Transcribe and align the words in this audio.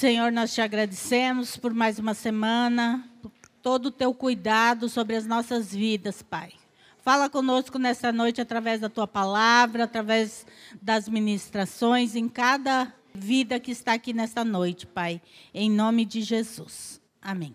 Senhor, 0.00 0.32
nós 0.32 0.54
te 0.54 0.62
agradecemos 0.62 1.58
por 1.58 1.74
mais 1.74 1.98
uma 1.98 2.14
semana, 2.14 3.06
por 3.20 3.30
todo 3.60 3.86
o 3.86 3.90
teu 3.90 4.14
cuidado 4.14 4.88
sobre 4.88 5.14
as 5.14 5.26
nossas 5.26 5.74
vidas, 5.74 6.22
Pai. 6.22 6.54
Fala 7.02 7.28
conosco 7.28 7.78
nesta 7.78 8.10
noite 8.10 8.40
através 8.40 8.80
da 8.80 8.88
tua 8.88 9.06
palavra, 9.06 9.84
através 9.84 10.46
das 10.80 11.06
ministrações, 11.06 12.16
em 12.16 12.30
cada 12.30 12.90
vida 13.14 13.60
que 13.60 13.72
está 13.72 13.92
aqui 13.92 14.14
nesta 14.14 14.42
noite, 14.42 14.86
Pai. 14.86 15.20
Em 15.52 15.70
nome 15.70 16.06
de 16.06 16.22
Jesus. 16.22 16.98
Amém. 17.20 17.54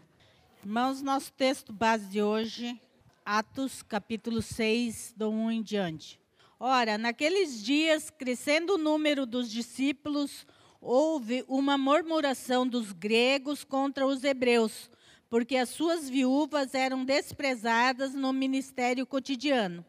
Irmãos, 0.63 1.01
nosso 1.01 1.33
texto 1.33 1.73
base 1.73 2.05
de 2.05 2.21
hoje, 2.21 2.79
Atos, 3.25 3.81
capítulo 3.81 4.43
6, 4.43 5.15
do 5.17 5.31
1 5.31 5.51
em 5.51 5.63
diante. 5.63 6.21
Ora, 6.59 6.95
naqueles 6.95 7.63
dias, 7.63 8.11
crescendo 8.11 8.75
o 8.75 8.77
número 8.77 9.25
dos 9.25 9.49
discípulos, 9.49 10.45
houve 10.85 11.43
uma 11.47 11.79
murmuração 11.79 12.67
dos 12.67 12.91
gregos 12.91 13.63
contra 13.63 14.05
os 14.05 14.23
hebreus, 14.23 14.89
porque 15.27 15.57
as 15.57 15.69
suas 15.69 16.07
viúvas 16.07 16.75
eram 16.75 17.03
desprezadas 17.03 18.13
no 18.13 18.31
ministério 18.31 19.05
cotidiano. 19.05 19.83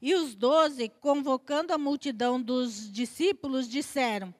E 0.00 0.14
os 0.14 0.36
doze, 0.36 0.88
convocando 1.00 1.72
a 1.72 1.78
multidão 1.78 2.40
dos 2.40 2.90
discípulos, 2.90 3.68
disseram: 3.68 4.32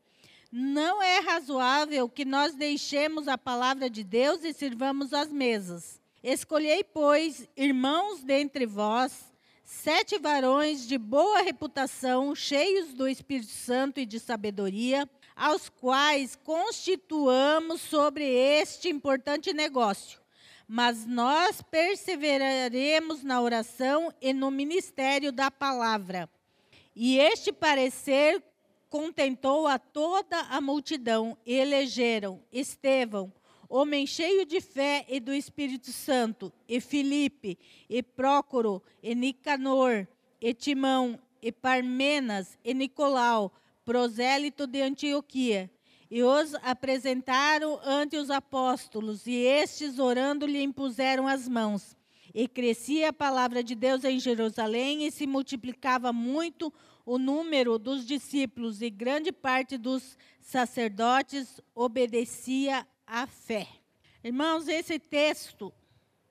Não 0.53 1.03
é 1.03 1.19
razoável 1.19 2.09
que 2.09 2.25
nós 2.25 2.55
deixemos 2.55 3.27
a 3.27 3.37
palavra 3.37 3.91
de 3.91 4.05
Deus 4.05 4.45
e 4.45 4.53
sirvamos 4.53 5.12
as 5.12 5.33
mesas. 5.33 6.01
Escolhei, 6.23 6.84
pois, 6.84 7.48
irmãos 7.56 8.23
dentre 8.23 8.67
vós, 8.67 9.33
sete 9.65 10.17
varões 10.17 10.87
de 10.87 10.97
boa 10.97 11.42
reputação, 11.42 12.34
cheios 12.37 12.95
do 12.95 13.09
Espírito 13.09 13.51
Santo 13.51 13.98
e 13.98 14.06
de 14.06 14.20
sabedoria, 14.20 15.09
aos 15.38 15.69
quais 15.69 16.34
constituamos 16.34 17.80
sobre 17.80 18.24
este 18.24 18.88
importante 18.88 19.52
negócio. 19.52 20.20
Mas 20.66 21.06
nós 21.06 21.62
perseveraremos 21.62 23.22
na 23.22 23.41
oração 23.41 24.12
e 24.20 24.34
no 24.34 24.50
ministério 24.50 25.30
da 25.30 25.50
palavra. 25.50 26.28
E 26.95 27.19
este 27.19 27.53
parecer 27.53 28.42
contentou 28.91 29.69
a 29.69 29.78
toda 29.78 30.41
a 30.41 30.61
multidão, 30.61 31.39
e 31.47 31.55
elegeram 31.55 32.42
Estevão, 32.52 33.33
homem 33.69 34.06
cheio 34.06 34.45
de 34.45 34.61
fé 34.61 35.06
e 35.08 35.20
do 35.20 35.33
Espírito 35.33 35.92
Santo, 35.92 36.52
e 36.69 36.80
Filipe, 36.80 37.58
e 37.89 38.02
Prócoro, 38.02 38.83
e 39.02 39.14
Nicanor, 39.14 40.06
e 40.41 40.52
Timão, 40.52 41.19
e 41.41 41.52
Parmenas, 41.52 42.58
e 42.64 42.75
Nicolau, 42.75 43.52
prosélito 43.89 44.67
de 44.67 44.83
Antioquia, 44.83 45.70
e 46.11 46.22
os 46.22 46.55
apresentaram 46.56 47.81
ante 47.83 48.19
os 48.19 48.28
apóstolos, 48.28 49.27
e 49.27 49.34
estes, 49.34 49.98
orando, 49.98 50.45
lhe 50.45 50.62
impuseram 50.62 51.27
as 51.27 51.48
mãos. 51.48 51.97
E 52.34 52.47
crescia 52.47 53.08
a 53.08 53.12
palavra 53.14 53.64
de 53.64 53.75
Deus 53.75 54.05
em 54.05 54.20
Jerusalém, 54.20 55.06
e 55.06 55.11
se 55.11 55.27
multiplicava 55.27 56.12
muito 56.12 56.70
o 57.06 57.17
número 57.17 57.78
dos 57.78 58.05
discípulos, 58.05 58.83
e 58.83 58.91
grande 58.91 59.33
parte 59.33 59.78
dos 59.78 60.19
sacerdotes 60.39 61.58
obedecia 61.75 62.86
à 63.06 63.27
fé. 63.27 63.67
Irmãos, 64.23 64.69
esse 64.69 64.98
texto 64.98 65.73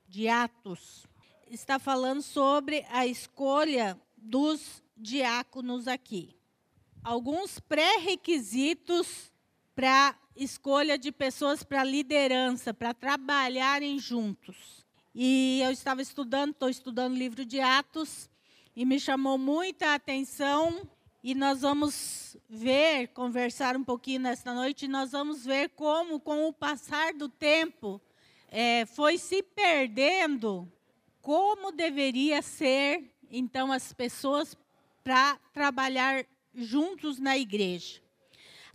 de 0.08 0.28
Atos 0.28 1.08
está 1.50 1.80
falando 1.80 2.22
sobre 2.22 2.86
a 2.92 3.08
escolha 3.08 4.00
dos 4.16 4.84
diáconos 4.96 5.88
aqui 5.88 6.37
alguns 7.08 7.58
pré-requisitos 7.58 9.32
para 9.74 10.14
escolha 10.36 10.98
de 10.98 11.10
pessoas 11.10 11.64
para 11.64 11.82
liderança, 11.82 12.74
para 12.74 12.94
trabalharem 12.94 13.98
juntos. 13.98 14.86
E 15.16 15.62
eu 15.64 15.72
estava 15.72 16.02
estudando, 16.02 16.52
estou 16.52 16.68
estudando 16.68 17.14
o 17.14 17.18
livro 17.18 17.46
de 17.46 17.62
Atos, 17.62 18.30
e 18.76 18.84
me 18.84 19.00
chamou 19.00 19.38
muita 19.38 19.94
atenção. 19.94 20.86
E 21.24 21.34
nós 21.34 21.62
vamos 21.62 22.36
ver, 22.50 23.08
conversar 23.14 23.78
um 23.78 23.86
pouquinho 23.86 24.20
nesta 24.20 24.54
noite, 24.54 24.84
e 24.84 24.90
nós 24.90 25.14
vamos 25.14 25.46
ver 25.46 25.70
como, 25.70 26.20
com 26.20 26.46
o 26.46 26.52
passar 26.52 27.14
do 27.14 27.30
tempo, 27.30 28.02
é, 28.50 28.86
foi 28.86 29.18
se 29.18 29.42
perdendo 29.42 30.70
como 31.22 31.72
deveria 31.72 32.42
ser, 32.42 33.16
então, 33.32 33.72
as 33.72 33.94
pessoas 33.94 34.58
para 35.06 35.38
trabalhar 35.54 36.26
juntos 36.58 37.20
na 37.20 37.38
igreja. 37.38 38.02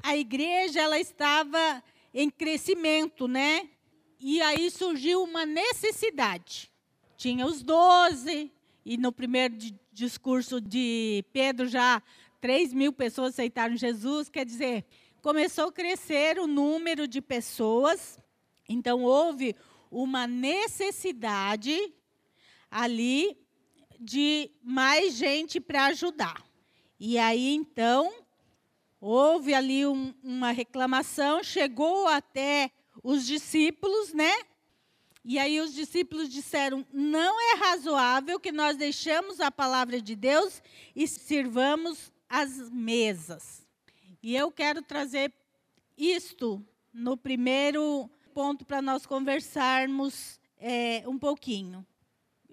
A 0.03 0.17
igreja 0.17 0.81
ela 0.81 0.99
estava 0.99 1.83
em 2.15 2.31
crescimento, 2.31 3.27
né? 3.27 3.69
E 4.21 4.41
aí 4.41 4.71
surgiu 4.71 5.23
uma 5.23 5.45
necessidade. 5.45 6.71
Tinha 7.17 7.47
os 7.47 7.63
doze, 7.63 8.53
e 8.85 8.97
no 8.97 9.13
primeiro 9.13 9.57
discurso 9.93 10.61
de 10.61 11.25
Pedro 11.33 11.69
já 11.69 12.03
3 12.41 12.73
mil 12.73 12.93
pessoas 12.93 13.35
aceitaram 13.35 13.77
Jesus, 13.77 14.29
quer 14.29 14.45
dizer, 14.45 14.85
começou 15.21 15.69
a 15.69 15.73
crescer 15.73 16.39
o 16.39 16.47
número 16.47 17.07
de 17.07 17.21
pessoas, 17.21 18.19
então 18.69 19.05
houve 19.05 19.55
uma 19.91 20.27
necessidade 20.27 21.93
ali 22.71 23.37
de 24.01 24.51
mais 24.63 25.15
gente 25.15 25.61
para 25.61 25.87
ajudar. 25.87 26.52
E 27.05 27.19
aí, 27.19 27.53
então, 27.53 28.15
houve 29.01 29.53
ali 29.53 29.85
um, 29.85 30.15
uma 30.23 30.53
reclamação, 30.53 31.43
chegou 31.43 32.07
até 32.07 32.71
os 33.03 33.27
discípulos, 33.27 34.15
né? 34.15 34.33
E 35.25 35.37
aí 35.37 35.61
os 35.61 35.75
discípulos 35.75 36.29
disseram: 36.29 36.87
não 36.93 37.41
é 37.41 37.57
razoável 37.57 38.39
que 38.39 38.53
nós 38.53 38.77
deixemos 38.77 39.41
a 39.41 39.51
palavra 39.51 40.01
de 40.01 40.15
Deus 40.15 40.63
e 40.95 41.09
sirvamos 41.09 42.13
as 42.29 42.71
mesas. 42.71 43.67
E 44.23 44.37
eu 44.37 44.53
quero 44.53 44.81
trazer 44.81 45.33
isto 45.99 46.65
no 46.93 47.17
primeiro 47.17 48.09
ponto 48.33 48.65
para 48.65 48.81
nós 48.81 49.07
conversarmos 49.07 50.39
é, 50.57 51.03
um 51.09 51.19
pouquinho. 51.19 51.85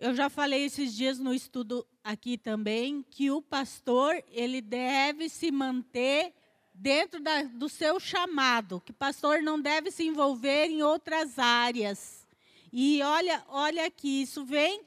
Eu 0.01 0.15
já 0.15 0.29
falei 0.29 0.63
esses 0.63 0.95
dias 0.95 1.19
no 1.19 1.33
estudo 1.33 1.85
aqui 2.01 2.37
também 2.37 3.05
que 3.11 3.29
o 3.31 3.41
pastor 3.41 4.23
ele 4.31 4.61
deve 4.61 5.27
se 5.27 5.51
manter 5.51 6.33
dentro 6.73 7.19
da, 7.19 7.43
do 7.43 7.67
seu 7.67 7.99
chamado, 7.99 8.79
que 8.79 8.93
pastor 8.93 9.41
não 9.41 9.59
deve 9.59 9.91
se 9.91 10.05
envolver 10.05 10.67
em 10.67 10.81
outras 10.81 11.37
áreas. 11.37 12.25
E 12.71 13.01
olha, 13.03 13.43
olha 13.49 13.85
aqui, 13.87 14.21
isso 14.21 14.45
vem 14.45 14.85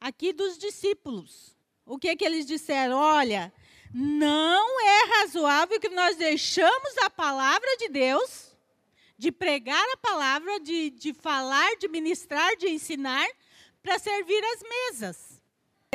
aqui 0.00 0.32
dos 0.32 0.56
discípulos. 0.56 1.54
O 1.84 1.98
que 1.98 2.16
que 2.16 2.24
eles 2.24 2.46
disseram? 2.46 2.96
Olha, 2.96 3.52
não 3.92 4.80
é 4.80 5.20
razoável 5.20 5.78
que 5.78 5.90
nós 5.90 6.16
deixamos 6.16 6.96
a 7.02 7.10
palavra 7.10 7.76
de 7.76 7.90
Deus, 7.90 8.56
de 9.18 9.30
pregar 9.30 9.86
a 9.92 9.98
palavra, 9.98 10.58
de, 10.60 10.88
de 10.88 11.12
falar, 11.12 11.76
de 11.76 11.88
ministrar, 11.88 12.56
de 12.56 12.70
ensinar, 12.70 13.28
para 13.86 14.00
servir 14.00 14.42
as 14.44 14.62
mesas. 14.62 15.42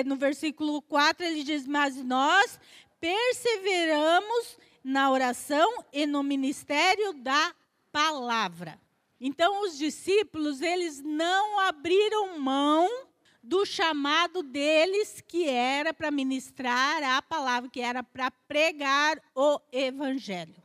No 0.05 0.15
versículo 0.15 0.81
4 0.83 1.25
ele 1.25 1.43
diz: 1.43 1.67
Mas 1.67 1.97
nós 1.97 2.57
perseveramos 3.01 4.57
na 4.81 5.11
oração 5.11 5.83
e 5.91 6.07
no 6.07 6.23
ministério 6.23 7.11
da 7.11 7.53
palavra. 7.91 8.79
Então 9.19 9.65
os 9.65 9.77
discípulos, 9.77 10.61
eles 10.61 11.01
não 11.01 11.59
abriram 11.59 12.39
mão 12.39 12.89
do 13.43 13.65
chamado 13.65 14.41
deles, 14.41 15.21
que 15.27 15.49
era 15.49 15.93
para 15.93 16.09
ministrar 16.09 17.03
a 17.03 17.21
palavra, 17.21 17.69
que 17.69 17.81
era 17.81 18.01
para 18.01 18.31
pregar 18.31 19.21
o 19.35 19.59
evangelho. 19.69 20.55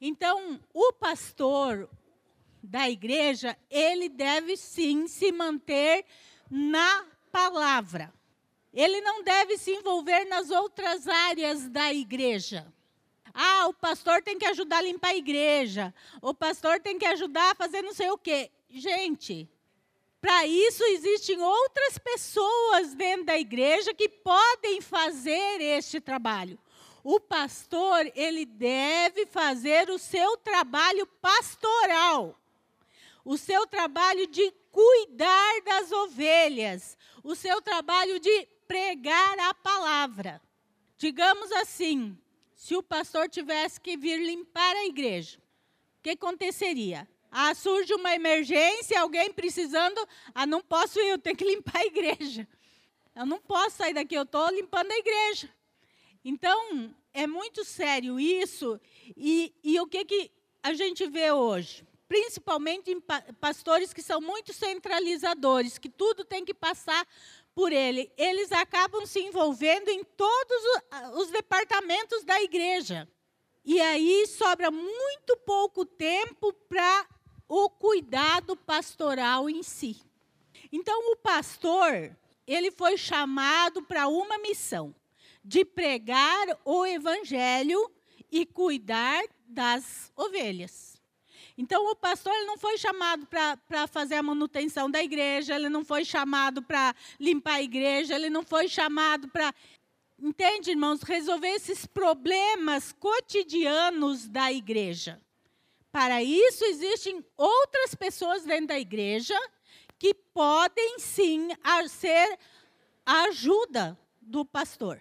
Então, 0.00 0.58
o 0.72 0.92
pastor 0.94 1.88
da 2.62 2.88
igreja, 2.88 3.58
ele 3.70 4.08
deve 4.08 4.56
sim 4.56 5.06
se 5.06 5.30
manter 5.30 6.06
na 6.54 7.06
palavra. 7.30 8.12
Ele 8.74 9.00
não 9.00 9.22
deve 9.22 9.56
se 9.56 9.70
envolver 9.70 10.26
nas 10.26 10.50
outras 10.50 11.08
áreas 11.08 11.66
da 11.66 11.94
igreja. 11.94 12.70
Ah, 13.32 13.68
o 13.68 13.72
pastor 13.72 14.22
tem 14.22 14.38
que 14.38 14.44
ajudar 14.44 14.78
a 14.78 14.82
limpar 14.82 15.08
a 15.08 15.16
igreja. 15.16 15.94
O 16.20 16.34
pastor 16.34 16.78
tem 16.78 16.98
que 16.98 17.06
ajudar 17.06 17.52
a 17.52 17.54
fazer 17.54 17.80
não 17.80 17.94
sei 17.94 18.10
o 18.10 18.18
quê. 18.18 18.50
Gente, 18.68 19.48
para 20.20 20.46
isso 20.46 20.84
existem 20.84 21.40
outras 21.40 21.96
pessoas 21.96 22.94
dentro 22.94 23.24
da 23.24 23.38
igreja 23.38 23.94
que 23.94 24.10
podem 24.10 24.82
fazer 24.82 25.58
este 25.58 26.00
trabalho. 26.00 26.58
O 27.02 27.18
pastor, 27.18 28.12
ele 28.14 28.44
deve 28.44 29.24
fazer 29.24 29.88
o 29.88 29.98
seu 29.98 30.36
trabalho 30.36 31.06
pastoral. 31.06 32.38
O 33.24 33.38
seu 33.38 33.66
trabalho 33.66 34.26
de 34.26 34.52
cuidar 34.72 35.60
das 35.62 35.92
ovelhas, 35.92 36.96
o 37.22 37.34
seu 37.34 37.60
trabalho 37.60 38.18
de 38.18 38.48
pregar 38.66 39.38
a 39.38 39.54
palavra. 39.54 40.40
Digamos 40.96 41.52
assim, 41.52 42.18
se 42.56 42.74
o 42.74 42.82
pastor 42.82 43.28
tivesse 43.28 43.80
que 43.80 43.96
vir 43.96 44.18
limpar 44.18 44.74
a 44.76 44.86
igreja, 44.86 45.38
o 45.98 46.02
que 46.02 46.10
aconteceria? 46.10 47.06
Ah, 47.30 47.54
surge 47.54 47.94
uma 47.94 48.14
emergência, 48.14 49.00
alguém 49.00 49.32
precisando. 49.32 50.06
Ah, 50.34 50.46
não 50.46 50.60
posso 50.60 50.98
ir, 50.98 51.08
eu 51.08 51.18
tenho 51.18 51.36
que 51.36 51.44
limpar 51.48 51.78
a 51.78 51.86
igreja. 51.86 52.48
Eu 53.14 53.26
não 53.26 53.38
posso 53.40 53.76
sair 53.76 53.94
daqui, 53.94 54.14
eu 54.14 54.22
estou 54.22 54.50
limpando 54.50 54.90
a 54.90 54.98
igreja. 54.98 55.48
Então, 56.24 56.94
é 57.12 57.26
muito 57.26 57.64
sério 57.64 58.18
isso. 58.18 58.80
E, 59.16 59.54
e 59.62 59.78
o 59.80 59.86
que, 59.86 60.04
que 60.04 60.30
a 60.62 60.72
gente 60.72 61.06
vê 61.06 61.30
hoje? 61.30 61.86
Principalmente 62.12 62.90
em 62.90 63.00
pastores 63.40 63.90
que 63.94 64.02
são 64.02 64.20
muito 64.20 64.52
centralizadores, 64.52 65.78
que 65.78 65.88
tudo 65.88 66.26
tem 66.26 66.44
que 66.44 66.52
passar 66.52 67.08
por 67.54 67.72
ele. 67.72 68.12
Eles 68.18 68.52
acabam 68.52 69.06
se 69.06 69.18
envolvendo 69.20 69.88
em 69.88 70.04
todos 70.04 70.62
os 71.14 71.30
departamentos 71.30 72.22
da 72.22 72.38
igreja. 72.42 73.08
E 73.64 73.80
aí 73.80 74.26
sobra 74.26 74.70
muito 74.70 75.38
pouco 75.46 75.86
tempo 75.86 76.52
para 76.52 77.06
o 77.48 77.70
cuidado 77.70 78.56
pastoral 78.56 79.48
em 79.48 79.62
si. 79.62 79.96
Então, 80.70 81.12
o 81.12 81.16
pastor, 81.16 82.14
ele 82.46 82.70
foi 82.70 82.98
chamado 82.98 83.82
para 83.84 84.06
uma 84.06 84.36
missão 84.36 84.94
de 85.42 85.64
pregar 85.64 86.60
o 86.62 86.84
evangelho 86.84 87.90
e 88.30 88.44
cuidar 88.44 89.24
das 89.46 90.12
ovelhas. 90.14 90.91
Então, 91.56 91.90
o 91.90 91.96
pastor 91.96 92.32
ele 92.34 92.46
não 92.46 92.56
foi 92.56 92.78
chamado 92.78 93.26
para 93.26 93.86
fazer 93.86 94.16
a 94.16 94.22
manutenção 94.22 94.90
da 94.90 95.02
igreja, 95.02 95.54
ele 95.54 95.68
não 95.68 95.84
foi 95.84 96.04
chamado 96.04 96.62
para 96.62 96.94
limpar 97.20 97.54
a 97.54 97.62
igreja, 97.62 98.14
ele 98.14 98.30
não 98.30 98.42
foi 98.42 98.68
chamado 98.68 99.28
para. 99.28 99.54
Entende, 100.18 100.70
irmãos? 100.70 101.02
Resolver 101.02 101.48
esses 101.48 101.84
problemas 101.84 102.92
cotidianos 102.92 104.28
da 104.28 104.52
igreja. 104.52 105.20
Para 105.90 106.22
isso, 106.22 106.64
existem 106.64 107.24
outras 107.36 107.94
pessoas 107.94 108.44
dentro 108.44 108.68
da 108.68 108.78
igreja 108.78 109.38
que 109.98 110.14
podem 110.14 110.98
sim 110.98 111.48
ser 111.88 112.38
ajuda 113.04 113.98
do 114.20 114.44
pastor. 114.44 115.00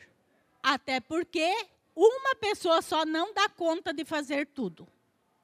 Até 0.61 0.99
porque 0.99 1.49
uma 1.95 2.35
pessoa 2.35 2.81
só 2.81 3.05
não 3.05 3.33
dá 3.33 3.47
conta 3.47 3.93
de 3.93 4.03
fazer 4.03 4.47
tudo, 4.47 4.87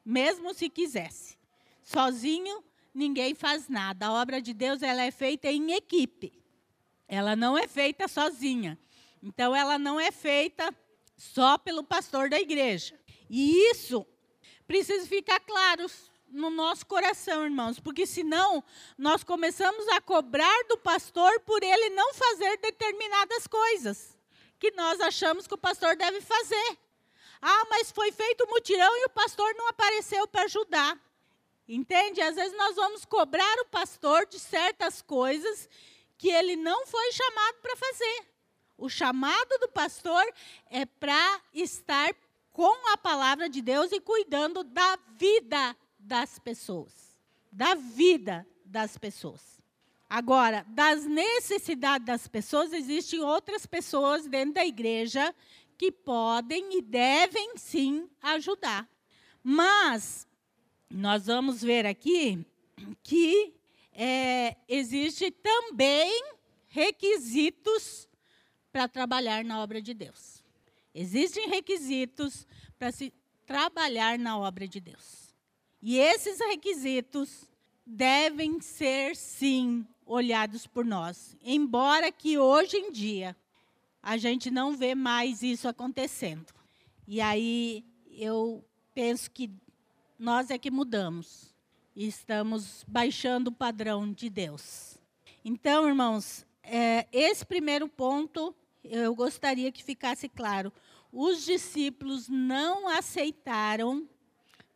mesmo 0.07 0.53
se 0.53 0.69
quisesse. 0.69 1.37
Sozinho, 1.83 2.63
ninguém 2.93 3.35
faz 3.35 3.67
nada. 3.67 4.07
A 4.07 4.13
obra 4.13 4.41
de 4.41 4.53
Deus 4.53 4.81
ela 4.81 5.01
é 5.01 5.11
feita 5.11 5.51
em 5.51 5.73
equipe. 5.73 6.31
Ela 7.09 7.35
não 7.35 7.57
é 7.57 7.67
feita 7.67 8.07
sozinha. 8.07 8.79
Então, 9.21 9.53
ela 9.53 9.77
não 9.77 9.99
é 9.99 10.09
feita 10.09 10.73
só 11.17 11.57
pelo 11.57 11.83
pastor 11.83 12.29
da 12.29 12.39
igreja. 12.39 12.97
E 13.29 13.69
isso 13.71 14.07
precisa 14.65 15.05
ficar 15.05 15.41
claro 15.41 15.85
no 16.29 16.49
nosso 16.49 16.85
coração, 16.85 17.43
irmãos, 17.43 17.77
porque 17.77 18.05
senão 18.05 18.63
nós 18.97 19.25
começamos 19.25 19.87
a 19.89 19.99
cobrar 19.99 20.63
do 20.69 20.77
pastor 20.77 21.39
por 21.41 21.61
ele 21.61 21.89
não 21.89 22.13
fazer 22.13 22.57
determinadas 22.59 23.45
coisas 23.45 24.17
que 24.57 24.71
nós 24.71 25.01
achamos 25.01 25.47
que 25.47 25.53
o 25.53 25.57
pastor 25.57 25.95
deve 25.97 26.21
fazer. 26.21 26.77
Ah, 27.41 27.65
mas 27.69 27.91
foi 27.91 28.11
feito 28.11 28.45
um 28.45 28.49
mutirão 28.49 28.97
e 28.97 29.05
o 29.05 29.09
pastor 29.09 29.53
não 29.55 29.67
apareceu 29.69 30.27
para 30.27 30.43
ajudar. 30.43 30.97
Entende? 31.67 32.21
Às 32.21 32.35
vezes 32.35 32.57
nós 32.57 32.75
vamos 32.75 33.05
cobrar 33.05 33.59
o 33.59 33.65
pastor 33.65 34.25
de 34.25 34.39
certas 34.39 35.01
coisas 35.01 35.69
que 36.17 36.29
ele 36.29 36.55
não 36.55 36.87
foi 36.87 37.11
chamado 37.11 37.57
para 37.61 37.75
fazer. 37.75 38.27
O 38.77 38.89
chamado 38.89 39.57
do 39.59 39.67
pastor 39.67 40.23
é 40.69 40.85
para 40.85 41.41
estar 41.53 42.13
com 42.51 42.91
a 42.91 42.97
palavra 42.97 43.49
de 43.49 43.61
Deus 43.61 43.91
e 43.91 43.99
cuidando 43.99 44.63
da 44.63 44.97
vida 45.17 45.75
das 45.99 46.39
pessoas. 46.39 47.17
Da 47.51 47.75
vida 47.75 48.47
das 48.63 48.97
pessoas. 48.97 49.57
Agora, 50.09 50.65
das 50.69 51.05
necessidades 51.05 52.05
das 52.05 52.27
pessoas, 52.27 52.71
existem 52.71 53.19
outras 53.19 53.65
pessoas 53.65 54.25
dentro 54.25 54.53
da 54.53 54.65
igreja 54.65 55.35
que 55.77 55.91
podem 55.91 56.77
e 56.77 56.81
devem 56.81 57.57
sim 57.57 58.09
ajudar. 58.21 58.89
Mas 59.43 60.27
nós 60.89 61.27
vamos 61.27 61.61
ver 61.61 61.85
aqui 61.85 62.45
que 63.03 63.53
é, 63.93 64.55
existe 64.67 65.31
também 65.31 66.23
requisitos 66.67 68.07
para 68.71 68.87
trabalhar 68.87 69.43
na 69.43 69.61
obra 69.61 69.81
de 69.81 69.93
Deus. 69.93 70.43
Existem 70.93 71.47
requisitos 71.47 72.47
para 72.77 72.91
se 72.91 73.13
trabalhar 73.45 74.19
na 74.19 74.37
obra 74.37 74.67
de 74.67 74.79
Deus. 74.79 75.33
E 75.81 75.97
esses 75.97 76.39
requisitos 76.39 77.49
devem 77.85 78.59
ser, 78.59 79.15
sim, 79.15 79.87
olhados 80.05 80.67
por 80.67 80.83
nós. 80.83 81.35
Embora 81.41 82.11
que 82.11 82.37
hoje 82.37 82.77
em 82.77 82.91
dia 82.91 83.35
a 84.07 84.15
gente 84.15 84.49
não 84.49 84.71
vê 84.71 84.95
mais 84.95 85.43
isso 85.43 85.67
acontecendo. 85.67 86.53
E 87.05 87.19
aí 87.19 87.83
eu 88.09 88.63
penso 88.95 89.29
que 89.29 89.51
nós 90.17 90.49
é 90.49 90.57
que 90.57 90.71
mudamos. 90.71 91.53
E 91.93 92.07
estamos 92.07 92.85
baixando 92.87 93.49
o 93.49 93.53
padrão 93.53 94.13
de 94.13 94.29
Deus. 94.29 94.97
Então, 95.43 95.85
irmãos, 95.85 96.45
é, 96.63 97.05
esse 97.11 97.45
primeiro 97.45 97.89
ponto 97.89 98.55
eu 98.81 99.13
gostaria 99.13 99.73
que 99.73 99.83
ficasse 99.83 100.29
claro. 100.29 100.71
Os 101.11 101.43
discípulos 101.43 102.29
não 102.29 102.87
aceitaram 102.87 104.07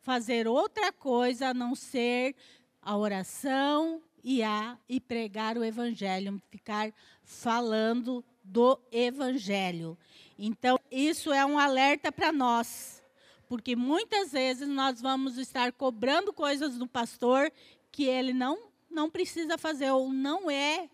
fazer 0.02 0.46
outra 0.46 0.92
coisa 0.92 1.48
a 1.48 1.54
não 1.54 1.74
ser 1.74 2.36
a 2.82 2.94
oração, 2.98 4.02
e 4.22 4.42
a 4.42 4.78
e 4.88 5.00
pregar 5.00 5.58
o 5.58 5.64
evangelho, 5.64 6.40
ficar 6.50 6.92
falando 7.24 8.24
do 8.42 8.78
evangelho. 8.90 9.96
Então, 10.38 10.78
isso 10.90 11.32
é 11.32 11.44
um 11.44 11.58
alerta 11.58 12.10
para 12.10 12.32
nós, 12.32 13.02
porque 13.48 13.76
muitas 13.76 14.32
vezes 14.32 14.68
nós 14.68 15.00
vamos 15.00 15.38
estar 15.38 15.72
cobrando 15.72 16.32
coisas 16.32 16.76
do 16.76 16.86
pastor 16.86 17.52
que 17.90 18.04
ele 18.04 18.32
não 18.32 18.72
não 18.92 19.08
precisa 19.08 19.56
fazer 19.56 19.90
ou 19.90 20.12
não 20.12 20.50
é 20.50 20.88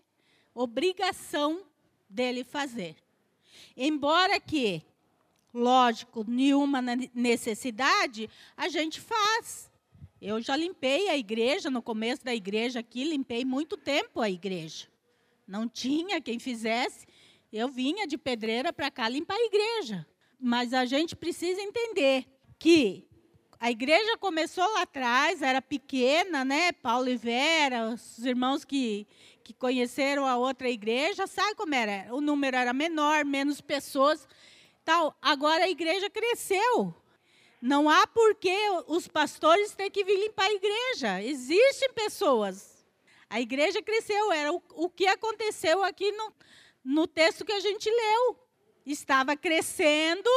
obrigação 0.55 1.63
dele 2.09 2.43
fazer. 2.43 2.95
Embora 3.75 4.39
que, 4.39 4.81
lógico, 5.53 6.25
nenhuma 6.27 6.81
necessidade, 7.13 8.29
a 8.55 8.69
gente 8.69 8.99
faz. 8.99 9.69
Eu 10.21 10.41
já 10.41 10.55
limpei 10.55 11.09
a 11.09 11.17
igreja, 11.17 11.69
no 11.69 11.81
começo 11.81 12.23
da 12.23 12.33
igreja 12.33 12.79
aqui, 12.79 13.03
limpei 13.03 13.45
muito 13.45 13.77
tempo 13.77 14.21
a 14.21 14.29
igreja. 14.29 14.87
Não 15.47 15.67
tinha 15.67 16.21
quem 16.21 16.39
fizesse. 16.39 17.07
Eu 17.51 17.67
vinha 17.67 18.05
de 18.05 18.17
pedreira 18.17 18.71
para 18.71 18.91
cá 18.91 19.09
limpar 19.09 19.35
a 19.35 19.45
igreja. 19.45 20.05
Mas 20.39 20.73
a 20.73 20.85
gente 20.85 21.15
precisa 21.15 21.59
entender 21.61 22.25
que 22.59 23.07
a 23.59 23.71
igreja 23.71 24.17
começou 24.17 24.65
lá 24.73 24.83
atrás, 24.83 25.41
era 25.41 25.61
pequena, 25.61 26.45
né? 26.45 26.71
Paulo 26.71 27.09
e 27.09 27.17
Vera, 27.17 27.89
os 27.89 28.23
irmãos 28.23 28.63
que, 28.63 29.05
que 29.43 29.53
conheceram 29.53 30.25
a 30.25 30.37
outra 30.37 30.69
igreja, 30.69 31.27
sabe 31.27 31.55
como 31.55 31.75
era? 31.75 32.13
O 32.13 32.21
número 32.21 32.55
era 32.55 32.71
menor, 32.71 33.25
menos 33.25 33.59
pessoas. 33.59 34.27
Tal. 34.85 35.13
Agora 35.21 35.65
a 35.65 35.69
igreja 35.69 36.09
cresceu. 36.09 36.93
Não 37.61 37.89
há 37.89 38.07
porquê 38.07 38.57
os 38.87 39.07
pastores 39.07 39.73
terem 39.75 39.91
que 39.91 40.05
vir 40.05 40.19
limpar 40.19 40.45
a 40.45 40.53
igreja. 40.53 41.21
Existem 41.21 41.91
pessoas. 41.93 42.85
A 43.29 43.41
igreja 43.41 43.81
cresceu. 43.81 44.31
Era 44.31 44.53
o, 44.53 44.63
o 44.75 44.89
que 44.89 45.05
aconteceu 45.05 45.83
aqui 45.83 46.11
no, 46.13 46.31
no 46.83 47.07
texto 47.07 47.45
que 47.45 47.51
a 47.51 47.59
gente 47.59 47.89
leu. 47.89 48.39
Estava 48.85 49.35
crescendo 49.35 50.29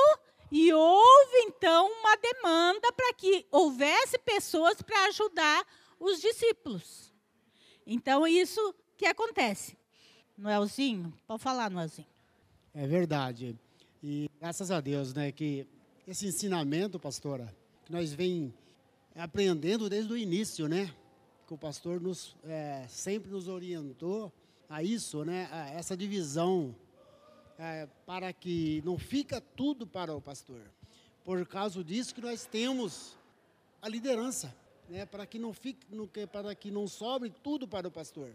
e 0.50 0.72
houve 0.72 1.38
então 1.46 1.90
uma 1.90 2.16
demanda 2.16 2.92
para 2.92 3.14
que 3.14 3.46
houvesse 3.50 4.18
pessoas 4.18 4.82
para 4.82 5.06
ajudar 5.06 5.66
os 5.98 6.20
discípulos. 6.20 7.12
Então, 7.86 8.26
isso 8.26 8.74
que 8.96 9.06
acontece. 9.06 9.76
Noelzinho, 10.36 11.12
pode 11.26 11.42
falar, 11.42 11.70
Noelzinho. 11.70 12.06
É 12.74 12.86
verdade. 12.86 13.58
E 14.02 14.30
graças 14.40 14.70
a 14.70 14.80
Deus, 14.80 15.14
né, 15.14 15.32
que 15.32 15.66
esse 16.06 16.26
ensinamento, 16.26 16.98
pastora, 16.98 17.54
que 17.84 17.92
nós 17.92 18.12
vem 18.12 18.52
aprendendo 19.14 19.88
desde 19.88 20.12
o 20.12 20.16
início, 20.16 20.68
né? 20.68 20.92
Que 21.46 21.54
o 21.54 21.58
pastor 21.58 22.00
nos, 22.00 22.36
é, 22.44 22.84
sempre 22.88 23.30
nos 23.30 23.48
orientou 23.48 24.32
a 24.72 24.82
isso, 24.82 25.22
né? 25.22 25.48
A 25.52 25.68
essa 25.68 25.94
divisão 25.94 26.74
é, 27.58 27.86
para 28.06 28.32
que 28.32 28.80
não 28.86 28.96
fica 28.96 29.38
tudo 29.38 29.86
para 29.86 30.14
o 30.14 30.20
pastor. 30.20 30.62
Por 31.22 31.46
causa 31.46 31.84
disso 31.84 32.14
que 32.14 32.22
nós 32.22 32.46
temos 32.46 33.14
a 33.82 33.88
liderança, 33.88 34.56
né? 34.88 35.04
Para 35.04 35.26
que 35.26 35.38
não 35.38 35.52
fique, 35.52 35.86
para 36.32 36.54
que 36.54 36.70
não 36.70 36.88
sobre 36.88 37.28
tudo 37.28 37.68
para 37.68 37.86
o 37.86 37.90
pastor. 37.90 38.32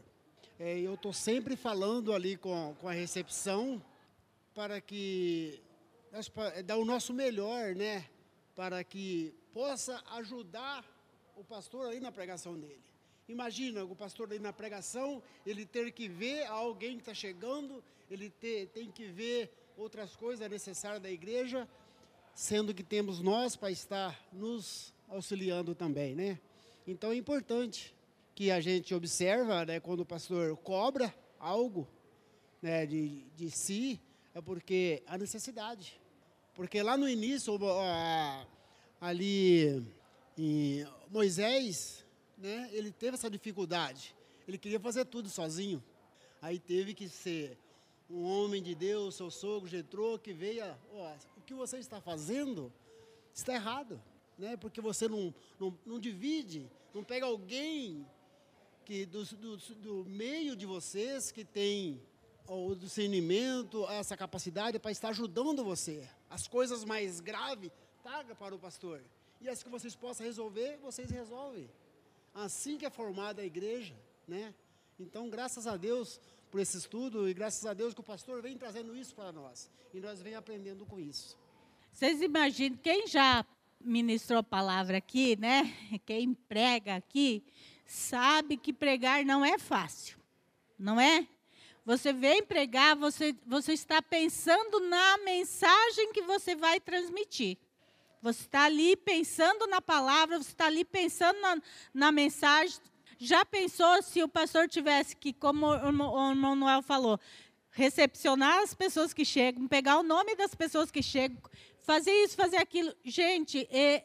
É, 0.60 0.80
eu 0.80 0.94
estou 0.94 1.12
sempre 1.12 1.56
falando 1.56 2.14
ali 2.14 2.38
com, 2.38 2.76
com 2.80 2.88
a 2.88 2.94
recepção 2.94 3.82
para 4.54 4.80
que 4.80 5.60
nós 6.12 6.32
dar 6.66 6.78
o 6.78 6.86
nosso 6.86 7.14
melhor, 7.14 7.76
né, 7.76 8.08
para 8.56 8.84
que 8.84 9.34
possa 9.54 10.04
ajudar 10.14 10.84
o 11.36 11.44
pastor 11.44 11.88
ali 11.88 12.00
na 12.00 12.12
pregação 12.12 12.58
dele. 12.58 12.82
Imagina 13.28 13.84
o 13.84 13.96
pastor 13.96 14.30
ali 14.30 14.40
na 14.40 14.54
pregação, 14.54 15.22
ele 15.46 15.66
ter 15.66 15.92
que 15.92 16.08
ver 16.08 16.46
alguém 16.46 16.96
que 16.96 17.02
está 17.02 17.14
chegando, 17.14 17.84
ele 18.10 18.30
ter, 18.30 18.68
tem 18.68 18.90
que 18.90 19.06
ver 19.06 19.52
outras 19.78 20.16
coisas 20.16 20.50
necessárias 20.50 21.02
da 21.02 21.12
igreja, 21.12 21.68
sendo 22.34 22.74
que 22.74 22.84
temos 22.84 23.20
nós 23.20 23.56
para 23.56 23.70
estar 23.70 24.18
nos 24.32 24.94
auxiliando 25.10 25.76
também, 25.76 26.16
né? 26.16 26.40
Então 26.88 27.12
é 27.12 27.16
importante 27.18 27.94
que 28.34 28.50
a 28.50 28.62
gente 28.62 28.96
observa, 28.96 29.66
né, 29.66 29.80
quando 29.80 30.02
o 30.02 30.06
pastor 30.06 30.56
cobra 30.58 31.14
algo 31.40 31.88
né, 32.62 32.86
de, 32.86 33.26
de 33.36 33.52
si, 33.52 34.00
é 34.34 34.40
porque 34.40 35.04
a 35.06 35.18
necessidade. 35.18 36.00
Porque 36.54 36.82
lá 36.82 36.96
no 36.96 37.10
início, 37.10 37.58
ali 39.02 39.84
em 40.38 40.88
Moisés, 41.10 42.06
né, 42.38 42.70
ele 42.72 42.92
teve 42.92 43.16
essa 43.16 43.30
dificuldade. 43.30 44.16
Ele 44.48 44.58
queria 44.58 44.80
fazer 44.80 45.06
tudo 45.06 45.30
sozinho. 45.30 45.84
Aí 46.42 46.60
teve 46.60 46.94
que 46.94 47.10
ser 47.10 47.58
um 48.10 48.24
homem 48.24 48.62
de 48.62 48.74
Deus, 48.74 49.16
seu 49.16 49.30
sogro, 49.30 49.68
Getrô, 49.68 50.18
que 50.18 50.32
veio, 50.32 50.64
ó, 50.94 51.14
o 51.36 51.42
que 51.42 51.54
você 51.54 51.78
está 51.78 52.00
fazendo 52.00 52.72
está 53.34 53.54
errado, 53.54 54.02
né? 54.38 54.56
Porque 54.56 54.80
você 54.80 55.08
não, 55.08 55.34
não, 55.60 55.78
não 55.86 56.00
divide, 56.00 56.70
não 56.94 57.04
pega 57.04 57.26
alguém 57.26 58.06
que 58.86 59.06
do, 59.06 59.26
do, 59.26 59.58
do 59.58 60.06
meio 60.06 60.56
de 60.56 60.66
vocês 60.66 61.32
que 61.32 61.44
tem 61.44 62.02
o 62.48 62.74
discernimento, 62.76 63.86
essa 63.90 64.16
capacidade 64.16 64.80
para 64.80 64.92
estar 64.92 65.10
ajudando 65.10 65.64
você. 65.64 66.08
As 66.30 66.48
coisas 66.48 66.86
mais 66.86 67.20
graves, 67.20 67.72
traga 68.02 68.34
para 68.34 68.56
o 68.56 68.60
pastor. 68.60 69.04
E 69.42 69.50
as 69.50 69.62
que 69.62 69.70
vocês 69.70 69.96
possam 69.96 70.26
resolver, 70.26 70.78
vocês 70.78 71.12
resolvem. 71.12 71.70
Assim 72.38 72.78
que 72.78 72.86
é 72.86 72.90
formada 72.92 73.42
a 73.42 73.46
igreja, 73.46 73.96
né? 74.28 74.54
Então, 75.00 75.28
graças 75.28 75.66
a 75.66 75.76
Deus 75.76 76.22
por 76.52 76.62
esse 76.62 76.78
estudo 76.78 77.28
e 77.28 77.34
graças 77.34 77.66
a 77.66 77.74
Deus 77.74 77.96
que 77.96 78.00
o 78.00 78.04
pastor 78.04 78.44
vem 78.44 78.56
trazendo 78.56 78.96
isso 78.96 79.16
para 79.16 79.32
nós. 79.32 79.72
E 79.92 80.00
nós 80.00 80.22
vem 80.22 80.36
aprendendo 80.36 80.86
com 80.86 81.00
isso. 81.00 81.36
Vocês 81.92 82.22
imaginam, 82.22 82.78
quem 82.78 83.08
já 83.08 83.44
ministrou 83.82 84.38
a 84.40 84.44
palavra 84.44 84.98
aqui, 84.98 85.36
né? 85.36 85.74
Quem 86.06 86.36
prega 86.36 86.96
aqui, 86.96 87.44
sabe 87.88 88.56
que 88.56 88.72
pregar 88.72 89.26
não 89.26 89.44
é 89.44 89.58
fácil, 89.58 90.20
não 90.78 91.02
é? 91.02 91.28
Você 91.84 92.14
vem 92.14 92.44
pregar, 92.44 92.96
você, 92.96 93.36
você 93.48 93.74
está 93.74 94.00
pensando 94.00 94.80
na 94.82 95.18
mensagem 95.20 96.14
que 96.14 96.22
você 96.22 96.56
vai 96.56 96.80
transmitir. 96.80 97.58
Você 98.22 98.42
está 98.42 98.64
ali 98.64 98.96
pensando 98.96 99.68
na 99.68 99.82
palavra, 99.82 100.38
você 100.38 100.50
está 100.50 100.66
ali 100.66 100.84
pensando 100.84 101.40
na, 101.40 101.62
na 101.94 102.12
mensagem. 102.12 102.80
Já 103.20 103.46
pensou 103.46 104.02
se 104.04 104.22
o 104.22 104.28
pastor 104.28 104.68
tivesse 104.68 105.16
que, 105.16 105.34
como 105.34 105.68
o 105.68 106.30
irmão 106.30 106.56
Noel 106.56 106.82
falou, 106.82 107.20
recepcionar 107.72 108.60
as 108.60 108.74
pessoas 108.74 109.14
que 109.14 109.24
chegam, 109.24 109.68
pegar 109.68 110.00
o 110.00 110.04
nome 110.04 110.36
das 110.36 110.54
pessoas 110.56 110.90
que 110.90 111.02
chegam, 111.02 111.38
fazer 111.82 112.12
isso, 112.24 112.36
fazer 112.36 112.58
aquilo. 112.58 112.94
Gente, 113.04 113.68
é, 113.72 114.04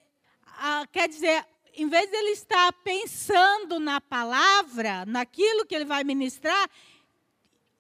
a, 0.59 0.87
quer 0.93 1.09
dizer, 1.09 1.47
em 1.75 1.89
vez 1.89 2.11
de 2.11 2.17
ele 2.17 2.31
estar 2.31 2.73
pensando 2.85 3.81
na 3.81 4.01
palavra, 4.01 5.07
naquilo 5.07 5.67
que 5.67 5.75
ele 5.75 5.85
vai 5.85 6.05
ministrar, 6.05 6.71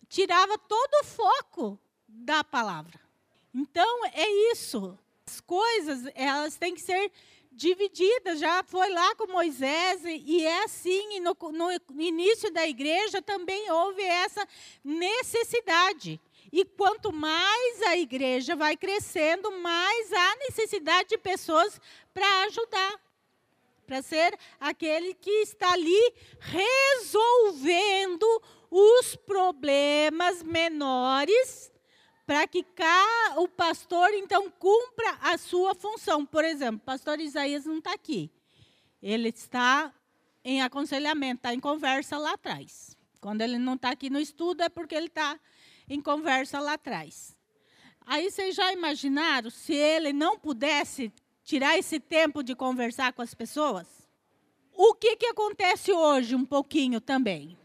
tirava 0.08 0.58
todo 0.58 1.00
o 1.02 1.04
foco 1.04 1.78
da 2.08 2.42
palavra. 2.42 3.00
Então, 3.54 4.06
é 4.06 4.52
isso. 4.52 4.98
As 5.32 5.40
coisas, 5.40 6.12
elas 6.14 6.56
têm 6.56 6.74
que 6.74 6.82
ser 6.82 7.10
divididas. 7.50 8.38
Já 8.38 8.62
foi 8.62 8.90
lá 8.90 9.14
com 9.14 9.32
Moisés, 9.32 10.02
e 10.04 10.44
é 10.44 10.64
assim. 10.64 11.16
E 11.16 11.20
no, 11.20 11.34
no 11.50 12.02
início 12.02 12.52
da 12.52 12.68
igreja 12.68 13.22
também 13.22 13.70
houve 13.70 14.02
essa 14.02 14.46
necessidade. 14.84 16.20
E 16.52 16.66
quanto 16.66 17.10
mais 17.10 17.80
a 17.82 17.96
igreja 17.96 18.54
vai 18.54 18.76
crescendo, 18.76 19.50
mais 19.52 20.12
há 20.12 20.36
necessidade 20.36 21.08
de 21.08 21.16
pessoas 21.16 21.80
para 22.12 22.42
ajudar 22.42 23.00
para 23.86 24.00
ser 24.00 24.38
aquele 24.60 25.12
que 25.12 25.30
está 25.42 25.72
ali 25.72 26.14
resolvendo 26.38 28.24
os 28.70 29.16
problemas 29.16 30.42
menores 30.42 31.71
para 32.26 32.46
que 32.46 32.64
o 33.36 33.48
pastor 33.48 34.10
então 34.14 34.50
cumpra 34.50 35.18
a 35.20 35.36
sua 35.36 35.74
função. 35.74 36.24
Por 36.24 36.44
exemplo, 36.44 36.76
o 36.76 36.84
pastor 36.84 37.20
Isaías 37.20 37.66
não 37.66 37.78
está 37.78 37.92
aqui. 37.92 38.30
Ele 39.02 39.28
está 39.28 39.92
em 40.44 40.62
aconselhamento, 40.62 41.40
está 41.40 41.54
em 41.54 41.60
conversa 41.60 42.16
lá 42.18 42.32
atrás. 42.32 42.96
Quando 43.20 43.40
ele 43.40 43.58
não 43.58 43.74
está 43.74 43.90
aqui 43.90 44.10
no 44.10 44.18
estudo, 44.18 44.62
é 44.62 44.68
porque 44.68 44.94
ele 44.94 45.06
está 45.06 45.38
em 45.88 46.00
conversa 46.00 46.60
lá 46.60 46.74
atrás. 46.74 47.36
Aí 48.06 48.30
vocês 48.30 48.54
já 48.54 48.72
imaginaram 48.72 49.50
se 49.50 49.74
ele 49.74 50.12
não 50.12 50.38
pudesse 50.38 51.12
tirar 51.44 51.78
esse 51.78 52.00
tempo 52.00 52.42
de 52.42 52.54
conversar 52.54 53.12
com 53.12 53.22
as 53.22 53.34
pessoas? 53.34 53.86
O 54.72 54.94
que, 54.94 55.16
que 55.16 55.26
acontece 55.26 55.92
hoje, 55.92 56.34
um 56.34 56.44
pouquinho 56.44 57.00
também? 57.00 57.56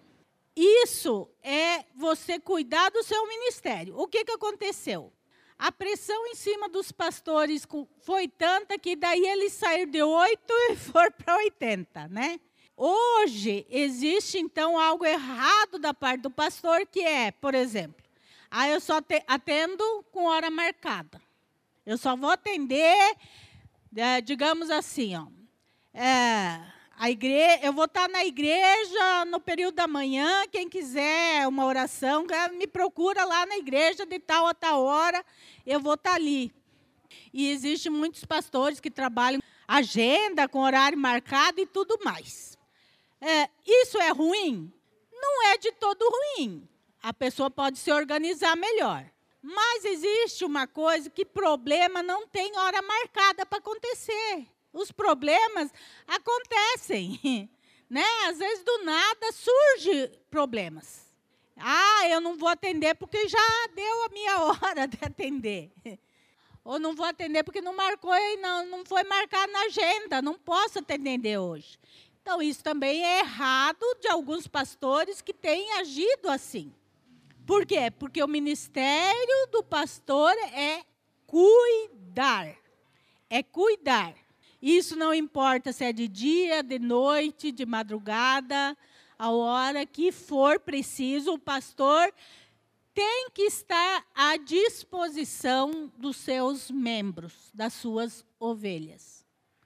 Isso 0.59 1.29
é 1.43 1.85
você 1.95 2.39
cuidar 2.39 2.89
do 2.89 3.03
seu 3.03 3.27
ministério. 3.27 3.95
O 3.95 4.07
que, 4.07 4.25
que 4.25 4.31
aconteceu? 4.31 5.13
A 5.55 5.71
pressão 5.71 6.25
em 6.25 6.33
cima 6.33 6.67
dos 6.67 6.91
pastores 6.91 7.67
foi 8.01 8.27
tanta 8.27 8.79
que 8.79 8.95
daí 8.95 9.23
eles 9.23 9.53
saíram 9.53 9.91
de 9.91 10.01
8 10.01 10.41
e 10.71 10.75
foram 10.91 11.11
para 11.11 11.37
80, 11.37 12.07
né? 12.07 12.39
Hoje 12.75 13.67
existe 13.69 14.39
então 14.39 14.79
algo 14.79 15.05
errado 15.05 15.77
da 15.77 15.93
parte 15.93 16.21
do 16.21 16.31
pastor 16.31 16.87
que 16.87 17.01
é, 17.01 17.29
por 17.29 17.53
exemplo, 17.53 18.03
ah, 18.49 18.67
eu 18.67 18.79
só 18.79 18.99
atendo 19.27 20.03
com 20.11 20.25
hora 20.25 20.49
marcada. 20.49 21.21
Eu 21.85 21.99
só 21.99 22.15
vou 22.15 22.31
atender 22.31 23.15
é, 23.95 24.21
digamos 24.21 24.71
assim, 24.71 25.15
ó, 25.15 25.27
é, 25.93 26.61
a 26.99 27.11
igreja, 27.11 27.59
eu 27.63 27.71
vou 27.71 27.85
estar 27.85 28.09
na 28.09 28.25
igreja 28.25 29.25
no 29.25 29.39
período 29.39 29.75
da 29.75 29.87
manhã, 29.87 30.47
quem 30.51 30.67
quiser 30.67 31.47
uma 31.47 31.63
oração, 31.65 32.25
me 32.57 32.65
procura 32.65 33.23
lá 33.23 33.45
na 33.45 33.55
igreja 33.55 34.03
de 34.03 34.17
tal 34.19 34.47
a 34.47 34.53
tal 34.53 34.83
hora, 34.83 35.23
eu 35.65 35.79
vou 35.79 35.93
estar 35.93 36.15
ali. 36.15 36.51
E 37.31 37.51
existem 37.51 37.91
muitos 37.91 38.25
pastores 38.25 38.79
que 38.79 38.89
trabalham 38.89 39.39
agenda, 39.67 40.47
com 40.47 40.59
horário 40.59 40.97
marcado 40.97 41.61
e 41.61 41.67
tudo 41.67 41.99
mais. 42.03 42.57
É, 43.21 43.47
isso 43.63 43.99
é 44.01 44.09
ruim? 44.09 44.73
Não 45.13 45.51
é 45.51 45.57
de 45.57 45.71
todo 45.73 46.01
ruim. 46.01 46.67
A 47.03 47.13
pessoa 47.13 47.51
pode 47.51 47.77
se 47.77 47.91
organizar 47.91 48.55
melhor. 48.55 49.05
Mas 49.39 49.85
existe 49.85 50.43
uma 50.43 50.65
coisa 50.65 51.11
que 51.11 51.23
problema 51.23 52.01
não 52.01 52.27
tem 52.27 52.57
hora 52.57 52.81
marcada 52.81 53.45
para 53.45 53.59
acontecer. 53.59 54.47
Os 54.73 54.91
problemas 54.91 55.71
acontecem, 56.07 57.49
né? 57.89 58.05
Às 58.27 58.37
vezes 58.37 58.63
do 58.63 58.83
nada 58.83 59.31
surge 59.31 60.11
problemas. 60.29 61.07
Ah, 61.57 62.07
eu 62.09 62.21
não 62.21 62.37
vou 62.37 62.49
atender 62.49 62.95
porque 62.95 63.27
já 63.27 63.67
deu 63.73 64.03
a 64.05 64.09
minha 64.09 64.39
hora 64.45 64.87
de 64.87 64.97
atender. 65.01 65.71
Ou 66.63 66.77
não 66.77 66.93
vou 66.93 67.05
atender 67.05 67.43
porque 67.43 67.61
não 67.61 67.75
marcou 67.75 68.13
e 68.13 68.37
não, 68.37 68.65
não 68.65 68.85
foi 68.85 69.03
marcado 69.03 69.51
na 69.51 69.61
agenda, 69.61 70.21
não 70.21 70.37
posso 70.37 70.79
atender 70.79 71.37
hoje. 71.37 71.79
Então, 72.21 72.41
isso 72.41 72.61
também 72.61 73.05
é 73.05 73.19
errado 73.19 73.85
de 74.01 74.09
alguns 74.09 74.47
pastores 74.47 75.21
que 75.21 75.33
têm 75.33 75.71
agido 75.73 76.29
assim. 76.29 76.73
Por 77.45 77.65
quê? 77.65 77.89
Porque 77.97 78.21
o 78.21 78.27
ministério 78.27 79.47
do 79.49 79.63
pastor 79.63 80.35
é 80.53 80.83
cuidar. 81.25 82.53
É 83.29 83.41
cuidar. 83.41 84.13
Isso 84.61 84.95
não 84.95 85.13
importa 85.13 85.71
se 85.71 85.83
é 85.83 85.93
de 85.93 86.07
dia, 86.07 86.63
de 86.63 86.79
noite, 86.79 87.51
de 87.51 87.65
madrugada, 87.65 88.75
a 89.17 89.31
hora 89.31 89.85
que 89.85 90.11
for 90.11 90.59
preciso, 90.59 91.33
o 91.33 91.39
pastor 91.39 92.13
tem 92.93 93.29
que 93.31 93.43
estar 93.43 94.05
à 94.15 94.37
disposição 94.37 95.91
dos 95.97 96.17
seus 96.17 96.71
membros, 96.71 97.51
das 97.53 97.73
suas 97.73 98.25
ovelhas. 98.39 99.23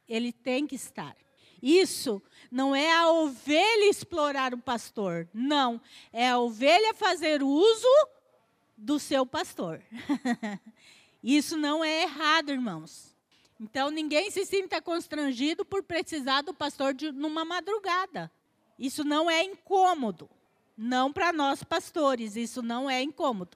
Ele 0.07 0.33
tem 0.33 0.67
que 0.67 0.75
estar. 0.75 1.15
Isso 1.61 2.21
não 2.51 2.75
é 2.75 2.91
a 2.91 3.09
ovelha 3.09 3.89
explorar 3.89 4.53
o 4.53 4.57
pastor. 4.57 5.29
Não. 5.33 5.79
É 6.11 6.29
a 6.29 6.39
ovelha 6.39 6.93
fazer 6.93 7.43
uso 7.43 8.07
do 8.75 8.99
seu 8.99 9.25
pastor. 9.25 9.81
Isso 11.23 11.55
não 11.55 11.83
é 11.83 12.03
errado, 12.03 12.51
irmãos. 12.51 13.10
Então, 13.61 13.91
ninguém 13.91 14.31
se 14.31 14.43
sinta 14.43 14.81
constrangido 14.81 15.63
por 15.63 15.83
precisar 15.83 16.41
do 16.41 16.51
pastor 16.51 16.95
de, 16.95 17.11
numa 17.11 17.45
madrugada. 17.45 18.31
Isso 18.79 19.03
não 19.03 19.29
é 19.29 19.43
incômodo. 19.43 20.27
Não 20.75 21.13
para 21.13 21.31
nós 21.31 21.63
pastores, 21.63 22.35
isso 22.35 22.63
não 22.63 22.89
é 22.89 23.03
incômodo. 23.03 23.55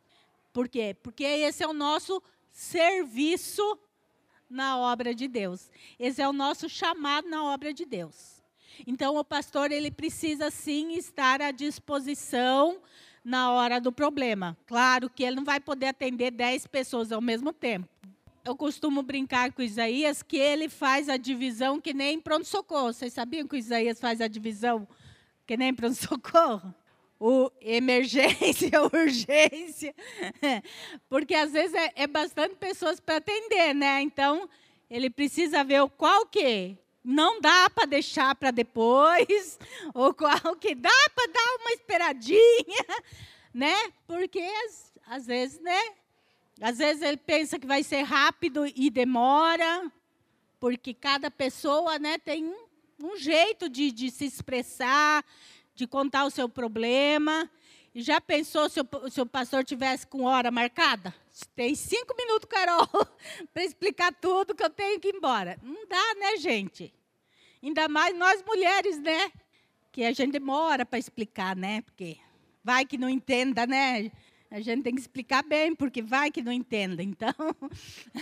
Por 0.54 0.70
quê? 0.70 0.96
Porque 1.02 1.24
esse 1.24 1.64
é 1.64 1.68
o 1.68 1.74
nosso 1.74 2.22
serviço 2.52 3.80
na 4.48 4.78
obra 4.78 5.16
de 5.16 5.28
Deus. 5.28 5.72
Esse 5.98 6.22
é 6.22 6.30
o 6.30 6.34
nosso 6.34 6.70
chamado 6.70 7.28
na 7.28 7.44
obra 7.44 7.74
de 7.74 7.84
Deus. 7.84 8.44
Então, 8.86 9.18
o 9.18 9.26
pastor 9.26 9.72
ele 9.72 9.90
precisa 9.90 10.52
sim 10.52 10.94
estar 10.94 11.42
à 11.42 11.50
disposição 11.50 12.80
na 13.24 13.52
hora 13.52 13.82
do 13.82 13.92
problema. 13.92 14.56
Claro 14.68 15.10
que 15.10 15.24
ele 15.24 15.38
não 15.38 15.44
vai 15.44 15.60
poder 15.60 15.88
atender 15.88 16.30
10 16.30 16.68
pessoas 16.68 17.12
ao 17.12 17.22
mesmo 17.22 17.52
tempo. 17.52 17.90
Eu 18.46 18.56
costumo 18.56 19.02
brincar 19.02 19.52
com 19.52 19.64
Isaías 19.64 20.22
que 20.22 20.38
ele 20.38 20.70
faz 20.70 21.10
a 21.10 21.18
divisão 21.18 21.82
que 21.82 21.96
nem 21.96 22.22
pronto-socorro. 22.22 22.94
Vocês 22.94 23.12
sabiam 23.12 23.48
que 23.48 23.58
Isaías 23.58 24.00
faz 24.00 24.22
a 24.22 24.28
divisão 24.28 24.88
que 25.48 25.58
nem 25.58 25.74
pronto-socorro? 25.74 26.72
O 27.20 27.50
emergência, 27.60 28.70
urgência. 28.94 29.96
Porque 31.10 31.34
às 31.34 31.54
vezes 31.54 31.74
é, 31.74 31.92
é 31.96 32.06
bastante 32.06 32.54
pessoas 32.54 33.00
para 33.00 33.18
atender, 33.18 33.74
né? 33.74 34.04
Então, 34.04 34.48
ele 34.92 35.10
precisa 35.10 35.64
ver 35.64 35.82
o 35.82 35.90
qual 35.90 36.28
que 36.28 36.78
não 37.04 37.42
dá 37.42 37.68
para 37.72 37.86
deixar 37.86 38.36
para 38.36 38.52
depois, 38.52 39.58
ou 39.92 40.14
qual 40.14 40.56
que 40.60 40.76
dá 40.76 41.10
para 41.16 41.32
dar 41.32 41.56
uma 41.62 41.72
esperadinha, 41.72 42.86
né? 43.52 43.76
Porque 44.06 44.40
às, 44.40 44.94
às, 45.08 45.26
vezes, 45.26 45.60
né? 45.62 45.82
Às 46.62 46.78
vezes 46.78 47.02
ele 47.02 47.18
pensa 47.18 47.60
que 47.60 47.68
vai 47.68 47.84
ser 47.84 48.04
rápido 48.04 48.66
e 48.66 48.90
demora, 48.90 49.92
porque 50.60 50.94
cada 50.94 51.30
pessoa, 51.30 52.00
né, 52.00 52.18
tem 52.18 52.46
um, 52.46 52.66
um 53.04 53.18
jeito 53.18 53.68
de, 53.68 53.92
de 53.92 54.10
se 54.10 54.26
expressar, 54.26 55.24
de 55.74 55.86
contar 55.86 56.26
o 56.26 56.32
seu 56.32 56.48
problema. 56.48 57.50
E 57.94 58.02
já 58.02 58.20
pensou 58.20 58.70
se 58.70 58.80
o, 58.80 59.10
se 59.10 59.22
o 59.22 59.26
pastor 59.26 59.64
tivesse 59.64 60.08
com 60.08 60.24
hora 60.24 60.50
marcada? 60.50 61.14
Tem 61.56 61.76
cinco 61.76 62.16
minutos, 62.18 62.50
Carol, 62.50 62.88
para 63.54 63.64
explicar 63.64 64.14
tudo 64.14 64.56
que 64.56 64.64
eu 64.64 64.70
tenho 64.70 65.00
que 65.00 65.10
ir 65.10 65.16
embora. 65.16 65.58
Não 65.62 65.86
dá, 65.88 66.16
né, 66.20 66.38
gente? 66.38 66.94
Ainda 67.62 67.88
mais 67.90 68.18
nós 68.18 68.44
mulheres, 68.44 68.98
né? 69.00 69.32
Que 69.92 70.04
a 70.04 70.14
gente 70.14 70.32
demora 70.32 70.86
para 70.86 71.00
explicar, 71.00 71.56
né? 71.56 71.82
Porque 71.82 72.18
vai 72.64 72.86
que 72.86 72.98
não 72.98 73.10
entenda, 73.10 73.66
né? 73.66 74.12
A 74.56 74.62
gente 74.62 74.84
tem 74.84 74.96
que 74.96 75.02
explicar 75.02 75.44
bem, 75.44 75.76
porque 75.76 76.02
vai 76.02 76.32
que 76.32 76.42
não 76.42 76.50
entenda. 76.50 77.04
Então, 77.04 77.34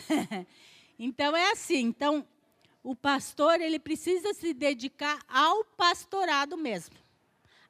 então 0.98 1.38
é 1.38 1.52
assim. 1.52 1.82
Então, 1.82 2.26
o 2.84 2.96
pastor 2.96 3.62
ele 3.62 3.78
precisa 3.78 4.34
se 4.34 4.52
dedicar 4.52 5.20
ao 5.28 5.64
pastorado 5.64 6.58
mesmo. 6.58 6.96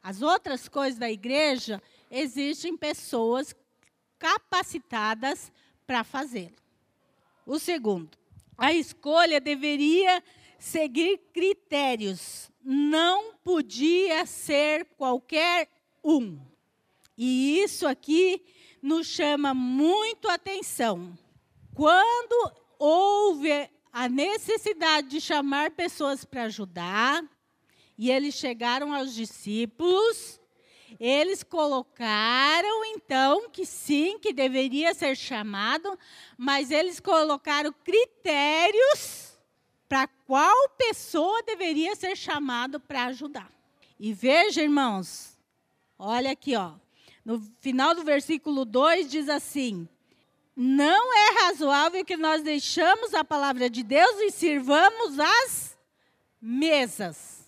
As 0.02 0.22
outras 0.22 0.70
coisas 0.70 0.98
da 0.98 1.12
igreja 1.12 1.84
existem 2.10 2.78
pessoas 2.78 3.54
capacitadas 4.18 5.52
para 5.86 6.06
fazê-lo. 6.06 6.56
O 7.46 7.60
segundo, 7.60 8.18
a 8.58 8.72
escolha 8.72 9.42
deveria 9.42 10.24
seguir 10.58 11.20
critérios, 11.34 12.50
não 12.64 13.34
podia 13.44 14.26
ser 14.26 14.86
qualquer 14.96 15.68
um. 16.02 16.40
E 17.18 17.60
isso 17.60 17.88
aqui 17.88 18.44
nos 18.82 19.08
chama 19.08 19.54
muito 19.54 20.28
atenção. 20.30 21.18
Quando 21.74 22.52
houve 22.78 23.70
a 23.92 24.10
necessidade 24.10 25.08
de 25.08 25.22
chamar 25.22 25.72
pessoas 25.72 26.26
para 26.26 26.44
ajudar, 26.44 27.24
e 27.98 28.12
eles 28.12 28.36
chegaram 28.36 28.94
aos 28.94 29.14
discípulos, 29.14 30.40
eles 31.00 31.44
colocaram, 31.44 32.86
então, 32.86 33.50
que 33.50 33.66
sim, 33.66 34.18
que 34.20 34.34
deveria 34.34 34.94
ser 34.94 35.16
chamado, 35.16 35.98
mas 36.38 36.72
eles 36.72 37.00
colocaram 37.00 37.74
critérios 37.84 39.34
para 39.88 40.08
qual 40.08 40.70
pessoa 40.70 41.44
deveria 41.44 41.96
ser 41.96 42.16
chamado 42.16 42.80
para 42.80 43.06
ajudar. 43.06 43.52
E 44.00 44.12
veja, 44.14 44.62
irmãos, 44.62 45.38
olha 45.98 46.32
aqui, 46.32 46.56
ó. 46.56 46.83
No 47.26 47.42
final 47.62 47.96
do 47.96 48.04
versículo 48.04 48.66
2 48.66 49.10
diz 49.10 49.30
assim: 49.30 49.88
Não 50.56 51.14
é 51.14 51.46
razoável 51.46 52.04
que 52.04 52.18
nós 52.18 52.42
deixamos 52.42 53.14
a 53.14 53.24
palavra 53.24 53.70
de 53.70 53.82
Deus 53.82 54.20
e 54.20 54.32
sirvamos 54.32 55.18
as 55.20 55.78
mesas. 56.42 57.48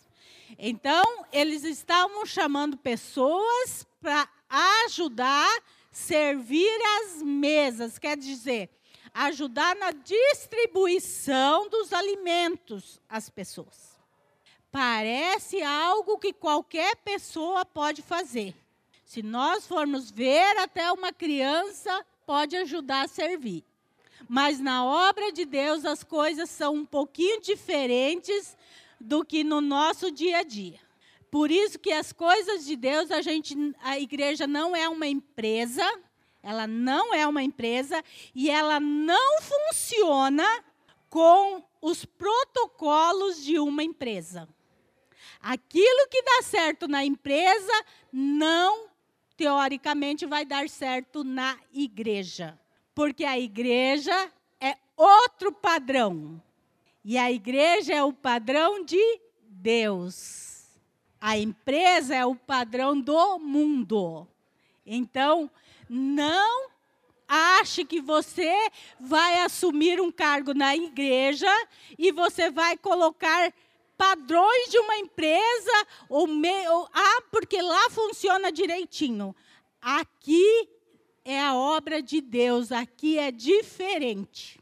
Então, 0.58 1.26
eles 1.34 1.66
estavam 1.66 2.26
chamando 2.26 2.78
pessoas 2.78 3.86
para 4.02 4.30
ajudar, 4.86 5.62
servir 5.92 6.80
as 7.00 7.22
mesas, 7.22 8.00
quer 8.00 8.16
dizer, 8.16 8.70
ajudar 9.14 9.76
na 9.76 9.92
distribuição 9.92 11.68
dos 11.68 11.92
alimentos 11.92 13.02
às 13.10 13.30
pessoas. 13.30 14.00
Parece 14.72 15.62
algo 15.62 16.18
que 16.18 16.32
qualquer 16.32 16.96
pessoa 16.98 17.66
pode 17.66 18.02
fazer. 18.02 18.56
Se 19.16 19.24
nós 19.24 19.66
formos 19.66 20.12
ver, 20.12 20.58
até 20.58 20.92
uma 20.92 21.14
criança 21.14 22.06
pode 22.26 22.54
ajudar 22.58 23.06
a 23.06 23.08
servir. 23.08 23.64
Mas 24.28 24.60
na 24.60 24.84
obra 24.84 25.32
de 25.32 25.46
Deus 25.46 25.86
as 25.86 26.04
coisas 26.04 26.50
são 26.50 26.74
um 26.76 26.86
pouquinho 26.86 27.40
diferentes 27.40 28.58
do 29.00 29.24
que 29.24 29.42
no 29.42 29.62
nosso 29.62 30.12
dia 30.12 30.40
a 30.40 30.44
dia. 30.44 30.82
Por 31.32 31.50
isso 31.50 31.80
que 31.80 31.94
as 31.94 32.12
coisas 32.12 32.66
de 32.66 32.76
Deus, 32.76 33.10
a 33.10 33.22
gente, 33.22 33.56
a 33.82 33.98
igreja 33.98 34.46
não 34.46 34.76
é 34.76 34.90
uma 34.90 35.08
empresa, 35.08 35.90
ela 36.44 36.68
não 36.68 37.14
é 37.14 37.26
uma 37.26 37.42
empresa 37.42 38.04
e 38.36 38.50
ela 38.50 38.82
não 38.82 39.42
funciona 39.42 40.46
com 41.10 41.64
os 41.82 42.04
protocolos 42.04 43.42
de 43.42 43.60
uma 43.60 43.82
empresa. 43.82 44.46
Aquilo 45.40 46.10
que 46.10 46.22
dá 46.22 46.42
certo 46.42 46.86
na 46.86 47.06
empresa 47.06 47.86
não 48.12 48.94
teoricamente 49.36 50.26
vai 50.26 50.46
dar 50.46 50.70
certo 50.70 51.24
na 51.24 51.58
igreja, 51.74 52.58
porque 52.94 53.26
a 53.26 53.38
igreja 53.38 54.32
é 54.60 54.78
outro 54.96 55.52
padrão. 55.52 56.42
E 57.04 57.18
a 57.18 57.32
igreja 57.32 57.94
é 57.94 58.04
o 58.04 58.12
padrão 58.12 58.84
de 58.84 59.20
Deus. 59.48 60.66
A 61.22 61.38
empresa 61.38 62.16
é 62.16 62.26
o 62.26 62.36
padrão 62.36 63.00
do 63.00 63.40
mundo. 63.40 64.28
Então, 64.86 65.50
não 65.90 66.70
ache 67.28 67.84
que 67.84 68.00
você 68.00 68.54
vai 69.00 69.40
assumir 69.40 70.00
um 70.00 70.12
cargo 70.12 70.54
na 70.54 70.76
igreja 70.76 71.50
e 71.98 72.12
você 72.12 72.52
vai 72.52 72.78
colocar 72.78 73.52
padrões 73.98 74.70
de 74.70 74.78
uma 74.80 74.98
empresa 74.98 75.88
ou, 76.10 76.28
me, 76.28 76.68
ou 76.70 76.90
ah, 76.94 77.22
porque 77.32 77.62
lá 77.62 77.90
funciona 77.90 78.52
direitinho. 78.52 79.36
Aqui 79.82 80.70
é 81.24 81.42
a 81.42 81.56
obra 81.56 82.02
de 82.02 82.22
Deus, 82.22 82.72
aqui 82.72 83.18
é 83.18 83.32
diferente. 83.32 84.60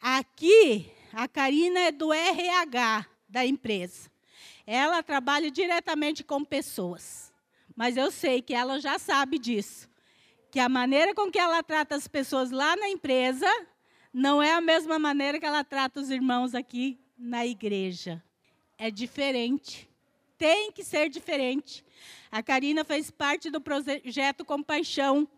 Aqui 0.00 0.90
a 1.12 1.26
Karina 1.26 1.80
é 1.80 1.92
do 1.92 2.12
RH 2.12 3.06
da 3.28 3.44
empresa. 3.44 4.10
Ela 4.66 5.02
trabalha 5.02 5.50
diretamente 5.50 6.22
com 6.22 6.44
pessoas. 6.44 7.32
Mas 7.74 7.96
eu 7.96 8.10
sei 8.10 8.42
que 8.42 8.54
ela 8.54 8.80
já 8.80 8.98
sabe 8.98 9.38
disso. 9.38 9.88
Que 10.50 10.60
a 10.60 10.68
maneira 10.68 11.14
com 11.14 11.30
que 11.30 11.38
ela 11.38 11.62
trata 11.62 11.94
as 11.94 12.08
pessoas 12.08 12.50
lá 12.50 12.76
na 12.76 12.88
empresa 12.88 13.46
não 14.12 14.42
é 14.42 14.52
a 14.52 14.60
mesma 14.60 14.98
maneira 14.98 15.38
que 15.38 15.46
ela 15.46 15.62
trata 15.62 16.00
os 16.00 16.10
irmãos 16.10 16.54
aqui 16.54 16.98
na 17.16 17.46
igreja. 17.46 18.22
É 18.78 18.90
diferente. 18.90 19.86
Tem 20.38 20.72
que 20.72 20.82
ser 20.82 21.10
diferente. 21.10 21.84
A 22.30 22.42
Karina 22.42 22.84
fez 22.84 23.10
parte 23.10 23.50
do 23.50 23.60
projeto 23.60 24.44
Compaixão. 24.44 25.28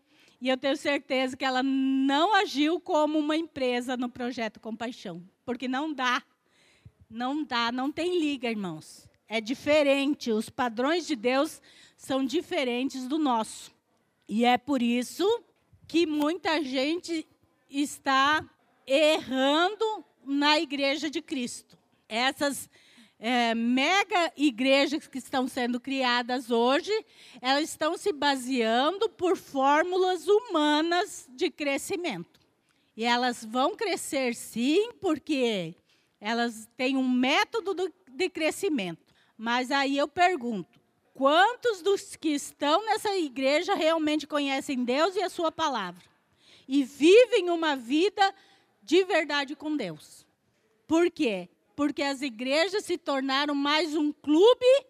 E 0.41 0.49
eu 0.49 0.57
tenho 0.57 0.77
certeza 0.77 1.37
que 1.37 1.45
ela 1.45 1.63
não 1.63 2.35
agiu 2.35 2.79
como 2.79 3.19
uma 3.19 3.37
empresa 3.37 3.97
no 3.97 4.09
projeto 4.09 4.61
Compaixão 4.61 5.23
porque 5.51 5.67
não 5.67 5.93
dá. 5.93 6.23
Não 7.11 7.43
dá, 7.43 7.73
não 7.73 7.91
tem 7.91 8.21
liga, 8.21 8.49
irmãos. 8.49 9.09
É 9.27 9.41
diferente, 9.41 10.31
os 10.31 10.49
padrões 10.49 11.09
de 11.09 11.17
Deus 11.17 11.61
são 11.97 12.25
diferentes 12.25 13.09
do 13.09 13.19
nosso. 13.19 13.73
E 14.29 14.45
é 14.45 14.57
por 14.57 14.81
isso 14.81 15.27
que 15.89 16.07
muita 16.07 16.63
gente 16.63 17.27
está 17.69 18.49
errando 18.87 20.05
na 20.25 20.61
igreja 20.61 21.11
de 21.11 21.21
Cristo. 21.21 21.77
Essas 22.09 22.71
é, 23.21 23.55
mega 23.55 24.33
igrejas 24.35 25.07
que 25.07 25.19
estão 25.19 25.47
sendo 25.47 25.79
criadas 25.79 26.51
hoje, 26.51 26.91
elas 27.43 27.69
estão 27.69 27.99
se 27.99 28.13
baseando 28.13 29.11
por 29.11 29.37
fórmulas 29.37 30.27
humanas 30.27 31.29
de 31.29 31.51
crescimento. 31.51 32.41
E 32.97 33.05
elas 33.05 33.45
vão 33.45 33.77
crescer 33.77 34.35
sim, 34.35 34.93
porque 35.01 35.75
elas 36.19 36.67
têm 36.77 36.97
um 36.97 37.09
método 37.09 37.93
de 38.09 38.31
crescimento. 38.31 39.15
Mas 39.37 39.71
aí 39.71 39.99
eu 39.99 40.09
pergunto: 40.09 40.81
quantos 41.13 41.83
dos 41.83 42.17
que 42.17 42.31
estão 42.31 42.85
nessa 42.87 43.15
igreja 43.17 43.75
realmente 43.75 44.27
conhecem 44.27 44.83
Deus 44.83 45.15
e 45.15 45.23
a 45.23 45.29
Sua 45.29 45.53
palavra? 45.53 46.03
E 46.67 46.85
vivem 46.85 47.51
uma 47.51 47.77
vida 47.77 48.35
de 48.83 49.05
verdade 49.05 49.55
com 49.55 49.77
Deus? 49.77 50.27
Por 50.87 51.11
quê? 51.11 51.49
Porque 51.81 52.03
as 52.03 52.21
igrejas 52.21 52.85
se 52.85 52.99
tornaram 52.99 53.55
mais 53.55 53.97
um 53.97 54.13
clube 54.13 54.85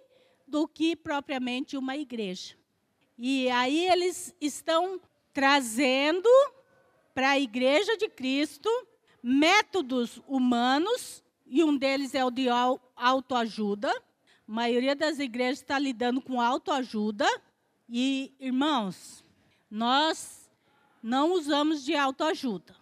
do 0.44 0.66
que 0.66 0.96
propriamente 0.96 1.76
uma 1.76 1.96
igreja. 1.96 2.56
E 3.16 3.48
aí 3.48 3.86
eles 3.86 4.34
estão 4.40 5.00
trazendo 5.32 6.28
para 7.14 7.30
a 7.30 7.38
igreja 7.38 7.96
de 7.96 8.08
Cristo 8.08 8.68
métodos 9.22 10.20
humanos, 10.26 11.22
e 11.46 11.62
um 11.62 11.76
deles 11.76 12.12
é 12.12 12.24
o 12.24 12.30
de 12.30 12.48
autoajuda. 12.96 13.88
A 13.88 14.52
maioria 14.52 14.96
das 14.96 15.20
igrejas 15.20 15.60
está 15.60 15.78
lidando 15.78 16.20
com 16.20 16.40
autoajuda. 16.40 17.24
E, 17.88 18.34
irmãos, 18.40 19.24
nós 19.70 20.50
não 21.00 21.34
usamos 21.34 21.84
de 21.84 21.94
autoajuda, 21.94 22.74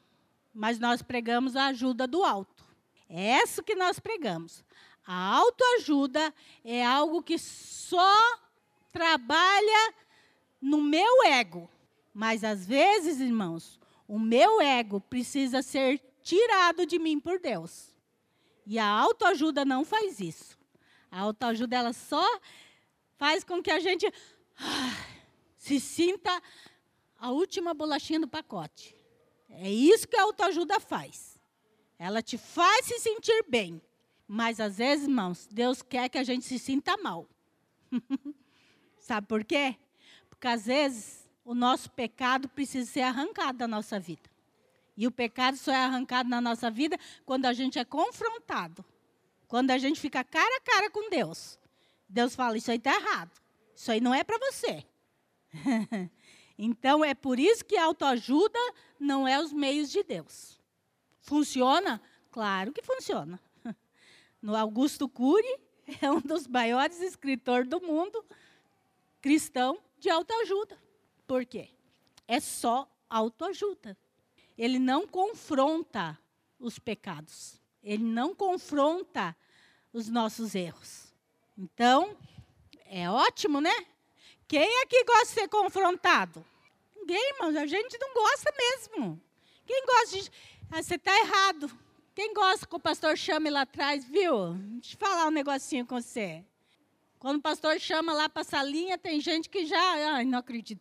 mas 0.55 0.79
nós 0.79 1.03
pregamos 1.03 1.57
a 1.57 1.66
ajuda 1.66 2.07
do 2.07 2.25
alto. 2.25 2.58
É 3.09 3.42
isso 3.42 3.62
que 3.62 3.75
nós 3.75 3.99
pregamos. 3.99 4.64
A 5.07 5.37
autoajuda 5.37 6.35
é 6.62 6.85
algo 6.85 7.23
que 7.23 7.38
só 7.38 8.14
trabalha 8.92 9.94
no 10.61 10.83
meu 10.83 11.25
ego. 11.25 11.71
Mas 12.12 12.44
às 12.44 12.66
vezes, 12.66 13.21
irmãos, 13.21 13.81
o 14.07 14.18
meu 14.18 14.61
ego 14.61 15.01
precisa 15.01 15.62
ser 15.62 16.01
tirado 16.23 16.85
de 16.85 16.99
mim 16.99 17.18
por 17.18 17.38
Deus. 17.38 17.94
E 18.66 18.79
a 18.79 18.87
autoajuda 18.87 19.64
não 19.64 19.85
faz 19.85 20.21
isso. 20.21 20.59
A 21.11 21.21
autoajuda 21.21 21.77
ela 21.77 21.92
só 21.94 22.27
faz 23.16 23.42
com 23.42 23.62
que 23.62 23.71
a 23.71 23.81
gente 23.81 24.07
ah, 24.59 25.07
se 25.57 25.81
sinta 25.81 26.42
a 27.18 27.31
última 27.31 27.73
bolachinha 27.73 28.21
do 28.21 28.29
pacote. 28.29 28.94
É 29.49 29.71
isso 29.71 30.07
que 30.07 30.16
a 30.16 30.23
autoajuda 30.23 30.79
faz. 30.79 31.38
Ela 31.98 32.22
te 32.22 32.38
faz 32.38 32.87
se 32.87 32.98
sentir 33.00 33.44
bem. 33.48 33.82
Mas 34.26 34.61
às 34.61 34.78
vezes, 34.78 35.08
irmãos, 35.08 35.48
Deus 35.50 35.82
quer 35.82 36.08
que 36.08 36.18
a 36.18 36.22
gente 36.22 36.44
se 36.44 36.58
sinta 36.58 36.96
mal. 36.98 37.26
Sabe 38.98 39.26
por 39.26 39.42
quê? 39.42 39.76
Porque 40.28 40.46
às 40.46 40.66
vezes 40.66 41.28
o 41.44 41.54
nosso 41.54 41.90
pecado 41.90 42.48
precisa 42.48 42.90
ser 42.90 43.00
arrancado 43.00 43.58
da 43.58 43.66
nossa 43.66 43.98
vida. 43.98 44.30
E 44.96 45.06
o 45.06 45.11
pecado 45.11 45.56
só 45.56 45.72
é 45.72 45.76
arrancado 45.76 46.28
na 46.28 46.40
nossa 46.40 46.70
vida 46.70 46.98
quando 47.24 47.46
a 47.46 47.52
gente 47.52 47.78
é 47.78 47.84
confrontado. 47.84 48.84
Quando 49.46 49.70
a 49.70 49.78
gente 49.78 49.98
fica 49.98 50.22
cara 50.22 50.56
a 50.56 50.61
cara 50.61 50.90
com 50.90 51.08
Deus. 51.08 51.58
Deus 52.08 52.34
fala: 52.34 52.56
Isso 52.56 52.70
aí 52.70 52.76
está 52.76 52.94
errado. 52.94 53.30
Isso 53.74 53.90
aí 53.90 54.00
não 54.00 54.12
é 54.14 54.22
para 54.22 54.38
você. 54.38 54.84
então 56.58 57.04
é 57.04 57.14
por 57.14 57.38
isso 57.38 57.64
que 57.64 57.76
a 57.76 57.84
autoajuda 57.84 58.58
não 59.00 59.26
é 59.26 59.40
os 59.40 59.52
meios 59.52 59.90
de 59.90 60.02
Deus. 60.02 60.58
Funciona? 61.28 62.00
Claro 62.30 62.72
que 62.72 62.82
funciona. 62.82 63.40
No 64.40 64.54
Augusto 64.54 65.08
Cury, 65.08 65.58
é 66.00 66.08
um 66.08 66.20
dos 66.20 66.46
maiores 66.46 67.00
escritores 67.00 67.68
do 67.68 67.80
mundo 67.80 68.24
cristão 69.20 69.80
de 69.98 70.08
autoajuda. 70.08 70.78
Por 71.26 71.44
quê? 71.44 71.70
É 72.28 72.38
só 72.38 72.88
autoajuda 73.10 73.96
ele 74.58 74.80
não 74.80 75.06
confronta 75.06 76.18
os 76.58 76.80
pecados. 76.80 77.60
Ele 77.82 78.02
não 78.02 78.34
confronta 78.34 79.34
os 79.92 80.08
nossos 80.08 80.54
erros. 80.56 81.14
Então, 81.56 82.16
é 82.86 83.08
ótimo, 83.08 83.60
né? 83.60 83.86
Quem 84.48 84.82
aqui 84.82 85.04
gosta 85.04 85.26
de 85.26 85.32
ser 85.32 85.48
confrontado? 85.48 86.44
Ninguém, 86.96 87.34
irmãos. 87.34 87.54
A 87.54 87.66
gente 87.66 87.96
não 87.98 88.12
gosta 88.12 88.52
mesmo. 88.58 89.20
Quem 89.64 89.86
gosta 89.86 90.20
de. 90.20 90.30
Ah, 90.70 90.83
você 90.83 90.96
está 90.96 91.18
errado. 91.18 91.70
Quem 92.14 92.35
gosta 92.35 92.66
que 92.66 92.76
o 92.76 92.81
pastor 92.81 93.16
chame 93.16 93.48
lá 93.48 93.62
atrás, 93.62 94.04
viu? 94.04 94.54
Deixa 94.54 94.96
eu 94.96 94.98
falar 94.98 95.26
um 95.26 95.31
negocinho 95.31 95.87
com 95.87 96.00
você. 96.00 96.44
Quando 97.18 97.38
o 97.38 97.42
pastor 97.42 97.81
chama 97.81 98.12
lá 98.12 98.28
para 98.28 98.42
a 98.42 98.44
salinha, 98.44 98.98
tem 98.98 99.18
gente 99.18 99.48
que 99.48 99.64
já. 99.64 100.14
Ai, 100.14 100.24
não 100.24 100.38
acredito. 100.38 100.81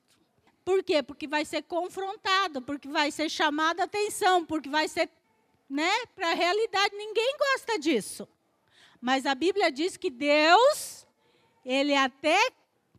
Por 0.66 0.84
quê? 0.84 1.02
Porque 1.02 1.26
vai 1.26 1.46
ser 1.46 1.64
confrontado, 1.64 2.62
porque 2.62 2.90
vai 2.90 3.12
ser 3.12 3.30
chamado 3.30 3.80
a 3.80 3.86
atenção, 3.86 4.46
porque 4.46 4.68
vai 4.68 4.90
ser, 4.90 5.10
né, 5.70 6.06
para 6.14 6.32
a 6.32 6.34
realidade. 6.34 6.94
Ninguém 6.94 7.38
gosta 7.38 7.80
disso. 7.80 8.28
Mas 9.00 9.26
a 9.26 9.34
Bíblia 9.34 9.72
diz 9.72 9.96
que 9.96 10.10
Deus, 10.10 11.08
ele 11.64 11.96
até 11.96 12.52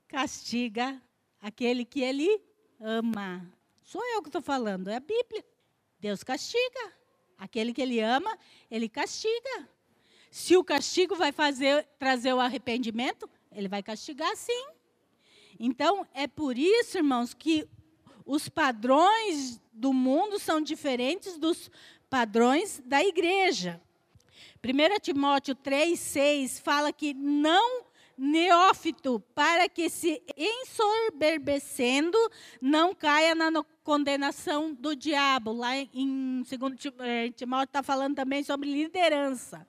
castiga 0.09 1.01
aquele 1.43 1.85
que 1.85 2.01
ele 2.01 2.41
ama. 2.81 3.47
Sou 3.83 4.03
eu 4.15 4.23
que 4.23 4.29
estou 4.29 4.43
falando, 4.43 4.89
é 4.89 4.97
a 4.97 5.01
Bíblia. 5.01 5.45
Deus 6.01 6.23
castiga. 6.23 6.93
Aquele 7.37 7.73
que 7.73 7.83
ele 7.83 8.01
ama, 8.01 8.37
ele 8.71 8.89
castiga. 8.89 9.69
Se 10.31 10.57
o 10.57 10.65
castigo 10.65 11.15
vai 11.17 11.33
fazer 11.33 11.87
trazer 11.99 12.33
o 12.33 12.41
arrependimento, 12.41 13.29
ele 13.53 13.69
vai 13.69 13.83
castigar 13.83 14.35
sim. 14.37 14.67
Então, 15.59 16.07
é 16.15 16.27
por 16.27 16.57
isso, 16.59 16.99
irmãos, 16.99 17.35
que 17.35 17.69
os 18.25 18.49
padrões 18.49 19.61
do 19.73 19.93
mundo 19.93 20.39
são 20.39 20.61
diferentes 20.61 21.39
dos 21.39 21.71
padrões 22.11 22.81
da 22.85 23.03
igreja. 23.03 23.81
1 24.63 25.01
Timóteo 25.01 25.55
3, 25.55 25.99
6 25.99 26.59
fala 26.59 26.93
que 26.93 27.15
não 27.15 27.85
neófito, 28.19 29.21
para 29.35 29.69
que 29.69 29.89
se 29.89 30.21
ensoberbecendo 30.37 32.19
não 32.61 32.93
caia 32.95 33.35
na 33.35 33.51
condenação 33.85 34.75
do 34.75 34.97
diabo. 34.97 35.53
Lá 35.53 35.77
em 35.77 36.43
2 36.43 36.87
eh, 36.99 37.31
Timóteo 37.31 37.65
está 37.65 37.83
falando 37.83 38.17
também 38.17 38.43
sobre 38.43 38.71
liderança, 38.71 39.67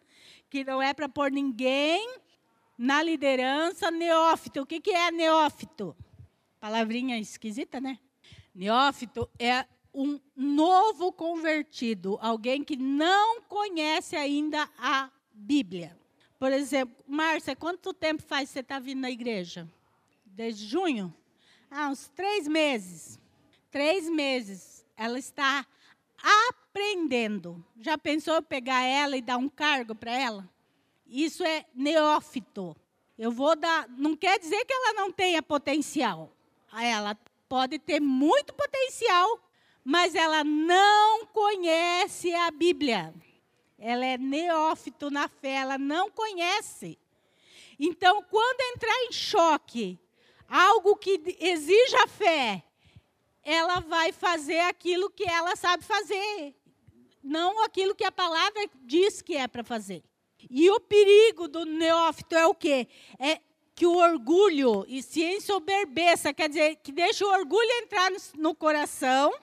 que 0.49 0.63
não 0.63 0.81
é 0.81 0.93
para 0.93 1.07
pôr 1.07 1.31
ninguém 1.31 2.17
na 2.77 3.03
liderança 3.03 3.91
neófito. 3.91 4.61
O 4.61 4.65
que, 4.65 4.81
que 4.81 4.91
é 4.91 5.11
neófito? 5.11 5.95
Palavrinha 6.59 7.19
esquisita, 7.19 7.79
né? 7.79 7.99
Neófito 8.55 9.29
é 9.37 9.65
um 9.93 10.19
novo 10.35 11.11
convertido, 11.11 12.17
alguém 12.21 12.63
que 12.63 12.77
não 12.77 13.41
conhece 13.41 14.15
ainda 14.15 14.69
a 14.77 15.09
Bíblia. 15.33 15.98
Por 16.39 16.53
exemplo, 16.53 16.95
Márcia, 17.05 17.53
quanto 17.53 17.93
tempo 17.93 18.23
faz 18.23 18.47
que 18.49 18.53
você 18.53 18.59
está 18.61 18.79
vindo 18.79 19.01
na 19.01 19.11
igreja? 19.11 19.67
Desde 20.25 20.65
junho? 20.65 21.13
Ah, 21.69 21.89
uns 21.89 22.07
três 22.07 22.47
meses. 22.47 23.19
Três 23.69 24.09
meses. 24.09 24.85
Ela 24.95 25.19
está 25.19 25.65
aprendendo. 26.57 27.63
Já 27.81 27.97
pensou 27.97 28.41
pegar 28.41 28.81
ela 28.83 29.17
e 29.17 29.21
dar 29.21 29.37
um 29.37 29.49
cargo 29.49 29.93
para 29.93 30.11
ela? 30.11 30.49
Isso 31.05 31.43
é 31.43 31.65
neófito. 31.75 32.73
Eu 33.17 33.31
vou 33.31 33.53
dar. 33.53 33.89
Não 33.89 34.15
quer 34.15 34.39
dizer 34.39 34.63
que 34.63 34.73
ela 34.73 34.93
não 34.93 35.11
tenha 35.11 35.43
potencial. 35.43 36.31
Ela 36.73 37.17
pode 37.49 37.79
ter 37.79 37.99
muito 37.99 38.53
potencial, 38.53 39.39
mas 39.83 40.15
ela 40.15 40.43
não 40.43 41.25
conhece 41.25 42.33
a 42.33 42.49
Bíblia. 42.49 43.13
Ela 43.79 44.05
é 44.05 44.17
neófito 44.17 45.09
na 45.09 45.27
fé, 45.27 45.53
ela 45.53 45.77
não 45.77 46.11
conhece. 46.11 46.99
Então, 47.79 48.21
quando 48.23 48.75
entrar 48.75 49.05
em 49.05 49.11
choque, 49.13 49.97
algo 50.47 50.97
que 50.97 51.37
exija 51.39 52.07
fé, 52.07 52.63
ela 53.41 53.79
vai 53.79 54.11
fazer 54.11 54.59
aquilo 54.59 55.09
que 55.09 55.23
ela 55.23 55.55
sabe 55.55 55.83
fazer, 55.83 56.53
não 57.23 57.63
aquilo 57.63 57.95
que 57.95 58.03
a 58.03 58.11
palavra 58.11 58.69
diz 58.83 59.21
que 59.21 59.35
é 59.35 59.47
para 59.47 59.63
fazer. 59.63 60.03
E 60.49 60.69
o 60.69 60.79
perigo 60.79 61.47
do 61.47 61.65
neófito 61.65 62.35
é 62.35 62.45
o 62.45 62.53
quê? 62.53 62.87
É 63.17 63.39
que 63.75 63.85
o 63.85 63.95
orgulho 63.95 64.85
e 64.89 65.01
se 65.01 65.23
ensoberbeça, 65.23 66.33
quer 66.33 66.49
dizer, 66.49 66.75
que 66.77 66.91
deixa 66.91 67.25
o 67.25 67.31
orgulho 67.31 67.71
entrar 67.81 68.11
no 68.37 68.53
coração 68.53 69.33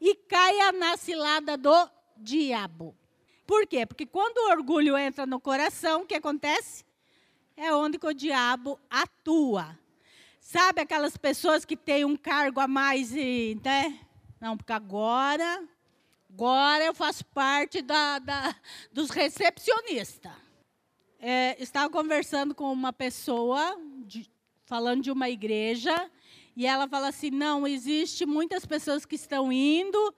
e 0.00 0.14
caia 0.14 0.70
na 0.70 0.96
cilada 0.96 1.56
do 1.56 1.90
diabo. 2.16 2.96
Por 3.48 3.66
quê? 3.66 3.84
Porque 3.84 4.06
quando 4.06 4.36
o 4.36 4.50
orgulho 4.50 4.96
entra 4.96 5.26
no 5.26 5.40
coração, 5.40 6.02
o 6.02 6.06
que 6.06 6.14
acontece? 6.14 6.84
É 7.56 7.74
onde 7.74 7.98
o 8.00 8.12
diabo 8.12 8.78
atua. 8.88 9.76
Sabe 10.38 10.82
aquelas 10.82 11.16
pessoas 11.16 11.64
que 11.64 11.76
têm 11.76 12.04
um 12.04 12.16
cargo 12.16 12.60
a 12.60 12.68
mais 12.68 13.12
e, 13.16 13.58
né? 13.64 13.98
Não, 14.40 14.56
porque 14.56 14.72
agora 14.72 15.66
Agora 16.30 16.84
eu 16.84 16.94
faço 16.94 17.24
parte 17.24 17.82
da, 17.82 18.20
da 18.20 18.54
dos 18.92 19.10
recepcionistas. 19.10 20.30
É, 21.18 21.60
estava 21.60 21.90
conversando 21.90 22.54
com 22.54 22.70
uma 22.70 22.92
pessoa, 22.92 23.76
de, 24.06 24.30
falando 24.64 25.02
de 25.02 25.10
uma 25.10 25.28
igreja, 25.28 26.08
e 26.54 26.64
ela 26.64 26.86
fala 26.86 27.08
assim: 27.08 27.30
não, 27.30 27.66
existe 27.66 28.24
muitas 28.24 28.64
pessoas 28.64 29.04
que 29.04 29.16
estão 29.16 29.50
indo 29.50 30.14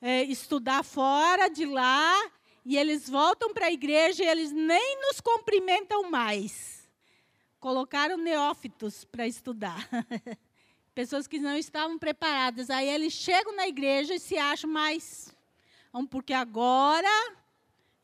é, 0.00 0.22
estudar 0.24 0.84
fora 0.84 1.48
de 1.48 1.66
lá, 1.66 2.14
e 2.70 2.78
eles 2.78 3.08
voltam 3.08 3.52
para 3.52 3.66
a 3.66 3.72
igreja 3.72 4.22
e 4.22 4.28
eles 4.28 4.52
nem 4.52 5.00
nos 5.00 5.20
cumprimentam 5.20 6.10
mais. 6.10 6.88
Colocaram 7.58 8.16
neófitos 8.16 9.04
para 9.04 9.26
estudar. 9.26 9.88
Pessoas 10.94 11.26
que 11.26 11.38
não 11.38 11.56
estavam 11.56 11.98
preparadas. 11.98 12.70
Aí 12.70 12.88
eles 12.88 13.12
chegam 13.12 13.56
na 13.56 13.66
igreja 13.66 14.14
e 14.14 14.20
se 14.20 14.38
acham 14.38 14.70
mais 14.70 15.34
porque 16.08 16.32
agora 16.32 17.34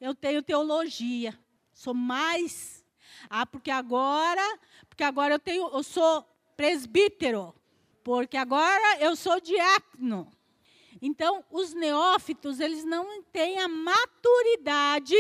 eu 0.01 0.15
tenho 0.15 0.43
teologia. 0.43 1.39
Sou 1.73 1.95
mais. 1.95 2.85
Ah, 3.31 3.47
porque 3.47 3.71
agora, 3.71 4.59
porque 4.89 5.05
agora 5.05 5.35
eu 5.35 5.39
tenho, 5.39 5.69
eu 5.69 5.83
sou 5.83 6.23
presbítero. 6.57 7.55
Porque 8.03 8.37
agora 8.37 8.99
eu 9.01 9.15
sou 9.15 9.41
diácono. 9.41 10.29
Então, 11.07 11.45
os 11.53 11.73
neófitos, 11.73 12.59
eles 12.59 12.85
não 12.85 13.23
têm 13.23 13.61
a 13.61 13.69
maturidade 13.69 15.15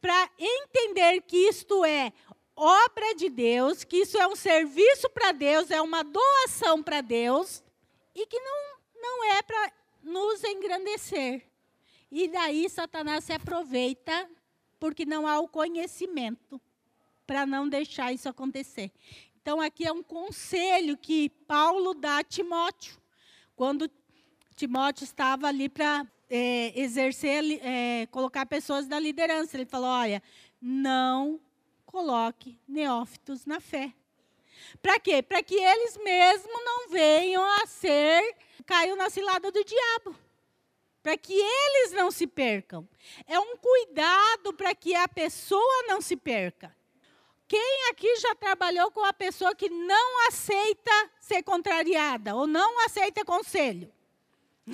para 0.00 0.30
entender 0.38 1.20
que 1.20 1.36
isto 1.36 1.84
é 1.84 2.14
obra 2.56 3.14
de 3.14 3.28
Deus, 3.28 3.84
que 3.84 3.98
isso 3.98 4.16
é 4.16 4.26
um 4.26 4.34
serviço 4.34 5.10
para 5.10 5.32
Deus, 5.32 5.70
é 5.70 5.82
uma 5.82 6.02
doação 6.02 6.82
para 6.82 7.02
Deus, 7.02 7.62
e 8.14 8.26
que 8.26 8.40
não, 8.40 8.78
não 8.96 9.24
é 9.24 9.42
para 9.42 9.70
nos 10.02 10.42
engrandecer. 10.44 11.44
E 12.10 12.26
daí 12.26 12.66
Satanás 12.70 13.24
se 13.24 13.34
aproveita, 13.34 14.30
porque 14.80 15.04
não 15.04 15.26
há 15.26 15.38
o 15.40 15.46
conhecimento 15.46 16.58
para 17.26 17.44
não 17.44 17.68
deixar 17.68 18.14
isso 18.14 18.30
acontecer. 18.30 18.90
Então, 19.42 19.60
aqui 19.60 19.86
é 19.86 19.92
um 19.92 20.02
conselho 20.02 20.96
que 20.96 21.28
Paulo 21.46 21.92
dá 21.92 22.20
a 22.20 22.24
Timóteo, 22.24 22.96
quando 23.54 23.90
Timóteo 24.58 25.04
estava 25.04 25.46
ali 25.46 25.68
para 25.68 26.04
é, 26.28 26.72
exercer, 26.74 27.44
é, 27.62 28.06
colocar 28.10 28.44
pessoas 28.44 28.88
da 28.88 28.98
liderança. 28.98 29.56
Ele 29.56 29.64
falou: 29.64 29.88
olha, 29.88 30.20
não 30.60 31.40
coloque 31.86 32.58
neófitos 32.66 33.46
na 33.46 33.60
fé. 33.60 33.92
Para 34.82 34.98
quê? 34.98 35.22
Para 35.22 35.44
que 35.44 35.54
eles 35.54 35.96
mesmos 35.98 36.64
não 36.64 36.88
venham 36.88 37.44
a 37.62 37.66
ser, 37.66 38.34
caiam 38.66 38.96
na 38.96 39.08
cilada 39.08 39.52
do 39.52 39.64
diabo. 39.64 40.16
Para 41.04 41.16
que 41.16 41.32
eles 41.32 41.92
não 41.92 42.10
se 42.10 42.26
percam. 42.26 42.86
É 43.28 43.38
um 43.38 43.56
cuidado 43.56 44.52
para 44.54 44.74
que 44.74 44.92
a 44.92 45.06
pessoa 45.06 45.84
não 45.86 46.00
se 46.00 46.16
perca. 46.16 46.76
Quem 47.46 47.90
aqui 47.90 48.16
já 48.16 48.34
trabalhou 48.34 48.90
com 48.90 49.04
a 49.04 49.12
pessoa 49.12 49.54
que 49.54 49.70
não 49.70 50.26
aceita 50.26 51.10
ser 51.20 51.44
contrariada 51.44 52.34
ou 52.34 52.46
não 52.46 52.84
aceita 52.84 53.24
conselho? 53.24 53.90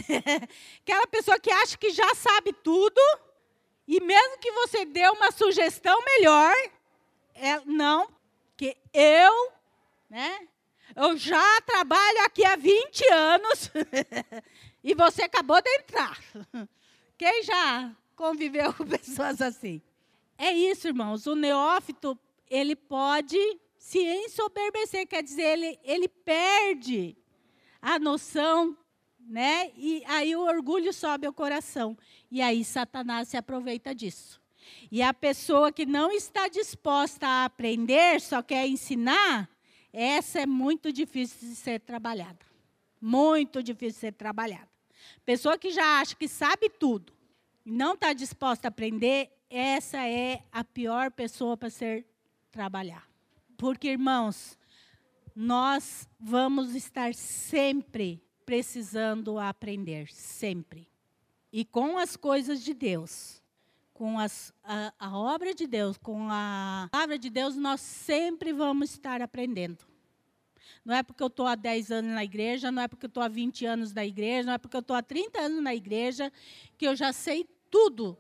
Aquela 0.83 1.07
pessoa 1.07 1.39
que 1.39 1.51
acha 1.51 1.77
que 1.77 1.91
já 1.91 2.15
sabe 2.15 2.53
tudo 2.53 3.01
e 3.87 4.01
mesmo 4.01 4.39
que 4.39 4.51
você 4.53 4.85
dê 4.85 5.07
uma 5.09 5.31
sugestão 5.31 5.99
melhor, 6.05 6.55
é, 7.35 7.61
não, 7.67 8.09
que 8.57 8.77
eu, 8.93 9.53
né? 10.09 10.49
Eu 10.97 11.17
já 11.17 11.61
trabalho 11.63 12.25
aqui 12.25 12.45
há 12.45 12.57
20 12.57 13.13
anos 13.13 13.71
e 14.83 14.95
você 14.95 15.23
acabou 15.23 15.61
de 15.61 15.69
entrar. 15.71 16.19
Quem 17.19 17.43
já 17.43 17.95
conviveu 18.15 18.73
com 18.73 18.87
pessoas 18.87 19.41
assim? 19.41 19.83
É 20.39 20.53
isso, 20.53 20.89
irmãos. 20.89 21.27
O 21.27 21.35
neófito, 21.35 22.19
ele 22.49 22.77
pode 22.77 23.39
se 23.77 23.99
ensoberbecer, 23.99 25.07
quer 25.07 25.23
dizer, 25.23 25.43
ele, 25.43 25.79
ele 25.85 26.09
perde 26.09 27.17
a 27.83 27.99
noção, 27.99 28.77
né? 29.27 29.71
E 29.77 30.03
aí 30.07 30.35
o 30.37 30.41
orgulho 30.47 30.93
sobe 30.93 31.27
ao 31.27 31.33
coração. 31.33 31.97
E 32.31 32.41
aí 32.43 32.65
Satanás 32.65 33.29
se 33.29 33.37
aproveita 33.37 33.95
disso. 33.95 34.41
E 34.91 35.03
a 35.03 35.13
pessoa 35.13 35.73
que 35.73 35.85
não 35.85 36.11
está 36.11 36.49
disposta 36.49 37.27
a 37.27 37.45
aprender, 37.45 38.21
só 38.21 38.43
quer 38.43 38.67
ensinar, 38.67 39.49
essa 39.93 40.41
é 40.41 40.47
muito 40.47 40.93
difícil 40.93 41.49
de 41.49 41.55
ser 41.55 41.81
trabalhada. 41.81 42.39
Muito 43.01 43.63
difícil 43.63 43.95
de 43.95 44.01
ser 44.01 44.13
trabalhada. 44.13 44.69
Pessoa 45.25 45.59
que 45.59 45.71
já 45.71 46.01
acha 46.01 46.15
que 46.15 46.27
sabe 46.27 46.69
tudo 46.69 47.13
e 47.65 47.71
não 47.71 47.95
está 47.95 48.13
disposta 48.13 48.69
a 48.69 48.71
aprender, 48.71 49.31
essa 49.51 49.99
é 50.07 50.43
a 50.51 50.65
pior 50.65 51.11
pessoa 51.11 51.57
para 51.57 51.71
ser 51.71 52.07
trabalhar. 52.51 53.07
Porque, 53.57 53.89
irmãos, 53.89 54.59
nós 55.35 56.09
vamos 56.19 56.75
estar 56.75 57.15
sempre 57.15 58.24
precisando 58.45 59.39
aprender, 59.39 60.11
sempre. 60.13 60.89
E 61.53 61.65
com 61.65 61.99
as 61.99 62.17
coisas 62.17 62.63
de 62.63 62.75
Deus 62.75 63.43
com 63.95 64.19
as, 64.19 64.53
a, 64.65 64.93
a 64.99 65.17
obra 65.17 65.55
de 65.55 65.69
Deus, 65.69 65.97
com 65.97 66.29
a 66.29 66.89
palavra 66.91 67.17
de 67.17 67.31
Deus, 67.31 67.55
nós 67.55 67.81
sempre 67.81 68.53
vamos 68.53 68.91
estar 68.91 69.23
aprendendo. 69.23 69.87
Não 70.85 70.95
é 70.95 71.03
porque 71.03 71.23
eu 71.23 71.29
estou 71.29 71.47
há 71.47 71.55
10 71.55 71.93
anos 71.93 72.13
na 72.13 72.25
igreja, 72.25 72.73
não 72.73 72.83
é 72.83 72.89
porque 72.89 73.07
eu 73.07 73.09
estou 73.09 73.23
há 73.23 73.29
20 73.29 73.65
anos 73.65 73.95
na 73.95 74.05
igreja, 74.05 74.47
não 74.47 74.53
é 74.53 74.59
porque 74.59 74.77
eu 74.77 74.81
estou 74.81 74.97
há 74.97 75.03
30 75.03 75.41
anos 75.41 75.63
na 75.63 75.75
igreja, 75.75 76.33
que 76.77 76.87
eu 76.87 76.97
já 76.97 77.13
sei 77.13 77.49
tudo. 77.71 78.19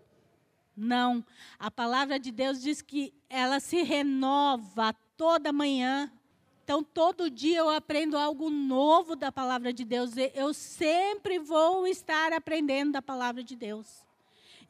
Não. 0.76 1.24
A 1.58 1.70
palavra 1.70 2.18
de 2.18 2.30
Deus 2.30 2.62
diz 2.62 2.80
que 2.80 3.12
ela 3.28 3.58
se 3.58 3.82
renova 3.82 4.94
toda 5.16 5.52
manhã. 5.52 6.10
Então, 6.64 6.82
todo 6.82 7.28
dia 7.28 7.58
eu 7.58 7.68
aprendo 7.68 8.16
algo 8.16 8.48
novo 8.48 9.14
da 9.14 9.30
palavra 9.30 9.70
de 9.70 9.84
Deus. 9.84 10.12
Eu 10.34 10.54
sempre 10.54 11.38
vou 11.38 11.86
estar 11.86 12.32
aprendendo 12.32 12.92
da 12.92 13.02
palavra 13.02 13.44
de 13.44 13.54
Deus. 13.54 14.02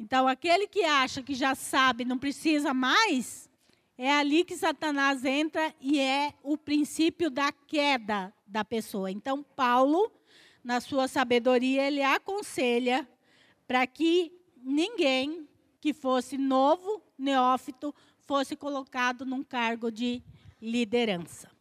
Então, 0.01 0.27
aquele 0.27 0.67
que 0.67 0.83
acha 0.83 1.23
que 1.23 1.35
já 1.37 1.55
sabe, 1.55 2.05
não 2.05 2.19
precisa 2.19 2.75
mais, 2.75 3.49
é 3.97 4.11
ali 4.11 4.45
que 4.45 4.57
Satanás 4.57 5.25
entra 5.25 5.73
e 5.81 6.01
é 6.01 6.35
o 6.43 6.59
princípio 6.59 7.31
da 7.31 7.53
queda 7.53 8.35
da 8.45 8.65
pessoa. 8.65 9.09
Então, 9.09 9.45
Paulo, 9.55 10.11
na 10.65 10.81
sua 10.81 11.07
sabedoria, 11.07 11.87
ele 11.87 12.03
aconselha 12.03 13.09
para 13.69 13.87
que 13.87 14.33
ninguém 14.57 15.49
que 15.81 15.95
fosse 15.95 16.37
novo, 16.37 17.01
neófito, 17.17 17.95
fosse 18.19 18.57
colocado 18.57 19.25
num 19.25 19.45
cargo 19.45 19.93
de 19.93 20.21
liderança. 20.61 21.54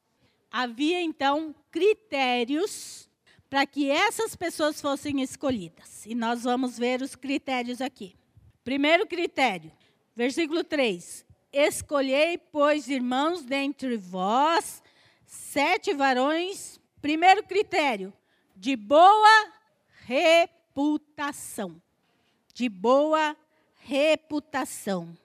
Havia 0.56 1.02
então 1.02 1.56
critérios 1.72 3.10
para 3.50 3.66
que 3.66 3.90
essas 3.90 4.36
pessoas 4.36 4.80
fossem 4.80 5.20
escolhidas. 5.20 6.06
E 6.06 6.14
nós 6.14 6.44
vamos 6.44 6.78
ver 6.78 7.02
os 7.02 7.16
critérios 7.16 7.82
aqui. 7.82 8.16
Primeiro 8.64 9.08
critério, 9.08 9.72
versículo 10.16 10.64
3: 10.64 11.26
Escolhei, 11.52 12.38
pois, 12.38 12.88
irmãos, 12.88 13.42
dentre 13.42 13.98
vós, 13.98 14.84
sete 15.26 15.92
varões. 15.92 16.80
Primeiro 17.02 17.42
critério, 17.42 18.14
de 18.56 18.76
boa 18.76 19.52
reputação. 20.06 21.82
De 22.54 22.70
boa 22.70 23.36
reputação. 23.80 25.18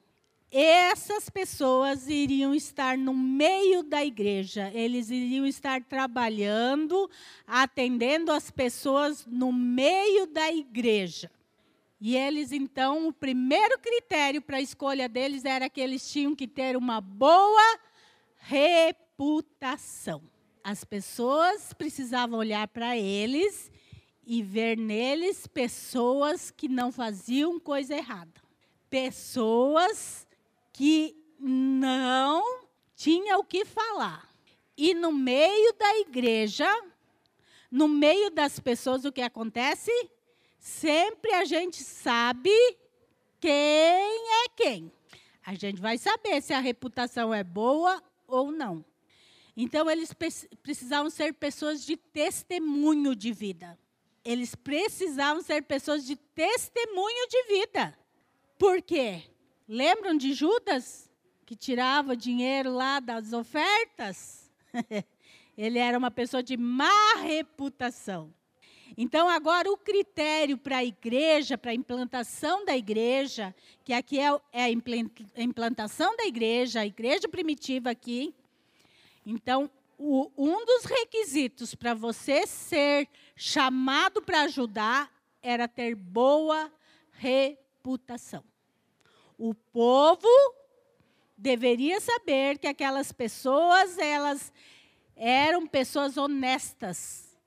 Essas 0.50 1.28
pessoas 1.28 2.08
iriam 2.08 2.54
estar 2.54 2.96
no 2.96 3.12
meio 3.12 3.82
da 3.82 4.02
igreja, 4.02 4.70
eles 4.72 5.10
iriam 5.10 5.46
estar 5.46 5.84
trabalhando, 5.84 7.10
atendendo 7.46 8.32
as 8.32 8.50
pessoas 8.50 9.26
no 9.26 9.52
meio 9.52 10.26
da 10.26 10.50
igreja. 10.50 11.30
E 12.00 12.16
eles, 12.16 12.50
então, 12.50 13.08
o 13.08 13.12
primeiro 13.12 13.78
critério 13.78 14.40
para 14.40 14.56
a 14.56 14.62
escolha 14.62 15.06
deles 15.06 15.44
era 15.44 15.68
que 15.68 15.80
eles 15.80 16.10
tinham 16.10 16.34
que 16.34 16.46
ter 16.46 16.76
uma 16.76 17.00
boa 17.00 17.78
reputação. 18.36 20.22
As 20.64 20.82
pessoas 20.82 21.74
precisavam 21.74 22.38
olhar 22.38 22.68
para 22.68 22.96
eles 22.96 23.70
e 24.24 24.42
ver 24.42 24.78
neles 24.78 25.46
pessoas 25.46 26.50
que 26.50 26.68
não 26.68 26.90
faziam 26.90 27.58
coisa 27.58 27.94
errada. 27.96 28.40
Pessoas 28.88 30.27
que 30.78 31.16
não 31.40 32.62
tinham 32.94 33.40
o 33.40 33.44
que 33.44 33.64
falar. 33.64 34.32
E 34.76 34.94
no 34.94 35.10
meio 35.10 35.72
da 35.72 35.98
igreja, 35.98 36.68
no 37.68 37.88
meio 37.88 38.30
das 38.30 38.60
pessoas, 38.60 39.04
o 39.04 39.10
que 39.10 39.20
acontece? 39.22 39.90
sempre 40.68 41.32
a 41.32 41.44
gente 41.44 41.82
sabe 41.82 42.54
quem 43.40 43.52
é 43.52 44.48
quem. 44.56 44.92
A 45.44 45.54
gente 45.54 45.80
vai 45.80 45.96
saber 45.96 46.42
se 46.42 46.52
a 46.52 46.60
reputação 46.60 47.32
é 47.32 47.42
boa 47.42 48.02
ou 48.26 48.52
não. 48.52 48.84
Então, 49.56 49.90
eles 49.90 50.12
precisavam 50.62 51.10
ser 51.10 51.32
pessoas 51.34 51.84
de 51.84 51.96
testemunho 51.96 53.16
de 53.16 53.32
vida. 53.32 53.78
Eles 54.24 54.54
precisavam 54.54 55.42
ser 55.42 55.62
pessoas 55.62 56.04
de 56.04 56.14
testemunho 56.14 57.26
de 57.28 57.42
vida. 57.44 57.98
Por 58.56 58.82
quê? 58.82 59.24
Lembram 59.68 60.16
de 60.16 60.32
Judas, 60.32 61.10
que 61.44 61.54
tirava 61.54 62.16
dinheiro 62.16 62.72
lá 62.72 63.00
das 63.00 63.34
ofertas? 63.34 64.50
Ele 65.58 65.78
era 65.78 65.98
uma 65.98 66.10
pessoa 66.10 66.42
de 66.42 66.56
má 66.56 67.16
reputação. 67.20 68.32
Então, 68.96 69.28
agora, 69.28 69.70
o 69.70 69.76
critério 69.76 70.56
para 70.56 70.78
a 70.78 70.84
igreja, 70.84 71.58
para 71.58 71.72
a 71.72 71.74
implantação 71.74 72.64
da 72.64 72.74
igreja, 72.74 73.54
que 73.84 73.92
aqui 73.92 74.18
é, 74.18 74.40
é 74.52 74.64
a 74.64 75.42
implantação 75.42 76.16
da 76.16 76.24
igreja, 76.24 76.80
a 76.80 76.86
igreja 76.86 77.28
primitiva 77.28 77.90
aqui. 77.90 78.34
Então, 79.26 79.70
o, 79.98 80.30
um 80.34 80.64
dos 80.64 80.86
requisitos 80.86 81.74
para 81.74 81.92
você 81.92 82.46
ser 82.46 83.06
chamado 83.36 84.22
para 84.22 84.44
ajudar 84.44 85.12
era 85.42 85.68
ter 85.68 85.94
boa 85.94 86.72
reputação. 87.12 88.42
O 89.38 89.54
povo 89.54 90.26
deveria 91.36 92.00
saber 92.00 92.58
que 92.58 92.66
aquelas 92.66 93.12
pessoas, 93.12 93.96
elas 93.96 94.52
eram 95.14 95.64
pessoas 95.64 96.16
honestas, 96.16 97.38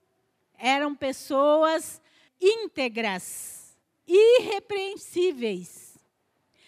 eram 0.58 0.94
pessoas 0.94 2.00
íntegras, 2.40 3.76
irrepreensíveis. 4.06 5.98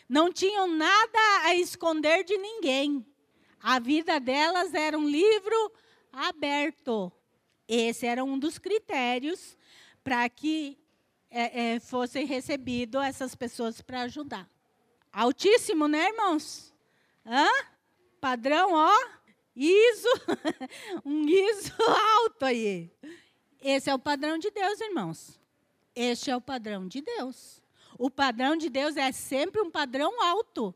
Não 0.06 0.30
tinham 0.30 0.68
nada 0.68 1.18
a 1.44 1.54
esconder 1.54 2.22
de 2.22 2.36
ninguém. 2.36 3.04
A 3.58 3.78
vida 3.78 4.20
delas 4.20 4.74
era 4.74 4.98
um 4.98 5.08
livro 5.08 5.72
aberto. 6.12 7.10
Esse 7.66 8.04
era 8.04 8.22
um 8.22 8.38
dos 8.38 8.58
critérios 8.58 9.56
para 10.02 10.28
que 10.28 10.78
é, 11.30 11.74
é, 11.74 11.80
fossem 11.80 12.26
recebidos 12.26 13.02
essas 13.02 13.34
pessoas 13.34 13.80
para 13.80 14.02
ajudar. 14.02 14.53
Altíssimo, 15.14 15.86
né, 15.86 16.08
irmãos? 16.08 16.74
Hã? 17.24 17.48
Padrão, 18.20 18.72
ó, 18.72 18.92
ISO, 19.54 20.08
um 21.06 21.28
ISO 21.28 21.72
alto 21.82 22.44
aí. 22.44 22.90
Esse 23.62 23.88
é 23.88 23.94
o 23.94 23.98
padrão 23.98 24.36
de 24.36 24.50
Deus, 24.50 24.80
irmãos. 24.80 25.40
Este 25.94 26.32
é 26.32 26.36
o 26.36 26.40
padrão 26.40 26.88
de 26.88 27.00
Deus. 27.00 27.62
O 27.96 28.10
padrão 28.10 28.56
de 28.56 28.68
Deus 28.68 28.96
é 28.96 29.12
sempre 29.12 29.60
um 29.60 29.70
padrão 29.70 30.20
alto. 30.20 30.74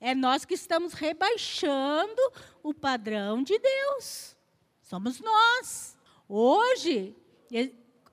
É 0.00 0.14
nós 0.14 0.44
que 0.44 0.54
estamos 0.54 0.92
rebaixando 0.92 2.22
o 2.62 2.72
padrão 2.72 3.42
de 3.42 3.58
Deus. 3.58 4.36
Somos 4.82 5.18
nós. 5.18 5.98
Hoje, 6.28 7.16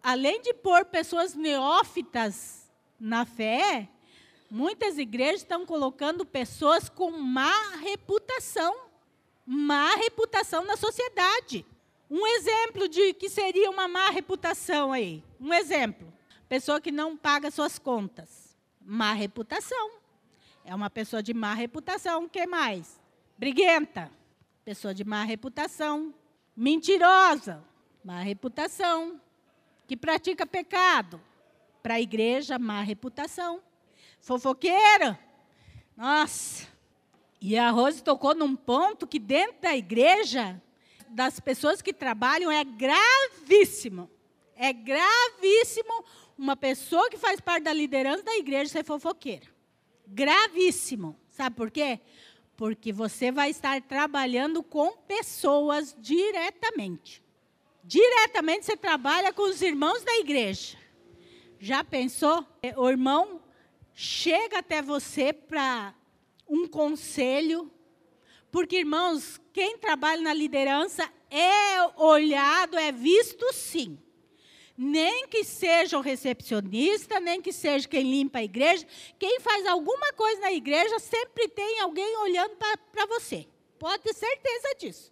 além 0.01 0.41
de 0.41 0.55
pôr 0.55 0.85
pessoas 0.85 1.35
neófitas 1.35 2.67
na 2.99 3.25
fé, 3.25 3.87
muitas 4.49 4.97
igrejas 4.97 5.41
estão 5.41 5.65
colocando 5.65 6.25
pessoas 6.25 6.89
com 6.89 7.11
má 7.11 7.75
reputação. 7.81 8.87
Má 9.45 9.95
reputação 9.95 10.65
na 10.65 10.75
sociedade. 10.75 11.65
Um 12.09 12.25
exemplo 12.25 12.87
de 12.87 13.13
que 13.13 13.29
seria 13.29 13.69
uma 13.69 13.87
má 13.87 14.09
reputação 14.09 14.91
aí. 14.91 15.23
Um 15.39 15.53
exemplo. 15.53 16.11
Pessoa 16.47 16.79
que 16.79 16.91
não 16.91 17.17
paga 17.17 17.51
suas 17.51 17.77
contas. 17.77 18.57
Má 18.81 19.13
reputação. 19.13 19.91
É 20.63 20.73
uma 20.73 20.89
pessoa 20.89 21.21
de 21.21 21.33
má 21.33 21.53
reputação. 21.53 22.25
O 22.25 22.29
que 22.29 22.45
mais? 22.45 22.99
Briguenta. 23.37 24.11
Pessoa 24.63 24.93
de 24.93 25.03
má 25.03 25.23
reputação. 25.23 26.13
Mentirosa. 26.55 27.63
Má 28.03 28.21
reputação 28.21 29.19
que 29.87 29.95
pratica 29.95 30.45
pecado. 30.45 31.19
Para 31.81 31.95
a 31.95 32.01
igreja, 32.01 32.59
má 32.59 32.81
reputação. 32.81 33.61
Fofoqueira. 34.21 35.19
Nossa. 35.95 36.67
E 37.39 37.57
a 37.57 37.69
Rose 37.69 38.03
tocou 38.03 38.33
num 38.35 38.55
ponto 38.55 39.07
que 39.07 39.19
dentro 39.19 39.61
da 39.61 39.75
igreja, 39.75 40.61
das 41.09 41.39
pessoas 41.39 41.81
que 41.81 41.93
trabalham, 41.93 42.51
é 42.51 42.63
gravíssimo. 42.63 44.09
É 44.55 44.73
gravíssimo 44.73 46.03
uma 46.37 46.55
pessoa 46.55 47.09
que 47.09 47.17
faz 47.17 47.39
parte 47.39 47.63
da 47.63 47.73
liderança 47.73 48.23
da 48.23 48.35
igreja 48.35 48.71
ser 48.71 48.83
fofoqueira. 48.83 49.47
Gravíssimo. 50.07 51.15
Sabe 51.29 51.55
por 51.55 51.69
quê? 51.69 51.99
Porque 52.55 52.91
você 52.91 53.31
vai 53.31 53.51
estar 53.51 53.81
trabalhando 53.81 54.63
com 54.63 54.97
pessoas 54.97 55.95
diretamente 55.99 57.21
diretamente 57.87 58.65
você 58.65 58.75
trabalha 58.75 59.31
com 59.31 59.43
os 59.43 59.61
irmãos 59.61 60.03
da 60.03 60.17
igreja. 60.17 60.77
Já 61.57 61.83
pensou? 61.85 62.45
O 62.75 62.89
irmão 62.89 63.41
chega 63.99 64.59
até 64.59 64.79
você 64.79 65.33
para 65.33 65.91
um 66.47 66.67
conselho. 66.67 67.71
Porque, 68.51 68.77
irmãos, 68.77 69.41
quem 69.51 69.75
trabalha 69.79 70.21
na 70.21 70.33
liderança 70.35 71.11
é 71.31 71.81
olhado, 71.99 72.77
é 72.77 72.91
visto 72.91 73.51
sim. 73.51 73.97
Nem 74.77 75.27
que 75.27 75.43
seja 75.43 75.97
o 75.97 76.01
recepcionista, 76.01 77.19
nem 77.19 77.41
que 77.41 77.51
seja 77.51 77.87
quem 77.87 78.03
limpa 78.03 78.37
a 78.37 78.43
igreja, 78.43 78.85
quem 79.17 79.39
faz 79.39 79.65
alguma 79.65 80.13
coisa 80.13 80.41
na 80.41 80.51
igreja, 80.51 80.99
sempre 80.99 81.47
tem 81.47 81.79
alguém 81.79 82.17
olhando 82.17 82.55
para 82.55 83.05
você. 83.07 83.47
Pode 83.79 84.03
ter 84.03 84.13
certeza 84.13 84.75
disso. 84.77 85.11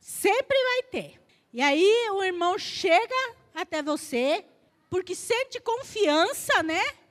Sempre 0.00 0.56
vai 0.56 0.82
ter. 0.84 1.20
E 1.52 1.60
aí 1.60 2.08
o 2.12 2.24
irmão 2.24 2.58
chega 2.58 3.34
até 3.54 3.82
você, 3.82 4.42
porque 4.88 5.14
sente 5.14 5.60
confiança, 5.60 6.62
né? 6.62 7.01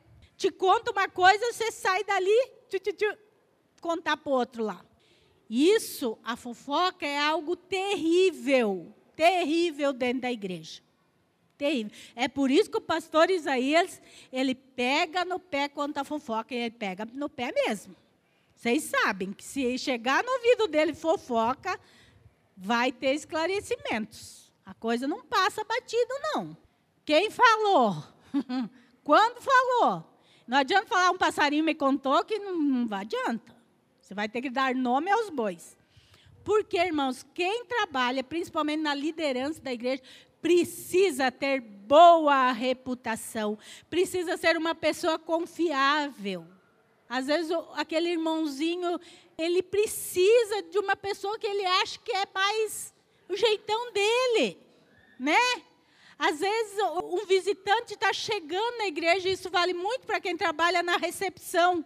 Te 0.42 0.50
conta 0.50 0.90
uma 0.90 1.08
coisa, 1.08 1.54
você 1.54 1.72
sai 1.72 2.04
dali, 2.04 2.52
tchu, 2.68 2.80
tchu, 2.80 2.94
tchu, 2.94 3.18
contar 3.80 4.18
para 4.18 4.32
o 4.32 4.34
outro 4.34 4.64
lá. 4.64 4.84
Isso, 5.48 6.18
a 6.24 6.36
fofoca 6.36 7.06
é 7.06 7.20
algo 7.20 7.56
terrível, 7.56 8.92
terrível 9.16 9.94
dentro 9.94 10.22
da 10.22 10.32
igreja. 10.32 10.82
Terrível. 11.60 11.92
É 12.16 12.28
por 12.28 12.50
isso 12.50 12.72
que 12.72 12.78
o 12.80 12.82
pastor 12.82 13.30
Isaías, 13.30 14.02
ele 14.34 14.56
pega 14.56 15.24
no 15.24 15.40
pé 15.40 15.70
contra 15.70 16.02
a 16.02 16.04
fofoca, 16.04 16.56
e 16.56 16.58
ele 16.58 16.72
pega 16.72 17.06
no 17.14 17.30
pé 17.30 17.52
mesmo. 17.52 17.96
Vocês 18.56 18.86
sabem 18.86 19.32
que 19.34 19.44
se 19.44 19.78
chegar 19.78 20.24
no 20.24 20.32
ouvido 20.32 20.68
dele 20.68 20.96
fofoca, 20.96 21.80
vai 22.58 22.92
ter 22.92 23.14
esclarecimentos. 23.14 24.52
A 24.66 24.74
coisa 24.74 25.08
não 25.08 25.24
passa 25.24 25.64
batido, 25.64 26.14
não. 26.34 26.58
Quem 27.06 27.30
falou? 27.30 28.04
Quando 29.04 29.40
falou? 29.40 30.11
Não 30.52 30.58
adianta 30.58 30.86
falar 30.86 31.12
um 31.12 31.18
passarinho 31.18 31.64
me 31.64 31.74
contou 31.74 32.26
que 32.26 32.38
não, 32.38 32.60
não 32.60 32.98
adianta. 32.98 33.56
Você 34.02 34.14
vai 34.14 34.28
ter 34.28 34.42
que 34.42 34.50
dar 34.50 34.76
nome 34.76 35.10
aos 35.10 35.30
bois. 35.30 35.78
Porque, 36.44 36.78
irmãos, 36.78 37.26
quem 37.34 37.64
trabalha, 37.64 38.22
principalmente 38.22 38.82
na 38.82 38.94
liderança 38.94 39.62
da 39.62 39.72
igreja, 39.72 40.04
precisa 40.42 41.32
ter 41.32 41.62
boa 41.62 42.52
reputação, 42.52 43.58
precisa 43.90 44.36
ser 44.36 44.58
uma 44.58 44.76
pessoa 44.76 45.18
confiável. 45.18 46.46
Às 47.08 47.28
vezes, 47.28 47.50
aquele 47.76 48.10
irmãozinho, 48.10 49.00
ele 49.38 49.64
precisa 49.64 50.64
de 50.64 50.78
uma 50.80 50.98
pessoa 50.98 51.40
que 51.40 51.48
ele 51.48 51.66
acha 51.66 51.98
que 51.98 52.12
é 52.12 52.26
mais 52.36 52.94
o 53.30 53.38
jeitão 53.38 53.94
dele, 53.94 54.58
né? 55.18 55.64
Às 56.22 56.40
vezes, 56.40 56.78
um 57.04 57.26
visitante 57.26 57.96
está 57.96 58.14
chegando 58.14 58.78
na 58.78 58.86
igreja, 58.86 59.28
e 59.28 59.32
isso 59.32 59.50
vale 59.50 59.74
muito 59.74 60.06
para 60.06 60.22
quem 60.22 60.38
trabalha 60.38 60.84
na 60.84 60.96
recepção. 60.96 61.84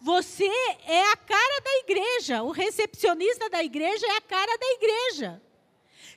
Você 0.00 0.50
é 0.88 1.12
a 1.12 1.16
cara 1.16 1.60
da 1.60 1.78
igreja, 1.84 2.42
o 2.42 2.50
recepcionista 2.50 3.48
da 3.48 3.62
igreja 3.62 4.04
é 4.08 4.16
a 4.16 4.20
cara 4.20 4.58
da 4.58 4.66
igreja. 4.72 5.40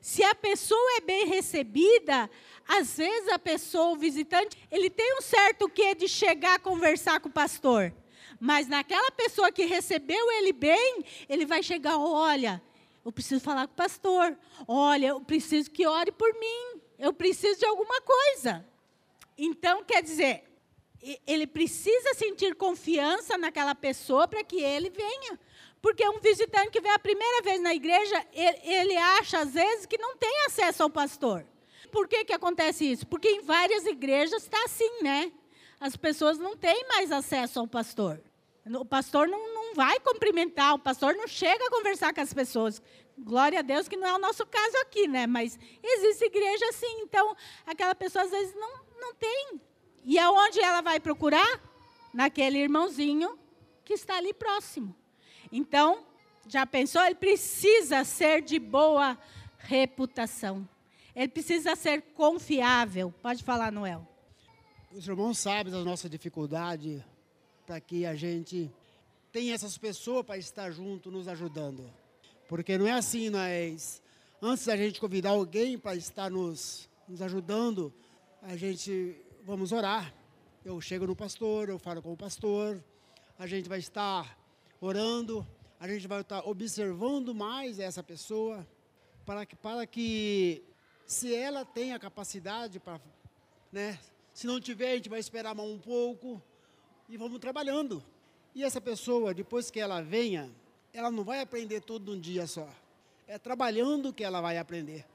Se 0.02 0.24
a 0.24 0.34
pessoa 0.34 0.98
é 0.98 1.02
bem 1.02 1.28
recebida, 1.28 2.28
às 2.68 2.98
vezes 2.98 3.30
a 3.30 3.38
pessoa, 3.38 3.92
o 3.92 3.98
visitante, 3.98 4.58
ele 4.72 4.90
tem 4.90 5.16
um 5.20 5.22
certo 5.22 5.70
quê 5.70 5.94
de 5.94 6.08
chegar 6.08 6.56
a 6.56 6.60
conversar 6.60 7.20
com 7.20 7.30
o 7.30 7.32
pastor. 7.32 7.94
Mas 8.40 8.68
naquela 8.68 9.12
pessoa 9.12 9.52
que 9.52 9.66
recebeu 9.66 10.32
ele 10.32 10.54
bem, 10.54 11.06
ele 11.30 11.46
vai 11.46 11.62
chegar, 11.62 12.00
olha, 12.00 12.60
eu 13.06 13.12
preciso 13.12 13.42
falar 13.42 13.68
com 13.68 13.74
o 13.74 13.78
pastor. 13.78 14.36
Olha, 14.68 15.10
eu 15.10 15.22
preciso 15.22 15.70
que 15.70 15.86
ore 15.86 16.12
por 16.12 16.34
mim. 16.40 16.82
Eu 17.04 17.12
preciso 17.12 17.60
de 17.60 17.66
alguma 17.66 18.00
coisa. 18.00 18.66
Então, 19.38 19.84
quer 19.84 20.02
dizer, 20.02 20.46
ele 21.28 21.46
precisa 21.46 22.14
sentir 22.14 22.56
confiança 22.56 23.38
naquela 23.38 23.76
pessoa 23.76 24.26
para 24.26 24.42
que 24.42 24.64
ele 24.64 24.90
venha. 24.90 25.38
Porque 25.82 26.08
um 26.08 26.22
visitante 26.22 26.70
que 26.72 26.80
vem 26.80 26.94
a 26.94 26.98
primeira 26.98 27.42
vez 27.42 27.62
na 27.62 27.74
igreja, 27.74 28.26
ele, 28.32 28.96
acha, 28.96 29.40
às 29.40 29.54
vezes, 29.54 29.86
que 29.86 29.98
não 29.98 30.16
tem 30.16 30.46
acesso 30.46 30.82
ao 30.82 30.90
pastor. 30.90 31.46
Por 31.92 32.08
que, 32.08 32.24
que 32.24 32.32
acontece 32.32 32.90
isso? 32.90 33.06
Porque 33.06 33.28
em 33.28 33.42
várias 33.42 33.86
igrejas 33.86 34.44
está 34.44 34.64
assim, 34.64 35.04
né? 35.04 35.30
As 35.82 35.98
pessoas 35.98 36.40
não 36.40 36.56
têm 36.56 36.88
mais 36.88 37.12
acesso 37.12 37.60
ao 37.60 37.68
pastor. 37.68 38.24
O 38.66 38.86
pastor 38.86 39.28
não, 39.28 39.54
não 39.54 39.76
vai 39.76 40.00
cumprimentar, 40.00 40.74
o 40.74 40.80
pastor 40.80 41.16
não 41.16 41.28
chega 41.28 41.66
a 41.66 41.70
conversar 41.70 42.14
com 42.14 42.22
as 42.22 42.34
pessoas. 42.34 42.82
Glória 43.18 43.60
a 43.60 43.62
Deus 43.62 43.88
que 43.88 43.96
não 43.96 44.08
é 44.08 44.14
o 44.16 44.20
nosso 44.20 44.46
caso 44.46 44.78
aqui, 44.82 45.08
né? 45.08 45.28
Mas 45.28 45.58
existe 45.84 46.26
igreja 46.26 46.66
assim, 46.70 47.02
então 47.02 47.36
aquela 47.66 47.94
pessoa 47.94 48.24
às 48.26 48.32
vezes 48.32 48.56
não, 48.56 48.80
não 49.00 49.14
tem. 49.14 49.62
E 50.04 50.18
aonde 50.20 50.60
ela 50.60 50.82
vai 50.82 51.00
procurar? 51.00 51.62
Naquele 52.14 52.60
irmãozinho 52.60 53.38
que 53.84 53.94
está 53.94 54.18
ali 54.18 54.34
próximo. 54.34 54.96
Então, 55.52 56.06
já 56.48 56.66
pensou? 56.66 57.02
Ele 57.04 57.16
precisa 57.16 58.04
ser 58.04 58.42
de 58.42 58.60
boa 58.60 59.18
reputação. 59.58 60.68
Ele 61.16 61.28
precisa 61.28 61.76
ser 61.76 62.02
confiável. 62.14 63.14
Pode 63.22 63.44
falar, 63.44 63.72
Noel. 63.72 64.08
Os 64.92 65.08
irmãos 65.08 65.40
sabem 65.40 65.72
da 65.72 65.84
nossa 65.84 66.10
dificuldade 66.10 67.04
para 67.66 67.80
que 67.80 68.06
a 68.06 68.16
gente 68.16 68.72
tenha 69.32 69.56
essas 69.56 69.78
pessoas 69.78 70.26
para 70.26 70.38
estar 70.38 70.70
junto, 70.72 71.10
nos 71.10 71.28
ajudando. 71.28 71.90
Porque 72.56 72.78
não 72.78 72.86
é 72.86 72.92
assim, 72.92 73.32
nós, 73.32 74.00
antes 74.40 74.68
da 74.68 74.78
gente 74.78 75.02
convidar 75.02 75.32
alguém 75.32 75.76
para 75.76 75.96
estar 75.96 76.30
nos, 76.30 76.88
nos 77.08 77.20
ajudando, 77.20 77.92
a 78.44 78.56
gente, 78.56 79.16
vamos 79.44 79.72
orar. 79.72 80.14
Eu 80.64 80.80
chego 80.80 81.08
no 81.08 81.16
pastor, 81.16 81.68
eu 81.68 81.80
falo 81.80 82.00
com 82.00 82.14
o 82.14 82.16
pastor, 82.16 82.80
a 83.40 83.48
gente 83.48 83.68
vai 83.68 83.80
estar 83.80 84.38
orando, 84.80 85.44
a 85.80 85.88
gente 85.88 86.08
vai 86.08 86.22
estar 86.22 86.48
observando 86.48 87.34
mais 87.34 87.80
essa 87.80 88.04
pessoa, 88.04 88.68
para 89.26 89.48
que, 89.48 89.56
para 89.56 89.88
que 89.88 90.64
se 91.08 91.34
ela 91.34 91.66
tem 91.66 91.92
a 91.92 91.98
capacidade 91.98 92.80
para, 92.80 93.02
né, 93.72 93.98
se 94.32 94.46
não 94.46 94.62
tiver, 94.62 94.92
a 94.92 94.96
gente 94.98 95.10
vai 95.10 95.20
esperar 95.20 95.56
mais 95.56 95.68
um 95.68 95.80
pouco 95.80 96.40
e 97.10 97.18
vamos 97.18 97.40
trabalhando. 97.40 98.04
E 98.54 98.64
essa 98.64 98.80
pessoa, 98.80 99.34
depois 99.34 99.72
que 99.72 99.80
ela 99.80 100.04
venha, 100.04 100.52
ela 100.94 101.10
não 101.10 101.24
vai 101.24 101.42
aprender 101.42 101.82
tudo 101.82 102.14
num 102.14 102.20
dia 102.20 102.46
só. 102.46 102.70
É 103.28 103.38
trabalhando 103.38 104.14
que 104.14 104.24
ela 104.24 104.40
vai 104.42 104.58
aprender. 104.58 105.06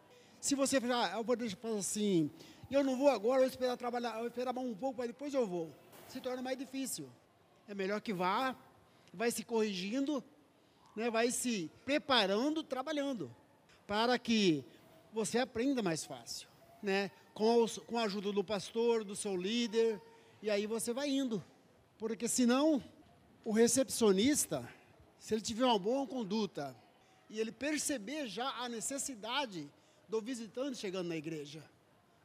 Se 0.40 0.54
você 0.54 0.80
falar, 0.80 1.16
eu 1.16 1.24
vou 1.24 1.36
deixar 1.36 1.58
assim, 1.78 2.30
eu 2.70 2.82
não 2.82 2.96
vou 2.96 3.08
agora, 3.08 3.36
eu 3.36 3.44
vou 3.44 3.48
esperar 3.48 3.76
trabalhar, 3.76 4.14
eu 4.14 4.18
vou 4.18 4.26
esperar 4.26 4.56
um 4.58 4.74
pouco, 4.74 4.98
mas 4.98 5.08
depois 5.08 5.32
eu 5.32 5.46
vou. 5.46 5.70
Se 6.08 6.20
torna 6.20 6.42
mais 6.42 6.58
difícil. 6.58 7.08
É 7.66 7.74
melhor 7.74 8.00
que 8.00 8.12
vá, 8.12 8.56
vai 9.12 9.30
se 9.30 9.44
corrigindo, 9.44 10.24
né, 10.96 11.10
vai 11.10 11.30
se 11.30 11.70
preparando, 11.84 12.62
trabalhando, 12.62 13.30
para 13.86 14.18
que 14.18 14.64
você 15.12 15.38
aprenda 15.38 15.82
mais 15.82 16.04
fácil, 16.04 16.48
né, 16.82 17.10
com, 17.34 17.62
os, 17.62 17.78
com 17.78 17.98
a 17.98 18.04
ajuda 18.04 18.32
do 18.32 18.42
pastor, 18.42 19.04
do 19.04 19.14
seu 19.14 19.36
líder, 19.36 20.00
e 20.42 20.50
aí 20.50 20.66
você 20.66 20.92
vai 20.92 21.08
indo. 21.08 21.44
Porque 21.98 22.26
senão, 22.26 22.82
o 23.44 23.52
recepcionista, 23.52 24.68
se 25.18 25.34
ele 25.34 25.40
tiver 25.40 25.64
uma 25.64 25.78
boa 25.78 26.06
conduta 26.06 26.76
e 27.28 27.38
ele 27.38 27.52
perceber 27.52 28.26
já 28.26 28.48
a 28.62 28.68
necessidade 28.68 29.68
do 30.08 30.20
visitante 30.20 30.78
chegando 30.78 31.08
na 31.08 31.16
igreja, 31.16 31.62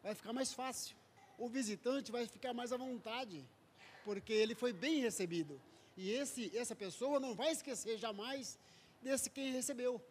vai 0.02 0.16
ficar 0.16 0.34
mais 0.34 0.54
fácil. 0.54 0.96
O 1.38 1.50
visitante 1.50 2.12
vai 2.12 2.26
ficar 2.28 2.54
mais 2.54 2.72
à 2.72 2.78
vontade, 2.78 3.44
porque 4.06 4.32
ele 4.32 4.56
foi 4.56 4.72
bem 4.72 5.00
recebido. 5.00 5.60
E 5.98 6.10
esse, 6.12 6.56
essa 6.58 6.76
pessoa 6.76 7.20
não 7.20 7.36
vai 7.36 7.52
esquecer 7.52 7.98
jamais 7.98 8.58
desse 9.02 9.30
quem 9.30 9.52
recebeu, 9.52 10.02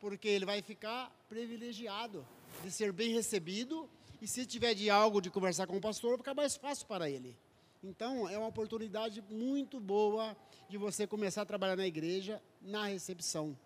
porque 0.00 0.28
ele 0.28 0.44
vai 0.44 0.60
ficar 0.62 1.10
privilegiado 1.28 2.26
de 2.62 2.70
ser 2.70 2.92
bem 2.92 3.12
recebido 3.12 3.88
e 4.20 4.26
se 4.26 4.46
tiver 4.46 4.74
de 4.74 4.88
algo 4.88 5.20
de 5.20 5.30
conversar 5.30 5.66
com 5.66 5.76
o 5.76 5.80
pastor, 5.80 6.10
vai 6.10 6.18
ficar 6.18 6.34
mais 6.34 6.56
fácil 6.56 6.86
para 6.86 7.10
ele. 7.10 7.36
Então, 7.82 8.28
é 8.28 8.38
uma 8.38 8.46
oportunidade 8.46 9.20
muito 9.28 9.80
boa 9.80 10.36
de 10.68 10.78
você 10.78 11.04
começar 11.04 11.42
a 11.42 11.44
trabalhar 11.44 11.74
na 11.74 11.86
igreja, 11.86 12.40
na 12.60 12.86
recepção. 12.86 13.58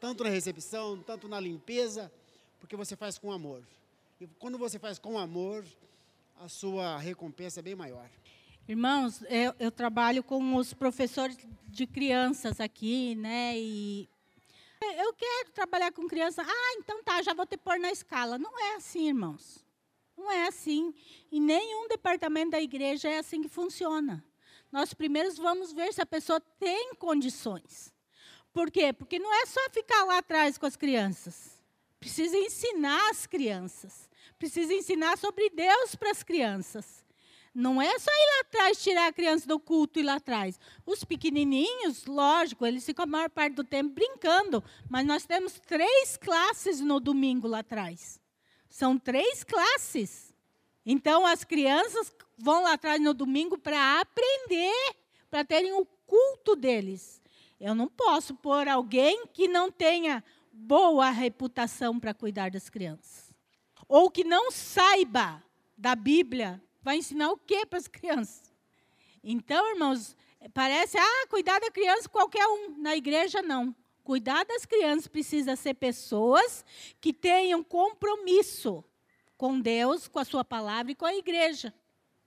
Tanto 0.00 0.24
na 0.24 0.30
recepção, 0.30 1.02
tanto 1.02 1.28
na 1.28 1.38
limpeza, 1.38 2.10
porque 2.58 2.74
você 2.76 2.96
faz 2.96 3.18
com 3.18 3.30
amor. 3.30 3.62
E 4.18 4.26
quando 4.38 4.56
você 4.56 4.78
faz 4.78 4.98
com 4.98 5.18
amor, 5.18 5.66
a 6.40 6.48
sua 6.48 6.96
recompensa 6.96 7.60
é 7.60 7.62
bem 7.62 7.74
maior. 7.74 8.08
Irmãos, 8.66 9.22
eu, 9.28 9.54
eu 9.58 9.70
trabalho 9.70 10.22
com 10.22 10.56
os 10.56 10.72
professores 10.72 11.36
de 11.68 11.86
crianças 11.86 12.58
aqui, 12.58 13.14
né? 13.16 13.58
E 13.58 14.08
eu 14.98 15.12
quero 15.12 15.50
trabalhar 15.52 15.92
com 15.92 16.08
criança. 16.08 16.42
Ah, 16.42 16.74
então 16.78 17.02
tá, 17.04 17.20
já 17.20 17.34
vou 17.34 17.44
te 17.44 17.58
pôr 17.58 17.78
na 17.78 17.90
escala. 17.90 18.38
Não 18.38 18.58
é 18.58 18.76
assim, 18.76 19.08
irmãos. 19.08 19.62
Não 20.16 20.30
é 20.30 20.46
assim. 20.46 20.94
Em 21.30 21.40
nenhum 21.40 21.88
departamento 21.88 22.52
da 22.52 22.60
igreja 22.60 23.08
é 23.08 23.18
assim 23.18 23.42
que 23.42 23.48
funciona. 23.48 24.24
Nós 24.70 24.94
primeiro 24.94 25.32
vamos 25.34 25.72
ver 25.72 25.92
se 25.92 26.00
a 26.00 26.06
pessoa 26.06 26.40
tem 26.40 26.94
condições. 26.94 27.92
Por 28.52 28.70
quê? 28.70 28.92
Porque 28.92 29.18
não 29.18 29.32
é 29.32 29.46
só 29.46 29.60
ficar 29.70 30.04
lá 30.04 30.18
atrás 30.18 30.58
com 30.58 30.66
as 30.66 30.76
crianças. 30.76 31.62
Precisa 31.98 32.36
ensinar 32.36 33.10
as 33.10 33.26
crianças. 33.26 34.08
Precisa 34.38 34.72
ensinar 34.72 35.16
sobre 35.18 35.50
Deus 35.50 35.94
para 35.94 36.10
as 36.10 36.22
crianças. 36.22 37.04
Não 37.54 37.82
é 37.82 37.98
só 37.98 38.10
ir 38.10 38.26
lá 38.26 38.40
atrás, 38.40 38.82
tirar 38.82 39.08
a 39.08 39.12
criança 39.12 39.46
do 39.46 39.60
culto 39.60 40.00
e 40.00 40.02
lá 40.02 40.14
atrás. 40.14 40.58
Os 40.86 41.04
pequenininhos, 41.04 42.06
lógico, 42.06 42.64
eles 42.64 42.84
ficam 42.84 43.02
a 43.02 43.06
maior 43.06 43.28
parte 43.28 43.54
do 43.54 43.64
tempo 43.64 43.90
brincando, 43.90 44.64
mas 44.88 45.06
nós 45.06 45.26
temos 45.26 45.60
três 45.60 46.16
classes 46.16 46.80
no 46.80 46.98
domingo 46.98 47.46
lá 47.46 47.58
atrás. 47.58 48.21
São 48.72 48.98
três 48.98 49.44
classes. 49.44 50.32
Então, 50.84 51.26
as 51.26 51.44
crianças 51.44 52.10
vão 52.38 52.62
lá 52.62 52.72
atrás 52.72 52.98
no 52.98 53.12
domingo 53.12 53.58
para 53.58 54.00
aprender, 54.00 54.96
para 55.30 55.44
terem 55.44 55.74
o 55.74 55.84
culto 56.06 56.56
deles. 56.56 57.20
Eu 57.60 57.74
não 57.74 57.86
posso 57.86 58.34
pôr 58.34 58.66
alguém 58.66 59.26
que 59.26 59.46
não 59.46 59.70
tenha 59.70 60.24
boa 60.50 61.10
reputação 61.10 62.00
para 62.00 62.14
cuidar 62.14 62.50
das 62.50 62.70
crianças. 62.70 63.34
Ou 63.86 64.10
que 64.10 64.24
não 64.24 64.50
saiba 64.50 65.44
da 65.76 65.94
Bíblia, 65.94 66.58
vai 66.80 66.96
ensinar 66.96 67.30
o 67.30 67.36
que 67.36 67.66
para 67.66 67.78
as 67.78 67.86
crianças? 67.86 68.50
Então, 69.22 69.68
irmãos, 69.68 70.16
parece, 70.54 70.96
ah, 70.96 71.26
cuidar 71.28 71.60
da 71.60 71.70
criança 71.70 72.08
qualquer 72.08 72.46
um. 72.46 72.78
Na 72.78 72.96
igreja, 72.96 73.42
não. 73.42 73.76
Cuidar 74.04 74.44
das 74.44 74.66
crianças 74.66 75.06
precisa 75.06 75.54
ser 75.54 75.74
pessoas 75.74 76.64
que 77.00 77.12
tenham 77.12 77.62
compromisso 77.62 78.84
com 79.36 79.60
Deus, 79.60 80.08
com 80.08 80.18
a 80.18 80.24
sua 80.24 80.44
palavra 80.44 80.92
e 80.92 80.94
com 80.94 81.06
a 81.06 81.14
igreja. 81.14 81.72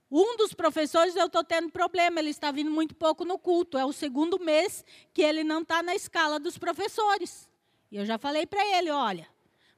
Um 0.09 0.37
dos 0.37 0.53
professores, 0.53 1.15
eu 1.15 1.25
estou 1.25 1.43
tendo 1.43 1.69
problema, 1.69 2.19
ele 2.19 2.29
está 2.29 2.51
vindo 2.51 2.71
muito 2.71 2.95
pouco 2.95 3.25
no 3.25 3.37
culto. 3.37 3.77
É 3.77 3.83
o 3.83 3.91
segundo 3.91 4.39
mês 4.39 4.85
que 5.13 5.21
ele 5.21 5.43
não 5.43 5.61
está 5.61 5.83
na 5.83 5.95
escala 5.95 6.39
dos 6.39 6.57
professores. 6.57 7.49
E 7.91 7.97
eu 7.97 8.05
já 8.05 8.17
falei 8.17 8.45
para 8.45 8.65
ele: 8.77 8.91
olha, 8.91 9.27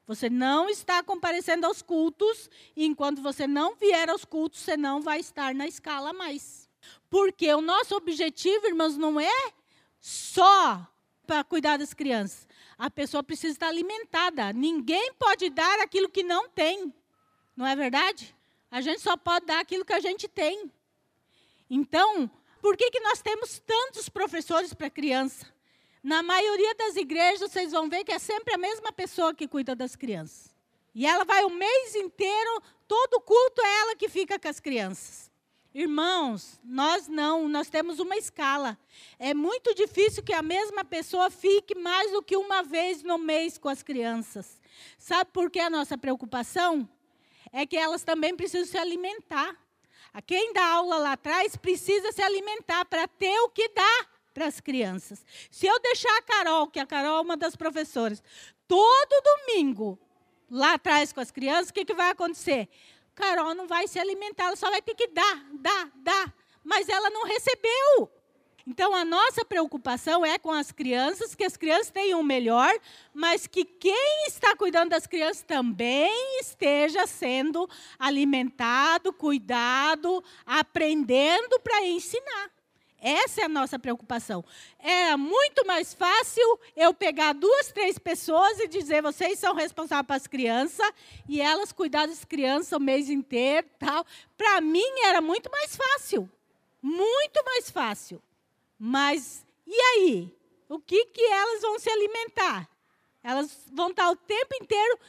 você 0.06 0.30
não 0.30 0.70
está 0.70 1.02
comparecendo 1.02 1.66
aos 1.66 1.82
cultos, 1.82 2.50
e 2.76 2.86
enquanto 2.86 3.22
você 3.22 3.48
não 3.48 3.76
vier 3.76 4.10
aos 4.10 4.26
cultos, 4.26 4.60
você 4.60 4.78
não 4.78 5.02
vai 5.02 5.20
estar 5.20 5.56
na 5.56 5.68
escala 5.68 6.14
mais. 6.14 6.70
Porque 7.10 7.52
o 7.54 7.62
nosso 7.62 7.95
objetivo, 7.95 8.68
irmãos, 8.68 8.98
não 8.98 9.20
é 9.20 9.54
só 10.00 10.88
para 11.28 11.44
cuidar 11.44 11.78
das 11.78 11.94
crianças. 11.94 12.48
A 12.78 12.90
pessoa 12.90 13.22
precisa 13.22 13.54
estar 13.54 13.68
alimentada. 13.68 14.54
Ninguém 14.54 15.14
pode 15.14 15.50
dar 15.50 15.80
aquilo 15.82 16.10
que 16.10 16.24
não 16.24 16.50
tem. 16.50 16.94
Não 17.56 17.68
é 17.68 17.76
verdade? 17.76 18.34
A 18.72 18.80
gente 18.80 19.02
só 19.02 19.18
pode 19.18 19.46
dar 19.46 19.60
aquilo 19.60 19.86
que 19.86 19.94
a 19.94 20.00
gente 20.00 20.28
tem. 20.28 20.72
Então, 21.70 22.32
por 22.62 22.78
que, 22.78 22.90
que 22.90 23.02
nós 23.02 23.22
temos 23.22 23.60
tantos 23.60 24.08
professores 24.08 24.74
para 24.74 24.90
criança? 24.90 25.46
Na 26.02 26.24
maioria 26.24 26.74
das 26.76 26.96
igrejas, 26.96 27.52
vocês 27.52 27.72
vão 27.72 27.90
ver 27.90 28.06
que 28.06 28.12
é 28.14 28.20
sempre 28.20 28.54
a 28.54 28.58
mesma 28.58 28.94
pessoa 28.94 29.34
que 29.34 29.48
cuida 29.48 29.76
das 29.76 29.96
crianças. 29.96 30.56
E 30.96 31.06
ela 31.06 31.26
vai 31.26 31.44
o 31.44 31.50
mês 31.50 31.96
inteiro, 31.96 32.62
todo 32.88 33.22
culto 33.22 33.62
é 33.62 33.80
ela 33.82 33.96
que 33.96 34.08
fica 34.08 34.40
com 34.40 34.48
as 34.48 34.60
crianças. 34.60 35.27
Irmãos, 35.80 36.60
nós 36.64 37.08
não, 37.08 37.48
nós 37.48 37.70
temos 37.70 38.00
uma 38.00 38.18
escala. 38.18 38.76
É 39.20 39.32
muito 39.32 39.76
difícil 39.76 40.24
que 40.24 40.34
a 40.34 40.42
mesma 40.42 40.84
pessoa 40.84 41.30
fique 41.30 41.76
mais 41.76 42.12
do 42.12 42.24
que 42.24 42.36
uma 42.36 42.64
vez 42.64 43.04
no 43.04 43.20
mês 43.20 43.60
com 43.60 43.70
as 43.70 43.84
crianças. 43.84 44.60
Sabe 44.98 45.30
por 45.32 45.52
que 45.52 45.60
a 45.60 45.70
nossa 45.70 45.96
preocupação? 45.96 46.90
É 47.54 47.64
que 47.64 47.78
elas 47.78 48.04
também 48.04 48.36
precisam 48.36 48.66
se 48.66 48.76
alimentar. 48.76 49.56
Quem 50.26 50.52
dá 50.52 50.66
aula 50.66 50.98
lá 50.98 51.12
atrás 51.12 51.56
precisa 51.56 52.12
se 52.12 52.24
alimentar 52.24 52.84
para 52.86 53.08
ter 53.08 53.40
o 53.42 53.50
que 53.50 53.70
dá 53.70 54.08
para 54.34 54.48
as 54.48 54.60
crianças. 54.60 55.24
Se 55.52 55.68
eu 55.68 55.80
deixar 55.80 56.18
a 56.18 56.24
Carol, 56.24 56.66
que 56.66 56.80
a 56.80 56.88
Carol 56.88 57.20
é 57.20 57.22
uma 57.22 57.38
das 57.38 57.56
professoras, 57.56 58.24
todo 58.68 59.24
domingo 59.46 60.00
lá 60.50 60.74
atrás 60.74 61.14
com 61.14 61.20
as 61.20 61.30
crianças, 61.30 61.70
o 61.70 61.74
que, 61.76 61.86
que 61.86 61.94
vai 61.94 62.10
acontecer? 62.10 62.68
Carol 63.18 63.55
não 63.55 63.68
vai 63.68 63.88
se 63.88 63.99
alimentar, 63.99 64.45
ela 64.45 64.55
só 64.55 64.70
vai 64.70 64.82
ter 64.82 64.93
que 64.93 65.07
dar, 65.07 65.43
dar, 65.53 65.89
dar. 65.95 66.34
Mas 66.63 66.88
ela 66.88 67.09
não 67.09 67.26
recebeu. 67.26 68.11
Então, 68.65 68.93
a 68.93 69.03
nossa 69.03 69.43
preocupação 69.43 70.26
é 70.26 70.38
com 70.38 70.51
as 70.51 70.72
crianças, 70.72 71.34
que 71.34 71.43
as 71.43 71.57
crianças 71.57 71.89
tenham 71.89 72.20
o 72.20 72.24
melhor, 72.24 72.72
mas 73.13 73.47
que 73.47 73.63
quem 73.63 74.26
está 74.28 74.55
cuidando 74.55 74.89
das 74.89 75.07
crianças 75.07 75.41
também 75.41 76.39
esteja 76.41 77.07
sendo 77.07 77.68
alimentado, 77.97 79.13
cuidado, 79.13 80.24
aprendendo 80.45 81.59
para 81.61 81.86
ensinar. 81.86 82.57
Essa 83.08 83.39
é 83.39 83.43
a 83.45 83.49
nossa 83.49 83.80
preocupação. 83.80 84.43
Era 84.78 85.16
muito 85.16 85.66
mais 85.66 85.93
fácil 85.93 86.60
eu 86.76 86.93
pegar 86.93 87.32
duas, 87.32 87.72
três 87.72 87.97
pessoas 87.97 88.60
e 88.60 88.68
dizer: 88.68 89.01
vocês 89.01 89.39
são 89.39 89.55
responsáveis 89.55 90.05
pelas 90.08 90.28
crianças 90.28 90.91
e 91.26 91.39
elas 91.39 91.72
cuidar 91.72 92.05
das 92.05 92.26
crianças 92.26 92.74
o 92.74 92.82
mês 92.82 93.10
inteiro, 93.10 93.66
tal. 93.80 94.05
Para 94.36 94.60
mim 94.60 94.84
era 95.05 95.22
muito 95.22 95.49
mais 95.49 95.74
fácil, 95.74 96.30
muito 96.82 97.41
mais 97.45 97.70
fácil. 97.70 98.22
Mas 98.78 99.45
e 99.66 99.80
aí? 99.80 100.36
O 100.68 100.78
que 100.78 101.05
que 101.05 101.22
elas 101.22 101.62
vão 101.62 101.80
se 101.80 101.89
alimentar? 101.89 102.70
Elas 103.24 103.58
vão 103.72 103.91
estar 103.91 104.10
o 104.10 104.18
tempo 104.18 104.53
inteiro 104.62 104.99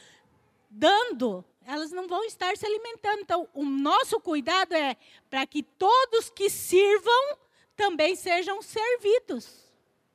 dando 0.69 1.43
elas 1.65 1.91
não 1.91 2.07
vão 2.07 2.23
estar 2.23 2.57
se 2.57 2.65
alimentando. 2.65 3.19
Então, 3.21 3.47
o 3.53 3.63
nosso 3.63 4.19
cuidado 4.19 4.73
é 4.73 4.97
para 5.29 5.45
que 5.45 5.61
todos 5.61 6.27
que 6.27 6.49
sirvam 6.49 7.37
também 7.79 8.13
sejam 8.13 8.61
servidos 8.61 9.63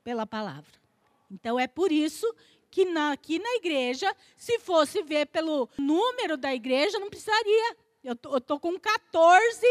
pela 0.05 0.27
palavra. 0.27 0.71
Então 1.31 1.59
é 1.59 1.67
por 1.67 1.91
isso 1.91 2.31
que 2.71 2.85
na, 2.85 3.12
aqui 3.12 3.39
na 3.39 3.55
igreja, 3.55 4.15
se 4.37 4.59
fosse 4.59 5.03
ver 5.03 5.29
pelo 5.29 5.67
número 5.79 6.37
da 6.37 6.55
igreja, 6.55 6.99
não 6.99 7.09
precisaria. 7.09 7.77
Eu 8.05 8.12
estou 8.37 8.61
com 8.61 8.79
14 8.79 9.67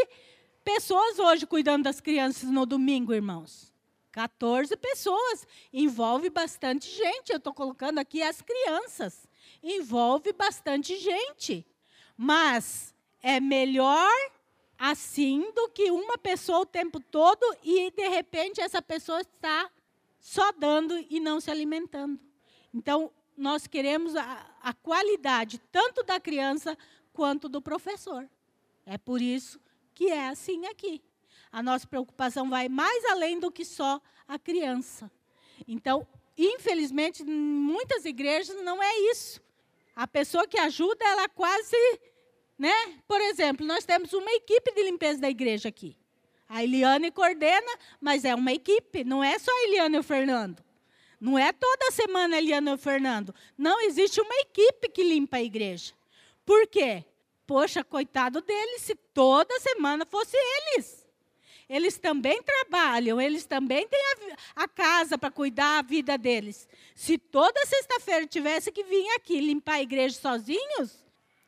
pessoas 0.63 1.19
hoje 1.19 1.45
cuidando 1.45 1.83
das 1.83 2.01
crianças 2.01 2.49
no 2.49 2.65
domingo, 2.65 3.13
irmãos. 3.13 3.71
14 4.11 4.75
pessoas. 4.77 5.45
Envolve 5.71 6.31
bastante 6.31 6.89
gente. 6.89 7.29
Eu 7.29 7.37
estou 7.37 7.53
colocando 7.53 7.99
aqui 7.99 8.23
as 8.23 8.41
crianças. 8.41 9.27
Envolve 9.61 10.33
bastante 10.33 10.97
gente. 10.97 11.63
Mas 12.17 12.95
é 13.21 13.39
melhor 13.39 14.11
assim 14.85 15.49
do 15.53 15.69
que 15.69 15.89
uma 15.91 16.17
pessoa 16.17 16.59
o 16.59 16.65
tempo 16.65 16.99
todo 16.99 17.41
e, 17.63 17.89
de 17.91 18.05
repente, 18.09 18.59
essa 18.59 18.81
pessoa 18.81 19.21
está 19.21 19.71
só 20.19 20.51
dando 20.51 20.97
e 21.09 21.21
não 21.21 21.39
se 21.39 21.49
alimentando. 21.49 22.19
Então, 22.73 23.09
nós 23.37 23.65
queremos 23.65 24.13
a, 24.13 24.45
a 24.61 24.73
qualidade 24.73 25.57
tanto 25.71 26.03
da 26.03 26.19
criança 26.19 26.77
quanto 27.13 27.47
do 27.47 27.61
professor. 27.61 28.29
É 28.85 28.97
por 28.97 29.21
isso 29.21 29.57
que 29.95 30.07
é 30.07 30.27
assim 30.27 30.65
aqui. 30.65 31.01
A 31.49 31.63
nossa 31.63 31.87
preocupação 31.87 32.49
vai 32.49 32.67
mais 32.67 33.05
além 33.05 33.39
do 33.39 33.49
que 33.49 33.63
só 33.63 34.01
a 34.27 34.37
criança. 34.37 35.09
Então, 35.65 36.05
infelizmente, 36.37 37.23
em 37.23 37.25
muitas 37.25 38.03
igrejas 38.03 38.61
não 38.61 38.83
é 38.83 38.99
isso. 39.11 39.41
A 39.95 40.05
pessoa 40.05 40.45
que 40.45 40.59
ajuda, 40.59 41.05
ela 41.05 41.29
quase, 41.29 41.77
né? 42.57 42.73
Por 43.07 43.19
exemplo, 43.21 43.65
nós 43.65 43.85
temos 43.85 44.13
uma 44.13 44.31
equipe 44.31 44.73
de 44.73 44.83
limpeza 44.83 45.19
da 45.19 45.29
igreja 45.29 45.69
aqui. 45.69 45.97
A 46.47 46.63
Eliane 46.63 47.11
coordena, 47.11 47.79
mas 47.99 48.25
é 48.25 48.35
uma 48.35 48.51
equipe, 48.51 49.03
não 49.03 49.23
é 49.23 49.39
só 49.39 49.51
a 49.51 49.63
Eliane 49.63 49.95
e 49.95 49.99
o 49.99 50.03
Fernando. 50.03 50.63
Não 51.19 51.39
é 51.39 51.51
toda 51.51 51.91
semana 51.91 52.35
a 52.35 52.39
Eliane 52.39 52.69
e 52.69 52.73
o 52.73 52.77
Fernando. 52.77 53.33
Não 53.57 53.81
existe 53.81 54.21
uma 54.21 54.35
equipe 54.35 54.89
que 54.89 55.03
limpa 55.03 55.37
a 55.37 55.43
igreja. 55.43 55.93
Por 56.45 56.67
quê? 56.67 57.03
Poxa, 57.47 57.83
coitado 57.83 58.41
deles, 58.41 58.81
se 58.81 58.95
toda 59.13 59.59
semana 59.59 60.05
fosse 60.05 60.35
eles. 60.35 61.03
Eles 61.67 61.97
também 61.97 62.41
trabalham, 62.43 63.19
eles 63.19 63.45
também 63.45 63.87
têm 63.87 64.01
a, 64.55 64.63
a 64.63 64.67
casa 64.67 65.17
para 65.17 65.31
cuidar 65.31 65.81
da 65.81 65.87
vida 65.87 66.17
deles. 66.17 66.67
Se 66.93 67.17
toda 67.17 67.65
sexta-feira 67.65 68.27
tivesse 68.27 68.71
que 68.71 68.83
vir 68.83 69.09
aqui 69.15 69.39
limpar 69.39 69.75
a 69.75 69.81
igreja 69.81 70.19
sozinhos, 70.19 71.02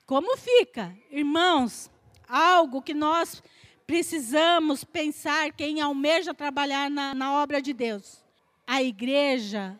como 0.06 0.38
fica? 0.38 0.95
Irmãos, 1.10 1.89
algo 2.28 2.82
que 2.82 2.93
nós 2.93 3.41
precisamos 3.88 4.84
pensar 4.84 5.53
quem 5.53 5.80
almeja 5.82 6.34
trabalhar 6.34 6.89
na, 6.89 7.14
na 7.14 7.41
obra 7.41 7.62
de 7.62 7.72
Deus. 7.74 8.24
A 8.66 8.82
igreja, 8.82 9.80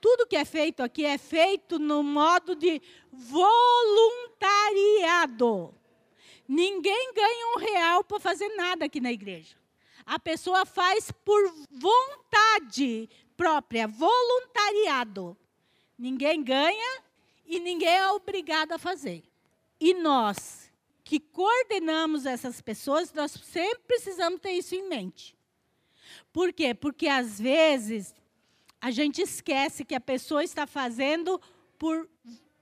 tudo 0.00 0.26
que 0.26 0.36
é 0.36 0.44
feito 0.44 0.82
aqui 0.82 1.04
é 1.04 1.16
feito 1.18 1.78
no 1.78 2.02
modo 2.02 2.54
de 2.54 2.82
voluntariado. 3.12 5.74
Ninguém 6.46 7.12
ganha 7.12 7.54
um 7.54 7.58
real 7.58 8.04
para 8.04 8.20
fazer 8.20 8.48
nada 8.56 8.84
aqui 8.86 9.00
na 9.00 9.12
igreja. 9.12 9.56
A 10.06 10.18
pessoa 10.18 10.64
faz 10.64 11.10
por 11.10 11.52
vontade 11.70 13.10
própria, 13.36 13.86
voluntariado. 13.86 15.36
Ninguém 15.98 16.42
ganha 16.42 17.02
e 17.46 17.60
ninguém 17.60 17.90
é 17.90 18.10
obrigado 18.12 18.72
a 18.72 18.78
fazer. 18.78 19.22
E 19.80 19.94
nós, 19.94 20.70
que 21.04 21.20
coordenamos 21.20 22.26
essas 22.26 22.60
pessoas, 22.60 23.12
nós 23.12 23.32
sempre 23.32 23.80
precisamos 23.86 24.40
ter 24.40 24.52
isso 24.52 24.74
em 24.74 24.88
mente. 24.88 25.36
Por 26.32 26.52
quê? 26.52 26.74
Porque 26.74 27.06
às 27.08 27.40
vezes 27.40 28.14
a 28.80 28.90
gente 28.90 29.20
esquece 29.20 29.84
que 29.84 29.94
a 29.94 30.00
pessoa 30.00 30.44
está 30.44 30.66
fazendo 30.66 31.40
por 31.78 32.08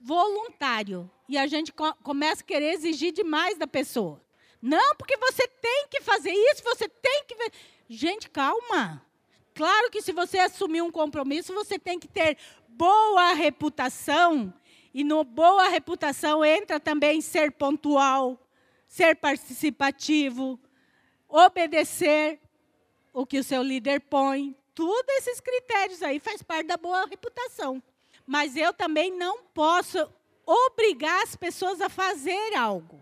voluntário 0.00 1.10
e 1.28 1.36
a 1.36 1.46
gente 1.46 1.72
co 1.72 1.92
começa 2.02 2.42
a 2.42 2.46
querer 2.46 2.74
exigir 2.74 3.12
demais 3.12 3.58
da 3.58 3.66
pessoa. 3.66 4.20
Não, 4.60 4.94
porque 4.96 5.16
você 5.16 5.46
tem 5.46 5.86
que 5.90 6.00
fazer 6.00 6.32
isso, 6.32 6.62
você 6.62 6.88
tem 6.88 7.24
que. 7.26 7.52
Gente, 7.88 8.30
calma. 8.30 9.02
Claro 9.54 9.90
que 9.90 10.02
se 10.02 10.12
você 10.12 10.38
assumir 10.38 10.82
um 10.82 10.90
compromisso, 10.90 11.52
você 11.54 11.78
tem 11.78 11.98
que 11.98 12.08
ter 12.08 12.36
boa 12.68 13.32
reputação. 13.32 14.52
E 14.96 15.04
no 15.04 15.24
boa 15.24 15.68
reputação 15.68 16.42
entra 16.42 16.80
também 16.80 17.20
ser 17.20 17.52
pontual, 17.52 18.40
ser 18.88 19.14
participativo, 19.14 20.58
obedecer 21.28 22.40
o 23.12 23.26
que 23.26 23.38
o 23.38 23.44
seu 23.44 23.62
líder 23.62 24.00
põe. 24.00 24.56
Tudo 24.74 25.10
esses 25.10 25.38
critérios 25.38 26.02
aí 26.02 26.18
faz 26.18 26.42
parte 26.42 26.68
da 26.68 26.78
boa 26.78 27.04
reputação. 27.04 27.82
Mas 28.26 28.56
eu 28.56 28.72
também 28.72 29.12
não 29.14 29.42
posso 29.52 30.10
obrigar 30.46 31.24
as 31.24 31.36
pessoas 31.36 31.82
a 31.82 31.90
fazer 31.90 32.56
algo. 32.56 32.98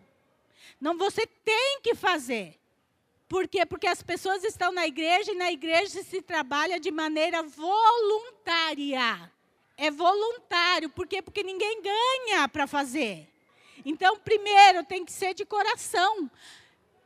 Não, 0.80 0.98
você 0.98 1.24
tem 1.24 1.78
que 1.80 1.94
fazer. 1.94 2.58
Por 3.28 3.46
quê? 3.46 3.64
Porque 3.64 3.86
as 3.86 4.02
pessoas 4.02 4.42
estão 4.42 4.72
na 4.72 4.84
igreja 4.84 5.30
e 5.30 5.36
na 5.36 5.52
igreja 5.52 6.02
se 6.02 6.20
trabalha 6.20 6.80
de 6.80 6.90
maneira 6.90 7.40
voluntária. 7.44 9.32
É 9.76 9.90
voluntário. 9.90 10.88
Por 10.88 11.06
quê? 11.06 11.20
Porque 11.20 11.42
ninguém 11.42 11.82
ganha 11.82 12.48
para 12.48 12.66
fazer. 12.66 13.28
Então, 13.84 14.18
primeiro, 14.18 14.84
tem 14.84 15.04
que 15.04 15.12
ser 15.12 15.34
de 15.34 15.44
coração. 15.44 16.24
O 16.24 16.30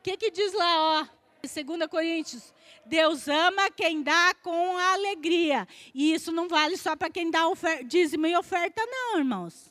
que, 0.03 0.15
que 0.15 0.31
diz 0.31 0.53
lá, 0.53 1.01
ó? 1.01 1.19
2 1.41 1.87
Coríntios. 1.89 2.53
Deus 2.85 3.27
ama 3.27 3.69
quem 3.71 4.01
dá 4.01 4.33
com 4.41 4.77
alegria. 4.77 5.67
E 5.93 6.13
isso 6.13 6.31
não 6.31 6.47
vale 6.47 6.77
só 6.77 6.95
para 6.95 7.09
quem 7.09 7.31
dá 7.31 7.41
dízimo 7.85 8.27
e 8.27 8.35
oferta, 8.35 8.81
não, 8.85 9.19
irmãos. 9.19 9.69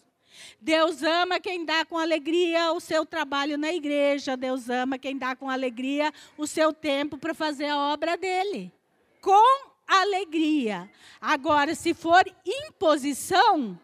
Deus 0.60 1.02
ama 1.02 1.40
quem 1.40 1.64
dá 1.64 1.84
com 1.84 1.98
alegria 1.98 2.72
o 2.72 2.80
seu 2.80 3.04
trabalho 3.04 3.58
na 3.58 3.72
igreja. 3.72 4.36
Deus 4.36 4.68
ama 4.68 4.98
quem 4.98 5.16
dá 5.16 5.36
com 5.36 5.50
alegria 5.50 6.12
o 6.36 6.46
seu 6.46 6.72
tempo 6.72 7.18
para 7.18 7.34
fazer 7.34 7.66
a 7.66 7.92
obra 7.92 8.16
dele. 8.16 8.72
Com 9.20 9.67
alegria. 9.88 10.90
Agora, 11.20 11.74
se 11.74 11.94
for 11.94 12.22
imposição, 12.44 13.80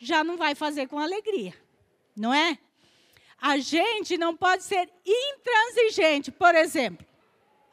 já 0.00 0.24
não 0.24 0.36
vai 0.36 0.54
fazer 0.54 0.88
com 0.88 0.98
alegria. 0.98 1.54
Não 2.16 2.34
é? 2.34 2.58
A 3.40 3.58
gente 3.58 4.18
não 4.18 4.36
pode 4.36 4.64
ser 4.64 4.90
intransigente. 5.06 6.32
Por 6.32 6.54
exemplo, 6.54 7.06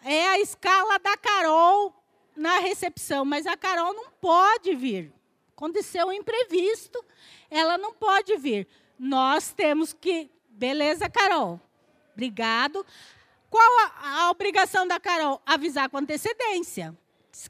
é 0.03 0.27
a 0.27 0.39
escala 0.39 0.99
da 0.99 1.17
Carol 1.17 1.93
na 2.35 2.59
recepção, 2.59 3.25
mas 3.25 3.45
a 3.47 3.57
Carol 3.57 3.93
não 3.93 4.09
pode 4.21 4.75
vir. 4.75 5.11
Aconteceu 5.55 6.07
um 6.07 6.13
imprevisto, 6.13 7.03
ela 7.49 7.77
não 7.77 7.93
pode 7.93 8.35
vir. 8.37 8.67
Nós 8.97 9.51
temos 9.51 9.93
que. 9.93 10.29
Beleza, 10.49 11.09
Carol? 11.09 11.59
Obrigado. 12.13 12.85
Qual 13.49 13.79
a, 13.79 14.23
a 14.23 14.31
obrigação 14.31 14.87
da 14.87 14.99
Carol? 14.99 15.41
Avisar 15.45 15.89
com 15.89 15.97
antecedência. 15.97 16.97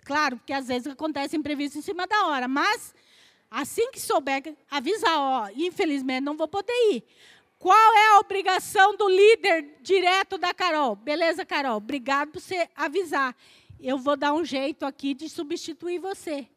Claro, 0.03 0.37
porque 0.37 0.53
às 0.53 0.67
vezes 0.67 0.87
acontece 0.87 1.35
imprevisto 1.35 1.77
em 1.77 1.81
cima 1.81 2.05
da 2.07 2.27
hora, 2.27 2.47
mas 2.47 2.93
assim 3.49 3.91
que 3.91 3.99
souber, 3.99 4.55
avisar, 4.69 5.17
ó, 5.17 5.49
infelizmente 5.55 6.23
não 6.23 6.37
vou 6.37 6.47
poder 6.47 6.73
ir. 6.91 7.03
Qual 7.57 7.93
é 7.93 8.07
a 8.09 8.19
obrigação 8.19 8.95
do 8.95 9.07
líder 9.07 9.77
direto 9.81 10.37
da 10.37 10.53
Carol? 10.53 10.95
Beleza, 10.95 11.45
Carol, 11.45 11.77
obrigado 11.77 12.31
por 12.31 12.41
você 12.41 12.67
avisar. 12.75 13.35
Eu 13.79 13.97
vou 13.97 14.15
dar 14.15 14.33
um 14.33 14.43
jeito 14.43 14.85
aqui 14.85 15.13
de 15.13 15.29
substituir 15.29 15.99
você. 15.99 16.47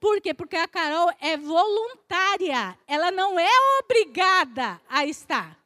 Por 0.00 0.20
quê? 0.20 0.32
Porque 0.32 0.56
a 0.56 0.66
Carol 0.66 1.12
é 1.20 1.36
voluntária, 1.36 2.76
ela 2.86 3.10
não 3.10 3.38
é 3.38 3.50
obrigada 3.80 4.80
a 4.88 5.04
estar. 5.04 5.58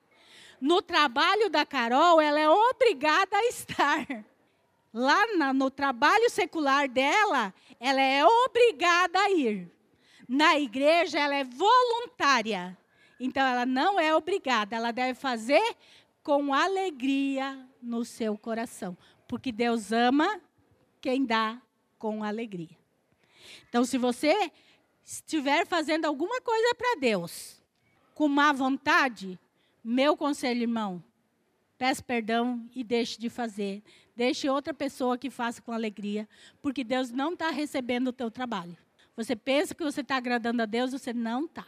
No 0.61 0.83
trabalho 0.83 1.49
da 1.49 1.65
Carol, 1.65 2.21
ela 2.21 2.41
é 2.41 2.49
obrigada 2.49 3.37
a 3.37 3.45
estar. 3.47 4.07
Lá 4.95 5.27
na, 5.37 5.53
no 5.53 5.73
trabalho 5.73 6.31
secular 6.31 6.89
dela, 6.89 7.53
ela 7.81 8.01
é 8.01 8.25
obrigada 8.25 9.19
a 9.19 9.31
ir. 9.33 9.69
Na 10.29 10.57
igreja, 10.57 11.19
ela 11.19 11.35
é 11.35 11.43
voluntária. 11.43 12.79
Então, 13.19 13.45
ela 13.45 13.67
não 13.67 13.99
é 13.99 14.15
obrigada, 14.15 14.77
ela 14.77 14.93
deve 14.93 15.15
fazer 15.19 15.77
com 16.23 16.55
alegria 16.55 17.59
no 17.83 18.05
seu 18.05 18.39
coração. 18.39 18.97
Porque 19.27 19.51
Deus 19.51 19.91
ama 19.91 20.41
quem 21.01 21.27
dá 21.27 21.61
com 21.99 22.23
alegria. 22.23 22.79
Então, 23.69 23.85
se 23.85 23.99
você 23.99 24.53
estiver 25.05 25.67
fazendo 25.67 26.05
alguma 26.05 26.41
coisa 26.41 26.73
para 26.77 27.01
Deus 27.01 27.61
com 28.15 28.29
má 28.29 28.53
vontade, 28.53 29.39
meu 29.83 30.17
conselho, 30.17 30.63
irmão, 30.63 31.03
peça 31.77 32.03
perdão 32.03 32.65
e 32.75 32.85
deixe 32.85 33.19
de 33.19 33.29
fazer. 33.29 33.83
Deixe 34.17 34.49
outra 34.49 34.73
pessoa 34.73 35.19
que 35.19 35.31
faça 35.31 35.61
com 35.61 35.73
alegria, 35.73 36.29
porque 36.63 36.85
Deus 36.85 37.11
não 37.11 37.33
está 37.33 37.51
recebendo 37.51 38.09
o 38.09 38.13
teu 38.13 38.31
trabalho. 38.31 38.77
Você 39.17 39.35
pensa 39.35 39.75
que 39.75 39.83
você 39.83 40.01
está 40.01 40.17
agradando 40.17 40.63
a 40.63 40.67
Deus, 40.67 40.93
você 40.93 41.13
não 41.13 41.45
está. 41.45 41.67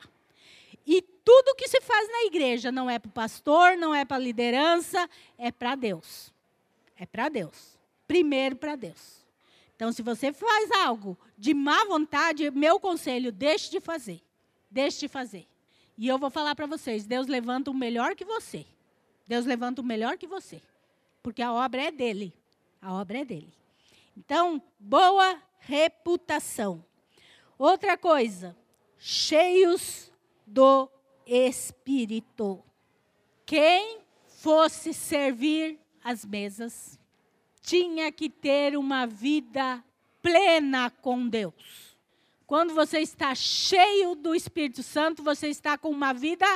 E 0.86 1.02
tudo 1.02 1.56
que 1.56 1.66
se 1.66 1.80
faz 1.80 2.08
na 2.08 2.24
igreja 2.26 2.70
não 2.70 2.88
é 2.88 2.98
para 2.98 3.08
o 3.08 3.12
pastor, 3.12 3.76
não 3.76 3.94
é 3.94 4.04
para 4.04 4.16
a 4.16 4.20
liderança, 4.20 5.08
é 5.36 5.50
para 5.50 5.74
Deus. 5.74 6.32
É 6.96 7.04
para 7.04 7.28
Deus. 7.28 7.76
Primeiro 8.06 8.56
para 8.56 8.76
Deus. 8.76 9.26
Então, 9.74 9.92
se 9.92 10.00
você 10.00 10.32
faz 10.32 10.70
algo 10.70 11.18
de 11.36 11.52
má 11.52 11.84
vontade, 11.84 12.50
meu 12.50 12.78
conselho, 12.78 13.32
deixe 13.32 13.70
de 13.70 13.80
fazer. 13.80 14.22
Deixe 14.70 15.00
de 15.00 15.08
fazer. 15.08 15.46
E 15.98 16.06
eu 16.06 16.18
vou 16.18 16.30
falar 16.30 16.54
para 16.54 16.66
vocês: 16.66 17.04
Deus 17.04 17.26
levanta 17.26 17.70
o 17.70 17.74
melhor 17.74 18.14
que 18.14 18.24
você. 18.24 18.64
Deus 19.26 19.44
levanta 19.44 19.82
o 19.82 19.84
melhor 19.84 20.16
que 20.16 20.26
você. 20.26 20.62
Porque 21.26 21.42
a 21.42 21.52
obra 21.52 21.82
é 21.82 21.90
dele. 21.90 22.32
A 22.80 22.94
obra 22.94 23.18
é 23.18 23.24
dele. 23.24 23.52
Então, 24.16 24.62
boa 24.78 25.42
reputação. 25.58 26.84
Outra 27.58 27.98
coisa, 27.98 28.56
cheios 28.96 30.12
do 30.46 30.88
Espírito. 31.26 32.62
Quem 33.44 34.02
fosse 34.38 34.94
servir 34.94 35.80
as 36.04 36.24
mesas 36.24 36.96
tinha 37.60 38.12
que 38.12 38.30
ter 38.30 38.76
uma 38.76 39.04
vida 39.04 39.82
plena 40.22 40.90
com 40.90 41.26
Deus. 41.28 41.98
Quando 42.46 42.72
você 42.72 43.00
está 43.00 43.34
cheio 43.34 44.14
do 44.14 44.32
Espírito 44.32 44.80
Santo, 44.80 45.24
você 45.24 45.48
está 45.48 45.76
com 45.76 45.90
uma 45.90 46.14
vida 46.14 46.46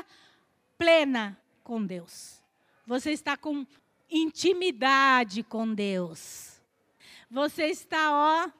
plena 0.78 1.36
com 1.64 1.84
Deus. 1.84 2.40
Você 2.86 3.10
está 3.10 3.36
com 3.36 3.66
intimidade 4.10 5.42
com 5.42 5.72
Deus. 5.72 6.60
Você 7.30 7.66
está, 7.66 8.10
ó, 8.12 8.50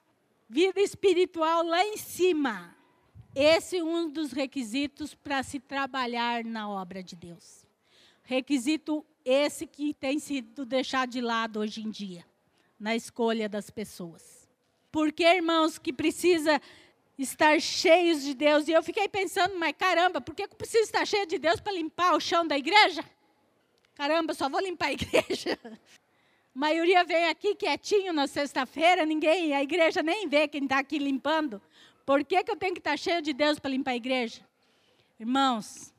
vida 0.49 0.79
espiritual 0.79 1.63
lá 1.63 1.83
em 1.85 1.97
cima. 1.97 2.75
Esse 3.35 3.77
é 3.77 3.83
um 3.83 4.09
dos 4.09 4.31
requisitos 4.31 5.13
para 5.13 5.43
se 5.43 5.59
trabalhar 5.59 6.43
na 6.43 6.69
obra 6.69 7.01
de 7.03 7.15
Deus. 7.15 7.65
Requisito 8.23 9.05
esse 9.23 9.67
que 9.67 9.93
tem 9.93 10.19
sido 10.19 10.65
deixado 10.65 11.09
de 11.09 11.21
lado 11.21 11.59
hoje 11.59 11.81
em 11.81 11.89
dia, 11.89 12.25
na 12.79 12.95
escolha 12.95 13.47
das 13.47 13.69
pessoas. 13.69 14.49
Porque, 14.91 15.23
irmãos, 15.23 15.77
que 15.77 15.93
precisa 15.93 16.61
estar 17.17 17.59
cheios 17.61 18.21
de 18.21 18.33
Deus. 18.33 18.67
E 18.67 18.71
eu 18.71 18.83
fiquei 18.83 19.07
pensando, 19.07 19.57
mas 19.57 19.75
caramba, 19.77 20.19
por 20.19 20.35
que 20.35 20.43
eu 20.43 20.49
preciso 20.49 20.83
estar 20.83 21.05
cheio 21.05 21.25
de 21.25 21.37
Deus 21.37 21.59
para 21.59 21.73
limpar 21.73 22.15
o 22.15 22.19
chão 22.19 22.45
da 22.45 22.57
igreja? 22.57 23.03
Caramba, 23.95 24.33
só 24.33 24.49
vou 24.49 24.61
limpar 24.61 24.87
a 24.87 24.93
igreja. 24.93 25.59
A 25.63 26.59
maioria 26.59 27.03
vem 27.03 27.25
aqui 27.25 27.55
quietinho 27.55 28.11
na 28.11 28.27
sexta-feira, 28.27 29.05
ninguém, 29.05 29.53
a 29.53 29.63
igreja 29.63 30.03
nem 30.03 30.27
vê 30.27 30.47
quem 30.47 30.63
está 30.63 30.79
aqui 30.79 30.97
limpando. 30.97 31.61
Por 32.05 32.25
que, 32.25 32.43
que 32.43 32.51
eu 32.51 32.57
tenho 32.57 32.73
que 32.73 32.79
estar 32.79 32.97
cheio 32.97 33.21
de 33.21 33.31
Deus 33.31 33.59
para 33.59 33.71
limpar 33.71 33.91
a 33.91 33.95
igreja? 33.95 34.41
Irmãos, 35.19 35.93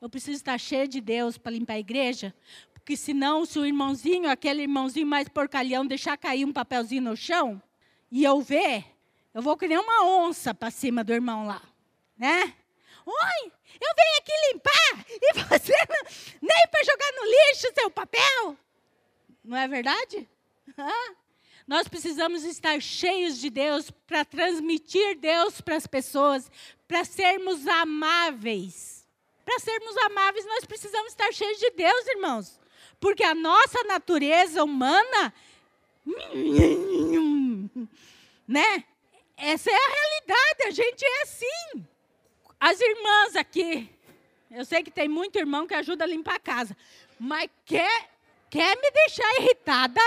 eu 0.00 0.08
preciso 0.08 0.36
estar 0.36 0.58
cheio 0.58 0.86
de 0.86 1.00
Deus 1.00 1.36
para 1.36 1.52
limpar 1.52 1.74
a 1.74 1.78
igreja, 1.78 2.34
porque 2.72 2.96
senão, 2.96 3.44
se 3.44 3.58
o 3.58 3.66
irmãozinho, 3.66 4.30
aquele 4.30 4.62
irmãozinho 4.62 5.06
mais 5.06 5.28
porcalhão, 5.28 5.84
deixar 5.84 6.16
cair 6.16 6.44
um 6.44 6.52
papelzinho 6.52 7.02
no 7.02 7.16
chão, 7.16 7.60
e 8.10 8.24
eu 8.24 8.40
ver, 8.40 8.84
eu 9.34 9.42
vou 9.42 9.56
criar 9.56 9.80
uma 9.80 10.06
onça 10.06 10.54
para 10.54 10.70
cima 10.70 11.04
do 11.04 11.12
irmão 11.12 11.46
lá, 11.46 11.60
né? 12.16 12.54
Oi, 13.04 13.52
eu 13.80 13.94
venho 13.96 14.18
aqui 14.18 14.32
limpar 14.52 15.06
e 15.10 15.58
você 15.58 15.72
não, 15.88 16.10
nem 16.42 16.68
para 16.70 16.84
jogar 16.84 17.12
no 17.12 17.24
lixo 17.24 17.72
seu 17.74 17.90
papel. 17.90 18.56
Não 19.44 19.56
é 19.56 19.66
verdade? 19.66 20.28
Nós 21.66 21.86
precisamos 21.86 22.44
estar 22.44 22.80
cheios 22.80 23.38
de 23.38 23.50
Deus 23.50 23.90
para 24.06 24.24
transmitir 24.24 25.18
Deus 25.18 25.60
para 25.60 25.76
as 25.76 25.86
pessoas, 25.86 26.50
para 26.86 27.04
sermos 27.04 27.66
amáveis. 27.66 29.06
Para 29.44 29.58
sermos 29.58 29.96
amáveis, 29.98 30.44
nós 30.46 30.64
precisamos 30.64 31.12
estar 31.12 31.32
cheios 31.32 31.58
de 31.58 31.70
Deus, 31.70 32.06
irmãos. 32.08 32.60
Porque 33.00 33.22
a 33.22 33.34
nossa 33.34 33.82
natureza 33.84 34.64
humana, 34.64 35.32
né? 38.46 38.84
Essa 39.36 39.70
é 39.70 39.74
a 39.74 39.88
realidade, 39.88 40.62
a 40.66 40.70
gente 40.70 41.04
é 41.04 41.22
assim. 41.22 41.86
As 42.60 42.80
irmãs 42.80 43.36
aqui, 43.36 43.88
eu 44.50 44.64
sei 44.64 44.82
que 44.82 44.90
tem 44.90 45.08
muito 45.08 45.38
irmão 45.38 45.66
que 45.66 45.74
ajuda 45.74 46.04
a 46.04 46.06
limpar 46.06 46.36
a 46.36 46.40
casa, 46.40 46.76
mas 47.18 47.48
quer, 47.64 48.10
quer 48.50 48.76
me 48.76 48.90
deixar 48.90 49.40
irritada? 49.40 50.00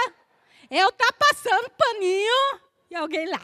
Eu 0.70 0.92
tá 0.92 1.12
passando 1.14 1.70
paninho 1.72 2.60
e 2.90 2.96
alguém 2.96 3.28
lá. 3.28 3.42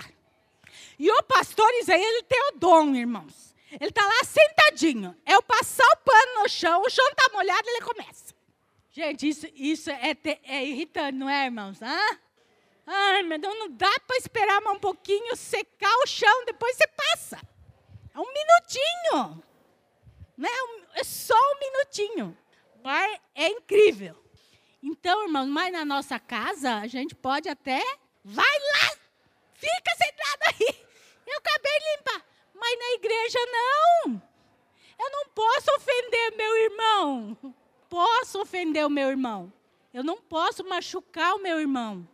E 0.99 1.10
o 1.10 1.24
pastor 1.24 1.70
Isaías, 1.76 2.05
ele 2.05 2.24
tem 2.24 2.41
o 2.49 2.58
dom, 2.58 2.95
irmãos. 2.95 3.55
Ele 3.80 3.91
tá 3.91 4.05
lá 4.05 4.24
sentadinho. 4.24 5.16
Eu 5.26 5.41
passar 5.41 5.86
o 5.86 5.97
pano 5.97 6.43
no 6.43 6.49
chão, 6.49 6.82
o 6.82 6.89
chão 6.89 7.05
tá 7.16 7.30
molhado, 7.34 7.70
ele 7.70 7.82
começa. 7.82 8.34
Gente, 8.91 9.28
isso, 9.28 9.47
isso 9.53 9.91
é, 9.91 10.18
é 10.43 10.66
irritante, 10.66 11.18
não 11.18 11.30
é, 11.30 11.45
irmãos? 11.45 11.82
Hã? 11.82 12.20
Ai, 12.86 13.24
meu 13.24 13.38
Deus, 13.38 13.60
não 13.60 13.70
dá 13.70 13.93
para 14.08 14.18
esperar 14.18 14.62
mais 14.62 14.78
um 14.78 14.80
pouquinho 14.80 15.36
secar 15.36 15.93
o 16.03 16.08
chão, 16.08 16.45
depois 16.45 16.76
você 16.76 16.88
passa. 16.88 17.57
É 18.18 18.20
um 18.20 18.34
minutinho. 18.34 19.43
Né? 20.36 20.49
É 20.95 21.03
só 21.03 21.36
um 21.36 21.59
minutinho. 21.59 22.38
Mas 22.84 23.20
é 23.36 23.47
incrível. 23.49 24.15
Então, 24.82 25.26
irmãos, 25.26 25.45
mas 25.45 25.72
na 25.72 25.86
nossa 25.86 26.20
casa, 26.20 26.78
a 26.78 26.88
gente 26.88 27.13
pode 27.13 27.47
até. 27.47 27.80
Vai 28.24 28.43
lá! 28.43 28.97
Fica 29.53 29.95
sentado 29.95 30.39
aí! 30.47 30.86
Eu 31.28 31.38
acabei 31.38 31.80
de 31.80 31.97
limpar. 31.97 32.26
Mas 32.55 32.80
na 32.80 32.93
igreja, 32.93 33.39
não! 33.51 34.22
Eu 34.99 35.11
não 35.11 35.28
posso 35.28 35.70
ofender 35.76 36.36
meu 36.36 36.57
irmão. 36.57 37.55
Posso 37.88 38.41
ofender 38.41 38.84
o 38.84 38.89
meu 38.89 39.09
irmão. 39.09 39.53
Eu 39.93 40.03
não 40.03 40.18
posso 40.18 40.63
machucar 40.63 41.36
o 41.36 41.39
meu 41.39 41.59
irmão. 41.59 42.07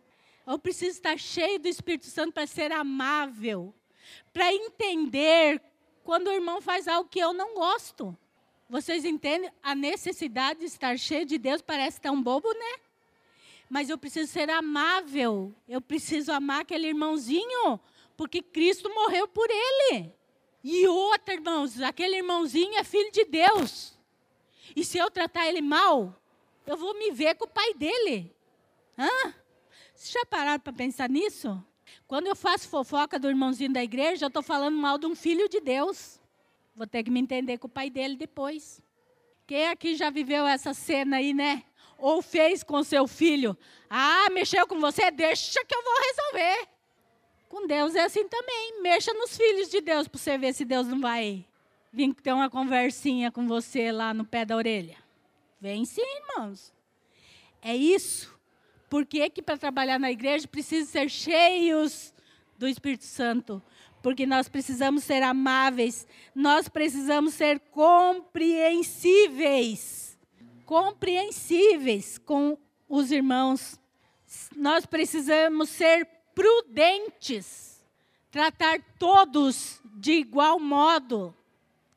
Eu 0.46 0.60
preciso 0.60 0.98
estar 0.98 1.18
cheio 1.18 1.60
do 1.60 1.70
Espírito 1.70 2.08
Santo 2.08 2.34
para 2.34 2.46
ser 2.46 2.74
amável, 2.74 3.74
para 4.34 4.54
entender 4.54 5.62
quando 6.04 6.28
o 6.28 6.32
irmão 6.32 6.62
faz 6.62 6.88
algo 6.88 7.10
que 7.10 7.20
eu 7.20 7.34
não 7.34 7.56
gosto. 7.56 8.18
Vocês 8.70 9.06
entendem? 9.06 9.52
A 9.62 9.76
necessidade 9.76 10.62
de 10.62 10.66
estar 10.66 10.98
cheio 10.98 11.26
de 11.26 11.38
Deus 11.38 11.62
parece 11.62 12.02
tão 12.02 12.22
bobo, 12.22 12.52
né? 12.54 12.80
Mas 13.70 13.90
eu 13.90 13.98
preciso 13.98 14.32
ser 14.32 14.50
amável. 14.50 15.54
Eu 15.68 15.82
preciso 15.82 16.32
amar 16.32 16.62
aquele 16.62 16.88
irmãozinho, 16.88 17.80
porque 18.18 18.42
Cristo 18.42 18.90
morreu 18.94 19.28
por 19.28 19.48
ele. 19.50 20.12
E 20.64 20.88
outra, 20.88 21.34
irmãos, 21.34 21.82
aquele 21.82 22.18
irmãozinho 22.18 22.76
é 22.78 22.84
filho 22.84 23.12
de 23.12 23.26
Deus. 23.26 23.98
E 24.76 24.84
se 24.84 24.98
eu 24.98 25.12
tratar 25.12 25.48
ele 25.48 25.62
mal, 25.62 26.16
eu 26.66 26.78
vou 26.78 26.98
me 26.98 27.12
ver 27.12 27.36
com 27.36 27.46
o 27.46 27.50
pai 27.50 27.74
dele. 27.74 28.34
Hã? 28.98 29.34
Vocês 29.94 30.12
já 30.12 30.26
pararam 30.26 30.60
para 30.60 30.74
pensar 30.74 31.10
nisso? 31.10 31.64
Quando 32.08 32.28
eu 32.28 32.36
faço 32.36 32.68
fofoca 32.68 33.18
do 33.18 33.30
irmãozinho 33.30 33.72
da 33.72 33.84
igreja, 33.84 34.26
eu 34.26 34.28
estou 34.28 34.44
falando 34.44 34.78
mal 34.78 34.98
de 34.98 35.06
um 35.06 35.16
filho 35.16 35.48
de 35.50 35.60
Deus. 35.60 36.20
Vou 36.76 36.88
ter 36.88 37.04
que 37.04 37.12
me 37.12 37.20
entender 37.20 37.58
com 37.58 37.68
o 37.68 37.70
pai 37.70 37.90
dele 37.90 38.16
depois. 38.16 38.82
Quem 39.46 39.68
aqui 39.68 39.96
já 39.96 40.10
viveu 40.10 40.46
essa 40.46 40.74
cena 40.74 41.18
aí, 41.18 41.34
né? 41.34 41.64
Ou 41.98 42.22
fez 42.22 42.64
com 42.64 42.84
seu 42.84 43.08
filho? 43.08 43.58
Ah, 43.90 44.28
mexeu 44.32 44.68
com 44.68 44.80
você? 44.80 45.12
Deixa 45.12 45.64
que 45.66 45.76
eu 45.76 45.84
vou 45.84 45.94
resolver. 46.02 46.68
Com 47.50 47.68
Deus 47.68 47.96
é 47.96 48.02
assim 48.02 48.28
também. 48.28 48.82
Mexa 48.82 49.14
nos 49.14 49.38
filhos 49.38 49.70
de 49.70 49.80
Deus 49.80 50.08
para 50.08 50.20
você 50.20 50.38
ver 50.38 50.54
se 50.54 50.66
Deus 50.66 50.88
não 50.88 51.00
vai 51.00 51.46
vir 51.92 52.14
ter 52.16 52.34
uma 52.34 52.50
conversinha 52.50 53.32
com 53.32 53.48
você 53.48 53.92
lá 53.92 54.14
no 54.14 54.26
pé 54.26 54.44
da 54.44 54.58
orelha. 54.58 54.98
Vem 55.62 55.86
sim, 55.86 56.02
irmãos. 56.02 56.74
É 57.62 57.76
isso. 57.76 58.33
Por 58.94 59.08
que, 59.08 59.28
que 59.28 59.42
para 59.42 59.58
trabalhar 59.58 60.00
na 60.00 60.12
igreja 60.12 60.48
precisa 60.48 60.86
ser 60.86 61.10
cheios 61.10 62.14
do 62.60 62.68
Espírito 62.68 63.06
Santo? 63.06 63.60
porque 64.04 64.26
nós 64.26 64.50
precisamos 64.50 65.06
ser 65.06 65.24
amáveis, 65.24 66.06
nós 66.36 66.68
precisamos 66.68 67.34
ser 67.34 67.62
compreensíveis. 67.72 70.20
Compreensíveis 70.66 72.18
com 72.18 72.58
os 72.88 73.12
irmãos. 73.12 73.80
Nós 74.56 74.86
precisamos 74.86 75.70
ser 75.70 76.06
prudentes, 76.36 77.82
tratar 78.30 78.82
todos 79.00 79.82
de 79.96 80.12
igual 80.12 80.60
modo. 80.60 81.34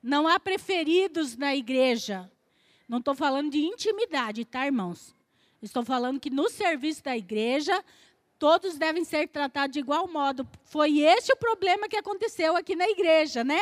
Não 0.01 0.28
há 0.28 0.38
preferidos 0.38 1.36
na 1.36 1.57
igreja. 1.57 2.30
Não 2.88 2.99
estou 2.99 3.16
falando 3.16 3.51
de 3.51 3.59
intimidade, 3.59 4.44
tá, 4.44 4.64
irmãos? 4.64 5.15
Estou 5.66 5.84
falando 5.84 6.20
que 6.20 6.30
no 6.30 6.48
serviço 6.48 7.02
da 7.02 7.16
igreja 7.16 7.84
todos 8.38 8.78
devem 8.78 9.04
ser 9.04 9.28
tratados 9.28 9.72
de 9.72 9.80
igual 9.80 10.06
modo. 10.06 10.48
Foi 10.64 11.00
esse 11.00 11.32
o 11.32 11.36
problema 11.36 11.88
que 11.88 11.96
aconteceu 11.96 12.56
aqui 12.56 12.76
na 12.76 12.88
igreja, 12.88 13.42
né? 13.42 13.60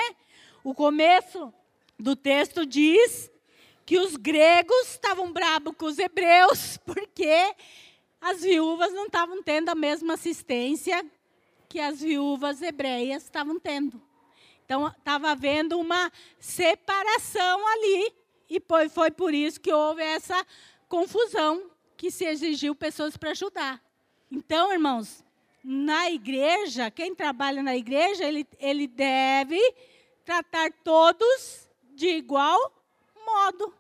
O 0.63 0.75
começo 0.75 1.53
do 1.99 2.15
texto 2.15 2.67
diz 2.67 3.31
que 3.87 3.99
os 3.99 4.17
gregos 4.17 4.91
estavam 4.91 5.33
bravos 5.33 5.75
com 5.77 5.87
os 5.87 5.99
hebreus, 5.99 6.77
porque 6.85 7.55
as 8.21 8.43
viúvas 8.43 8.93
não 8.93 9.07
estavam 9.07 9.43
tendo 9.43 9.71
a 9.71 9.75
mesma 9.75 10.15
assistência 10.15 11.05
que 11.69 11.81
as 11.81 12.01
viúvas 12.01 12.61
hebreias 12.61 13.25
estavam 13.25 13.59
tendo. 13.59 14.01
Então, 14.65 14.89
estava 14.89 15.31
havendo 15.31 15.79
uma 15.79 16.13
separação 16.39 17.67
ali, 17.69 18.13
e 18.49 18.61
foi, 18.61 18.89
foi 18.89 19.11
por 19.11 19.33
isso 19.33 19.61
que 19.61 19.73
houve 19.73 20.03
essa 20.03 20.47
confusão 20.89 21.74
que 21.97 22.11
se 22.11 22.25
exigiu 22.25 22.75
pessoas 22.75 23.17
para 23.17 23.31
ajudar. 23.31 23.83
Então, 24.31 24.73
irmãos, 24.73 25.25
na 25.63 26.11
igreja, 26.11 26.91
quem 26.91 27.15
trabalha 27.15 27.63
na 27.63 27.77
igreja, 27.77 28.25
ele, 28.25 28.47
ele 28.59 28.87
deve 28.87 29.61
tratar 30.25 30.73
todos 30.83 31.69
de 31.95 32.09
igual 32.09 32.73
modo. 33.27 33.73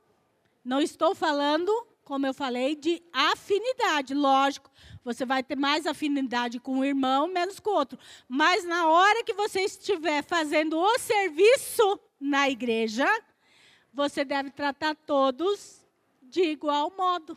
Não 0.64 0.80
estou 0.80 1.14
falando 1.14 1.70
como 2.04 2.26
eu 2.26 2.34
falei, 2.34 2.76
de 2.76 3.02
afinidade. 3.12 4.14
Lógico, 4.14 4.70
você 5.02 5.24
vai 5.24 5.42
ter 5.42 5.56
mais 5.56 5.86
afinidade 5.86 6.60
com 6.60 6.78
um 6.78 6.84
irmão, 6.84 7.26
menos 7.26 7.58
com 7.58 7.70
o 7.70 7.74
outro. 7.74 7.98
Mas 8.28 8.64
na 8.64 8.86
hora 8.88 9.24
que 9.24 9.32
você 9.32 9.62
estiver 9.62 10.22
fazendo 10.22 10.78
o 10.78 10.98
serviço 10.98 11.98
na 12.20 12.48
igreja, 12.48 13.06
você 13.92 14.24
deve 14.24 14.50
tratar 14.50 14.94
todos 14.94 15.84
de 16.22 16.42
igual 16.42 16.92
modo. 16.96 17.36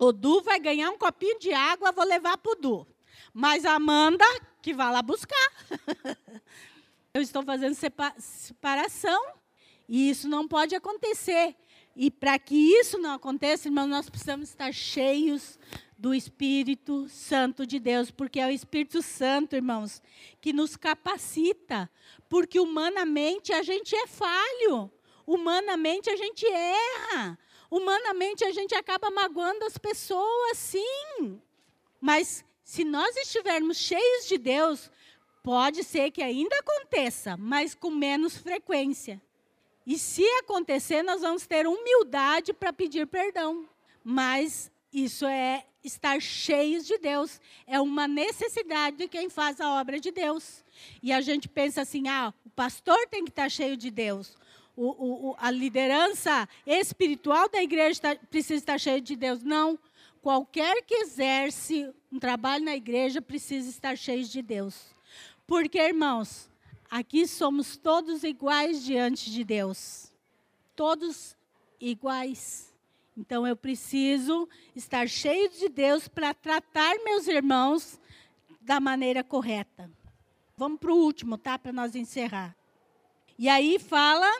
O 0.00 0.12
Du 0.12 0.40
vai 0.40 0.58
ganhar 0.58 0.90
um 0.90 0.96
copinho 0.96 1.38
de 1.38 1.52
água, 1.52 1.92
vou 1.92 2.06
levar 2.06 2.38
para 2.38 2.52
o 2.52 2.54
Du. 2.54 2.86
Mas 3.34 3.66
a 3.66 3.74
Amanda, 3.74 4.24
que 4.62 4.72
vai 4.72 4.90
lá 4.90 5.02
buscar. 5.02 5.52
eu 7.12 7.20
estou 7.20 7.42
fazendo 7.42 7.76
separação 8.18 9.22
e 9.86 10.08
isso 10.08 10.26
não 10.26 10.48
pode 10.48 10.74
acontecer. 10.74 11.54
E 11.94 12.10
para 12.10 12.38
que 12.38 12.54
isso 12.54 12.96
não 12.96 13.12
aconteça, 13.12 13.68
irmão, 13.68 13.86
nós 13.86 14.08
precisamos 14.08 14.48
estar 14.48 14.72
cheios 14.72 15.58
do 15.98 16.14
Espírito 16.14 17.06
Santo 17.10 17.66
de 17.66 17.78
Deus, 17.78 18.10
porque 18.10 18.40
é 18.40 18.46
o 18.46 18.50
Espírito 18.50 19.02
Santo, 19.02 19.54
irmãos, 19.54 20.00
que 20.40 20.50
nos 20.50 20.76
capacita, 20.76 21.90
porque 22.26 22.58
humanamente 22.58 23.52
a 23.52 23.62
gente 23.62 23.94
é 23.94 24.06
falho, 24.06 24.90
humanamente 25.26 26.08
a 26.08 26.16
gente 26.16 26.46
erra, 26.46 27.38
humanamente 27.70 28.44
a 28.44 28.52
gente 28.52 28.74
acaba 28.74 29.10
magoando 29.10 29.64
as 29.64 29.78
pessoas, 29.78 30.58
sim. 30.58 31.40
Mas 32.00 32.44
se 32.64 32.84
nós 32.84 33.16
estivermos 33.16 33.76
cheios 33.76 34.26
de 34.26 34.38
Deus, 34.38 34.90
pode 35.42 35.84
ser 35.84 36.10
que 36.10 36.22
ainda 36.22 36.56
aconteça, 36.58 37.36
mas 37.36 37.74
com 37.74 37.90
menos 37.90 38.36
frequência. 38.36 39.20
E 39.86 39.98
se 39.98 40.24
acontecer, 40.38 41.02
nós 41.02 41.20
vamos 41.20 41.46
ter 41.46 41.66
humildade 41.66 42.52
para 42.52 42.72
pedir 42.72 43.06
perdão. 43.06 43.68
Mas 44.04 44.70
isso 44.92 45.26
é 45.26 45.64
estar 45.82 46.20
cheios 46.20 46.86
de 46.86 46.98
Deus. 46.98 47.40
É 47.66 47.80
uma 47.80 48.06
necessidade 48.06 48.96
de 48.96 49.08
quem 49.08 49.28
faz 49.28 49.60
a 49.60 49.80
obra 49.80 49.98
de 49.98 50.10
Deus. 50.10 50.64
E 51.02 51.12
a 51.12 51.20
gente 51.20 51.48
pensa 51.48 51.82
assim: 51.82 52.08
ah, 52.08 52.32
o 52.44 52.50
pastor 52.50 52.98
tem 53.08 53.24
que 53.24 53.30
estar 53.30 53.50
cheio 53.50 53.76
de 53.76 53.90
Deus. 53.90 54.36
O, 54.76 55.30
o, 55.30 55.36
a 55.38 55.50
liderança 55.50 56.48
espiritual 56.66 57.48
da 57.48 57.62
igreja 57.62 58.00
tá, 58.00 58.16
precisa 58.16 58.60
estar 58.60 58.78
cheia 58.78 59.00
de 59.00 59.16
Deus. 59.16 59.42
Não. 59.42 59.78
Qualquer 60.22 60.82
que 60.84 60.94
exerce 60.94 61.92
um 62.12 62.18
trabalho 62.18 62.64
na 62.64 62.76
igreja 62.76 63.22
precisa 63.22 63.68
estar 63.68 63.96
cheio 63.96 64.24
de 64.24 64.42
Deus. 64.42 64.94
Porque, 65.46 65.78
irmãos, 65.78 66.50
aqui 66.90 67.26
somos 67.26 67.76
todos 67.76 68.22
iguais 68.24 68.84
diante 68.84 69.30
de 69.30 69.44
Deus. 69.44 70.12
Todos 70.76 71.36
iguais. 71.80 72.72
Então 73.16 73.46
eu 73.46 73.56
preciso 73.56 74.48
estar 74.74 75.08
cheio 75.08 75.50
de 75.50 75.68
Deus 75.68 76.08
para 76.08 76.32
tratar 76.32 76.96
meus 77.04 77.26
irmãos 77.26 78.00
da 78.60 78.78
maneira 78.80 79.24
correta. 79.24 79.90
Vamos 80.56 80.78
para 80.78 80.92
o 80.92 80.96
último, 80.96 81.38
tá? 81.38 81.58
Para 81.58 81.72
nós 81.72 81.94
encerrar. 81.94 82.54
E 83.38 83.48
aí 83.48 83.78
fala, 83.78 84.30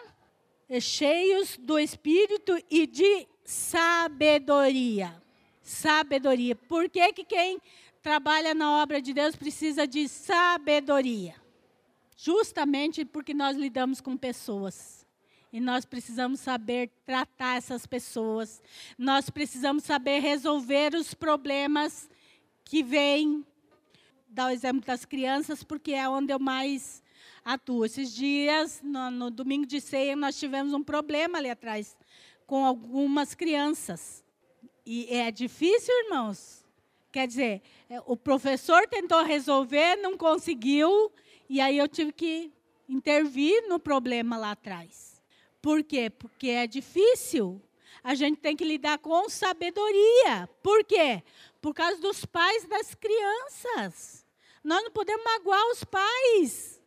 cheios 0.79 1.57
do 1.57 1.79
Espírito 1.79 2.57
e 2.71 2.87
de 2.87 3.27
sabedoria. 3.45 5.21
Sabedoria. 5.62 6.55
Por 6.55 6.89
que, 6.89 7.12
que 7.12 7.25
quem 7.25 7.61
trabalha 8.03 8.55
na 8.55 8.83
obra 8.83 9.01
de 9.01 9.12
Deus 9.12 9.35
precisa 9.35 9.87
de 9.87 10.07
sabedoria? 10.07 11.35
Justamente 12.16 13.05
porque 13.05 13.33
nós 13.35 13.57
lidamos 13.57 14.01
com 14.01 14.16
pessoas. 14.16 15.07
E 15.53 15.59
nós 15.59 15.85
precisamos 15.85 16.39
saber 16.39 16.91
tratar 17.05 17.57
essas 17.57 17.87
pessoas. 17.87 18.62
Nós 18.97 19.29
precisamos 19.31 19.83
saber 19.83 20.21
resolver 20.21 20.95
os 20.95 21.12
problemas 21.14 22.09
que 22.64 22.83
vêm. 22.83 23.45
Dar 24.29 24.47
o 24.47 24.51
exemplo 24.51 24.87
das 24.87 25.05
crianças, 25.05 25.64
porque 25.64 25.93
é 25.93 26.09
onde 26.09 26.33
eu 26.33 26.39
mais 26.39 26.99
atuo. 27.45 27.84
Esses 27.84 28.14
dias, 28.14 28.80
no, 28.82 29.11
no 29.11 29.30
domingo 29.30 29.66
de 29.66 29.80
ceia, 29.80 30.16
nós 30.16 30.38
tivemos 30.38 30.72
um 30.72 30.82
problema 30.82 31.38
ali 31.38 31.51
atrás 31.51 31.97
com 32.47 32.64
algumas 32.64 33.34
crianças. 33.34 34.24
E 34.84 35.07
é 35.14 35.30
difícil, 35.30 35.95
irmãos. 36.05 36.64
Quer 37.12 37.26
dizer, 37.26 37.62
é, 37.88 38.01
o 38.07 38.16
professor 38.16 38.86
tentou 38.86 39.22
resolver, 39.24 39.97
não 39.97 40.16
conseguiu, 40.16 41.12
e 41.49 41.61
aí 41.61 41.76
eu 41.78 41.88
tive 41.88 42.12
que 42.12 42.53
intervir 42.88 43.68
no 43.68 43.78
problema 43.78 44.36
lá 44.36 44.53
atrás. 44.53 45.20
Por 45.61 45.82
quê? 45.82 46.11
Porque 46.11 46.49
é 46.49 46.66
difícil. 46.66 47.61
A 48.03 48.14
gente 48.14 48.41
tem 48.41 48.57
que 48.57 48.64
lidar 48.64 48.99
com 48.99 49.28
sabedoria. 49.28 50.49
Por 50.62 50.84
quê? 50.84 51.22
Por 51.61 51.74
causa 51.74 52.01
dos 52.01 52.24
pais 52.24 52.64
das 52.64 52.95
crianças. 52.95 54.26
Nós 54.64 54.82
não 54.82 54.91
podemos 54.91 55.24
magoar 55.24 55.64
os 55.70 55.84
pais. 55.84 56.80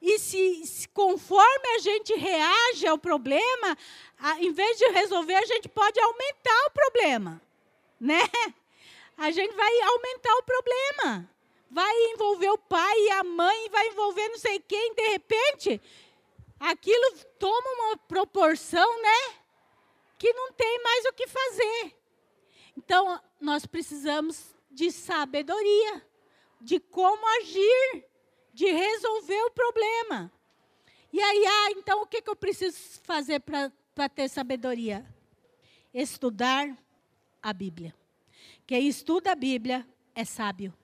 E 0.00 0.18
se, 0.18 0.66
se 0.66 0.88
conforme 0.88 1.68
a 1.76 1.78
gente 1.78 2.14
reage 2.14 2.86
ao 2.86 2.96
problema, 2.96 3.76
a, 4.18 4.40
em 4.40 4.52
vez 4.52 4.78
de 4.78 4.88
resolver, 4.88 5.34
a 5.34 5.44
gente 5.44 5.68
pode 5.68 6.00
aumentar 6.00 6.66
o 6.66 6.70
problema. 6.70 7.40
Né? 8.00 8.22
A 9.16 9.30
gente 9.30 9.54
vai 9.54 9.80
aumentar 9.82 10.34
o 10.36 10.42
problema. 10.42 11.30
Vai 11.70 11.94
envolver 12.12 12.48
o 12.48 12.58
pai 12.58 12.98
e 12.98 13.10
a 13.10 13.22
mãe, 13.22 13.68
vai 13.68 13.88
envolver 13.88 14.28
não 14.28 14.38
sei 14.38 14.58
quem, 14.60 14.94
de 14.94 15.08
repente, 15.08 15.80
aquilo 16.58 17.12
toma 17.38 17.70
uma 17.70 17.96
proporção, 17.96 19.02
né? 19.02 19.34
Que 20.18 20.32
não 20.32 20.52
tem 20.52 20.82
mais 20.82 21.04
o 21.04 21.12
que 21.12 21.26
fazer. 21.26 21.96
Então, 22.76 23.20
nós 23.40 23.66
precisamos 23.66 24.54
de 24.70 24.90
sabedoria, 24.90 26.04
de 26.60 26.80
como 26.80 27.26
agir, 27.40 28.04
de 28.60 28.70
resolver 28.70 29.42
o 29.44 29.50
problema. 29.52 30.30
E 31.10 31.18
aí, 31.18 31.44
ah, 31.46 31.70
então 31.78 32.02
o 32.02 32.06
que, 32.06 32.20
que 32.20 32.28
eu 32.28 32.36
preciso 32.36 32.76
fazer 33.02 33.40
para 33.40 34.08
ter 34.10 34.28
sabedoria? 34.28 35.02
Estudar 35.94 36.76
a 37.42 37.52
Bíblia. 37.54 37.94
Quem 38.66 38.86
estuda 38.86 39.32
a 39.32 39.34
Bíblia 39.34 39.88
é 40.14 40.26
sábio. 40.26 40.74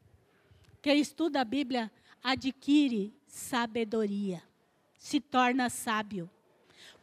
Quem 0.81 0.99
estuda 0.99 1.43
a 1.43 1.45
Bíblia 1.45 1.93
adquire 2.24 3.14
sabedoria 3.27 4.43
se 4.97 5.20
torna 5.20 5.68
sábio. 5.68 6.31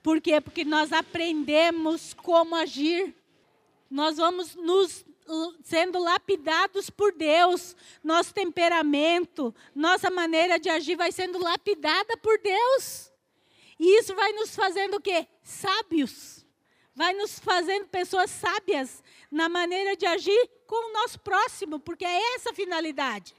Por 0.01 0.19
quê? 0.19 0.41
Porque 0.41 0.65
nós 0.65 0.91
aprendemos 0.91 2.15
como 2.15 2.55
agir. 2.55 3.15
Nós 3.91 4.17
vamos 4.17 4.55
nos 4.55 5.05
sendo 5.63 5.99
lapidados 5.99 6.89
por 6.89 7.13
Deus. 7.13 7.75
Nosso 8.03 8.33
temperamento, 8.33 9.53
nossa 9.73 10.09
maneira 10.09 10.59
de 10.59 10.69
agir 10.69 10.95
vai 10.95 11.11
sendo 11.11 11.39
lapidada 11.39 12.17
por 12.17 12.39
Deus. 12.39 13.11
E 13.79 13.99
isso 13.99 14.15
vai 14.15 14.31
nos 14.33 14.55
fazendo 14.55 14.95
o 14.97 15.01
quê? 15.01 15.27
Sábios. 15.41 16.45
Vai 16.95 17.13
nos 17.13 17.39
fazendo 17.39 17.87
pessoas 17.87 18.29
sábias 18.29 19.03
na 19.31 19.49
maneira 19.49 19.95
de 19.95 20.05
agir 20.05 20.49
com 20.67 20.89
o 20.89 20.93
nosso 20.93 21.19
próximo, 21.19 21.79
porque 21.79 22.05
é 22.05 22.35
essa 22.35 22.51
a 22.51 22.53
finalidade. 22.53 23.35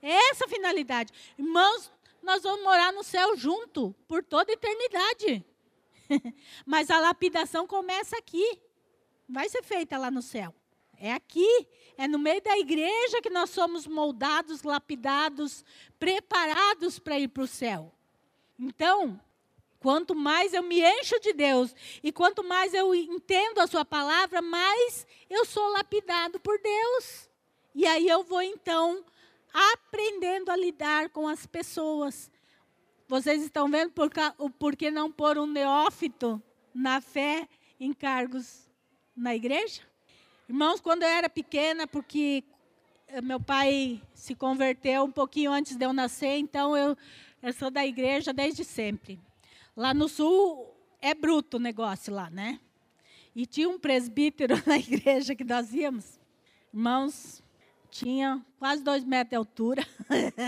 É 0.00 0.30
essa 0.30 0.44
a 0.44 0.48
finalidade. 0.48 1.12
Irmãos, 1.36 1.90
nós 2.22 2.42
vamos 2.42 2.62
morar 2.62 2.92
no 2.92 3.02
céu 3.02 3.36
junto 3.36 3.94
por 4.06 4.22
toda 4.22 4.52
a 4.52 4.54
eternidade. 4.54 5.44
Mas 6.64 6.90
a 6.90 7.00
lapidação 7.00 7.66
começa 7.66 8.16
aqui. 8.16 8.60
Vai 9.28 9.48
ser 9.48 9.62
feita 9.62 9.98
lá 9.98 10.10
no 10.10 10.22
céu. 10.22 10.54
É 11.04 11.12
aqui, 11.14 11.66
é 11.98 12.06
no 12.06 12.16
meio 12.16 12.40
da 12.40 12.56
igreja 12.56 13.20
que 13.20 13.28
nós 13.28 13.50
somos 13.50 13.88
moldados, 13.88 14.62
lapidados, 14.62 15.64
preparados 15.98 17.00
para 17.00 17.18
ir 17.18 17.26
para 17.26 17.42
o 17.42 17.46
céu. 17.48 17.92
Então, 18.56 19.20
quanto 19.80 20.14
mais 20.14 20.54
eu 20.54 20.62
me 20.62 20.80
encho 20.80 21.18
de 21.18 21.32
Deus 21.32 21.74
e 22.04 22.12
quanto 22.12 22.44
mais 22.44 22.72
eu 22.72 22.94
entendo 22.94 23.58
a 23.58 23.66
Sua 23.66 23.84
palavra, 23.84 24.40
mais 24.40 25.04
eu 25.28 25.44
sou 25.44 25.72
lapidado 25.72 26.38
por 26.38 26.56
Deus. 26.62 27.28
E 27.74 27.84
aí 27.84 28.06
eu 28.06 28.22
vou 28.22 28.40
então 28.40 29.04
aprendendo 29.52 30.52
a 30.52 30.56
lidar 30.56 31.08
com 31.08 31.26
as 31.26 31.48
pessoas. 31.48 32.30
Vocês 33.08 33.42
estão 33.42 33.68
vendo 33.68 33.90
por, 33.90 34.08
por 34.56 34.76
que 34.76 34.88
não 34.88 35.10
pôr 35.10 35.36
um 35.36 35.48
neófito 35.48 36.40
na 36.72 37.00
fé 37.00 37.48
em 37.80 37.92
cargos 37.92 38.70
na 39.16 39.34
igreja? 39.34 39.82
Irmãos, 40.52 40.82
quando 40.82 41.02
eu 41.02 41.08
era 41.08 41.30
pequena, 41.30 41.86
porque 41.86 42.44
eh, 43.08 43.22
meu 43.22 43.40
pai 43.40 44.02
se 44.12 44.34
converteu 44.34 45.04
um 45.04 45.10
pouquinho 45.10 45.50
antes 45.50 45.74
de 45.76 45.82
eu 45.82 45.94
nascer, 45.94 46.36
então 46.36 46.76
eu, 46.76 46.94
eu 47.42 47.54
sou 47.54 47.70
da 47.70 47.86
igreja 47.86 48.34
desde 48.34 48.62
sempre. 48.62 49.18
Lá 49.74 49.94
no 49.94 50.10
sul 50.10 50.70
é 51.00 51.14
bruto 51.14 51.56
o 51.56 51.58
negócio 51.58 52.12
lá, 52.12 52.28
né? 52.28 52.60
E 53.34 53.46
tinha 53.46 53.66
um 53.66 53.78
presbítero 53.78 54.54
na 54.68 54.76
igreja 54.76 55.34
que 55.34 55.42
nós 55.42 55.72
íamos. 55.72 56.20
Irmãos, 56.70 57.42
tinha 57.90 58.44
quase 58.58 58.84
dois 58.84 59.04
metros 59.04 59.30
de 59.30 59.36
altura. 59.36 59.86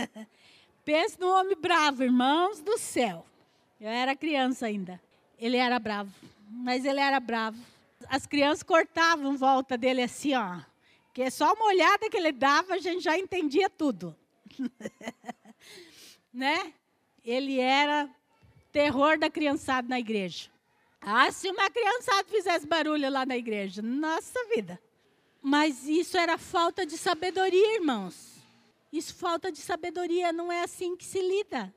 Pense 0.84 1.18
no 1.18 1.30
homem 1.30 1.56
bravo, 1.56 2.02
irmãos 2.02 2.60
do 2.60 2.76
céu. 2.76 3.24
Eu 3.80 3.88
era 3.88 4.14
criança 4.14 4.66
ainda. 4.66 5.00
Ele 5.38 5.56
era 5.56 5.78
bravo, 5.78 6.12
mas 6.50 6.84
ele 6.84 7.00
era 7.00 7.18
bravo. 7.18 7.56
As 8.08 8.26
crianças 8.26 8.62
cortavam 8.62 9.36
volta 9.36 9.76
dele 9.76 10.02
assim, 10.02 10.34
ó. 10.34 10.60
Que 11.12 11.22
é 11.22 11.30
só 11.30 11.52
uma 11.52 11.66
olhada 11.66 12.10
que 12.10 12.16
ele 12.16 12.32
dava, 12.32 12.74
a 12.74 12.78
gente 12.78 13.02
já 13.02 13.18
entendia 13.18 13.70
tudo. 13.70 14.16
né? 16.32 16.72
Ele 17.24 17.60
era 17.60 18.08
terror 18.72 19.18
da 19.18 19.30
criançada 19.30 19.88
na 19.88 19.98
igreja. 19.98 20.50
Ah, 21.00 21.30
se 21.30 21.48
uma 21.48 21.70
criançada 21.70 22.28
fizesse 22.28 22.66
barulho 22.66 23.10
lá 23.10 23.24
na 23.24 23.36
igreja, 23.36 23.82
nossa 23.82 24.44
vida. 24.54 24.80
Mas 25.40 25.86
isso 25.86 26.16
era 26.16 26.38
falta 26.38 26.86
de 26.86 26.96
sabedoria, 26.96 27.74
irmãos. 27.74 28.34
Isso 28.90 29.14
falta 29.14 29.52
de 29.52 29.58
sabedoria, 29.58 30.32
não 30.32 30.50
é 30.50 30.62
assim 30.62 30.96
que 30.96 31.04
se 31.04 31.20
lida. 31.20 31.74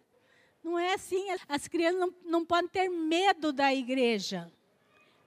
Não 0.64 0.80
é 0.80 0.94
assim. 0.94 1.28
As 1.50 1.68
crianças 1.68 2.00
não, 2.00 2.14
não 2.24 2.46
podem 2.46 2.70
ter 2.70 2.90
medo 2.90 3.52
da 3.52 3.74
igreja. 3.74 4.52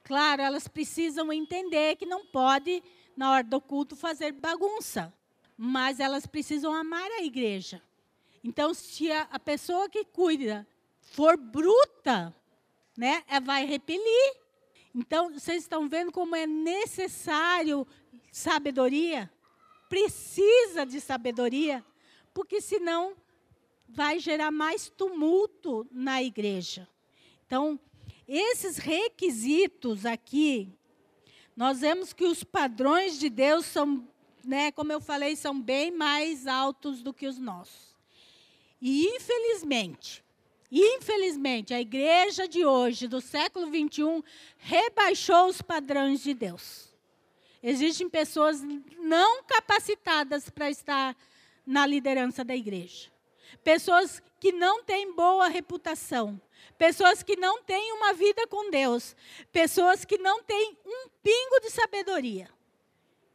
Claro, 0.03 0.41
elas 0.41 0.67
precisam 0.67 1.31
entender 1.31 1.95
que 1.95 2.05
não 2.05 2.25
pode, 2.25 2.83
na 3.15 3.31
hora 3.31 3.43
do 3.43 3.61
culto, 3.61 3.95
fazer 3.95 4.31
bagunça. 4.31 5.13
Mas 5.57 5.99
elas 5.99 6.25
precisam 6.25 6.73
amar 6.73 7.09
a 7.11 7.23
igreja. 7.23 7.81
Então, 8.43 8.73
se 8.73 9.11
a, 9.11 9.39
pessoa 9.39 9.87
que 9.87 10.03
cuida 10.03 10.67
for 10.99 11.37
bruta, 11.37 12.35
né, 12.97 13.23
vai 13.43 13.65
repelir. 13.65 14.35
Então, 14.93 15.31
vocês 15.31 15.63
estão 15.63 15.87
vendo 15.87 16.11
como 16.11 16.35
é 16.35 16.47
necessário 16.47 17.87
sabedoria? 18.31 19.31
Precisa 19.87 20.85
de 20.85 20.99
sabedoria, 20.99 21.85
porque 22.33 22.59
senão 22.59 23.15
vai 23.87 24.19
gerar 24.19 24.51
mais 24.51 24.89
tumulto 24.89 25.87
na 25.91 26.23
igreja. 26.23 26.87
Então, 27.45 27.79
esses 28.33 28.77
requisitos 28.77 30.05
aqui, 30.05 30.71
nós 31.53 31.81
vemos 31.81 32.13
que 32.13 32.23
os 32.23 32.45
padrões 32.45 33.19
de 33.19 33.29
Deus 33.29 33.65
são, 33.65 34.07
né, 34.41 34.71
como 34.71 34.93
eu 34.93 35.01
falei, 35.01 35.35
são 35.35 35.59
bem 35.59 35.91
mais 35.91 36.47
altos 36.47 37.03
do 37.03 37.13
que 37.13 37.27
os 37.27 37.37
nossos. 37.37 37.93
E 38.81 39.05
infelizmente, 39.05 40.23
infelizmente, 40.71 41.73
a 41.73 41.81
igreja 41.81 42.47
de 42.47 42.65
hoje, 42.65 43.05
do 43.05 43.19
século 43.19 43.69
21, 43.69 44.23
rebaixou 44.57 45.47
os 45.47 45.61
padrões 45.61 46.23
de 46.23 46.33
Deus. 46.33 46.89
Existem 47.61 48.09
pessoas 48.09 48.61
não 48.97 49.43
capacitadas 49.43 50.49
para 50.49 50.71
estar 50.71 51.17
na 51.65 51.85
liderança 51.85 52.45
da 52.45 52.55
igreja. 52.55 53.10
Pessoas 53.63 54.21
que 54.39 54.51
não 54.51 54.83
têm 54.83 55.13
boa 55.13 55.47
reputação. 55.47 56.39
Pessoas 56.77 57.21
que 57.21 57.35
não 57.35 57.61
têm 57.63 57.93
uma 57.93 58.13
vida 58.13 58.47
com 58.47 58.69
Deus. 58.71 59.15
Pessoas 59.51 60.03
que 60.03 60.17
não 60.17 60.43
têm 60.43 60.77
um 60.85 61.09
pingo 61.21 61.59
de 61.61 61.69
sabedoria. 61.69 62.49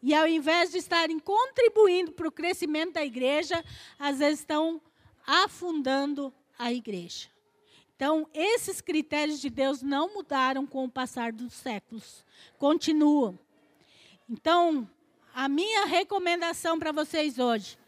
E 0.03 0.15
ao 0.15 0.27
invés 0.27 0.71
de 0.71 0.79
estarem 0.79 1.19
contribuindo 1.19 2.13
para 2.13 2.29
o 2.29 2.33
crescimento 2.33 2.95
da 2.95 3.05
igreja, 3.05 3.65
às 3.99 4.19
vezes 4.19 4.41
estão 4.41 4.81
afundando 5.27 6.33
a 6.59 6.73
igreja. 6.73 7.29
Então, 7.97 8.29
esses 8.35 8.81
critérios 8.81 9.41
de 9.41 9.49
Deus 9.49 9.83
não 9.83 10.13
mudaram 10.13 10.67
com 10.67 10.85
o 10.85 10.91
passar 10.91 11.33
dos 11.33 11.55
séculos. 11.55 12.25
Continuam. 12.59 13.39
Então, 14.29 14.89
a 15.35 15.49
minha 15.49 15.87
recomendação 15.87 16.79
para 16.79 16.93
vocês 16.93 17.39
hoje 17.39 17.79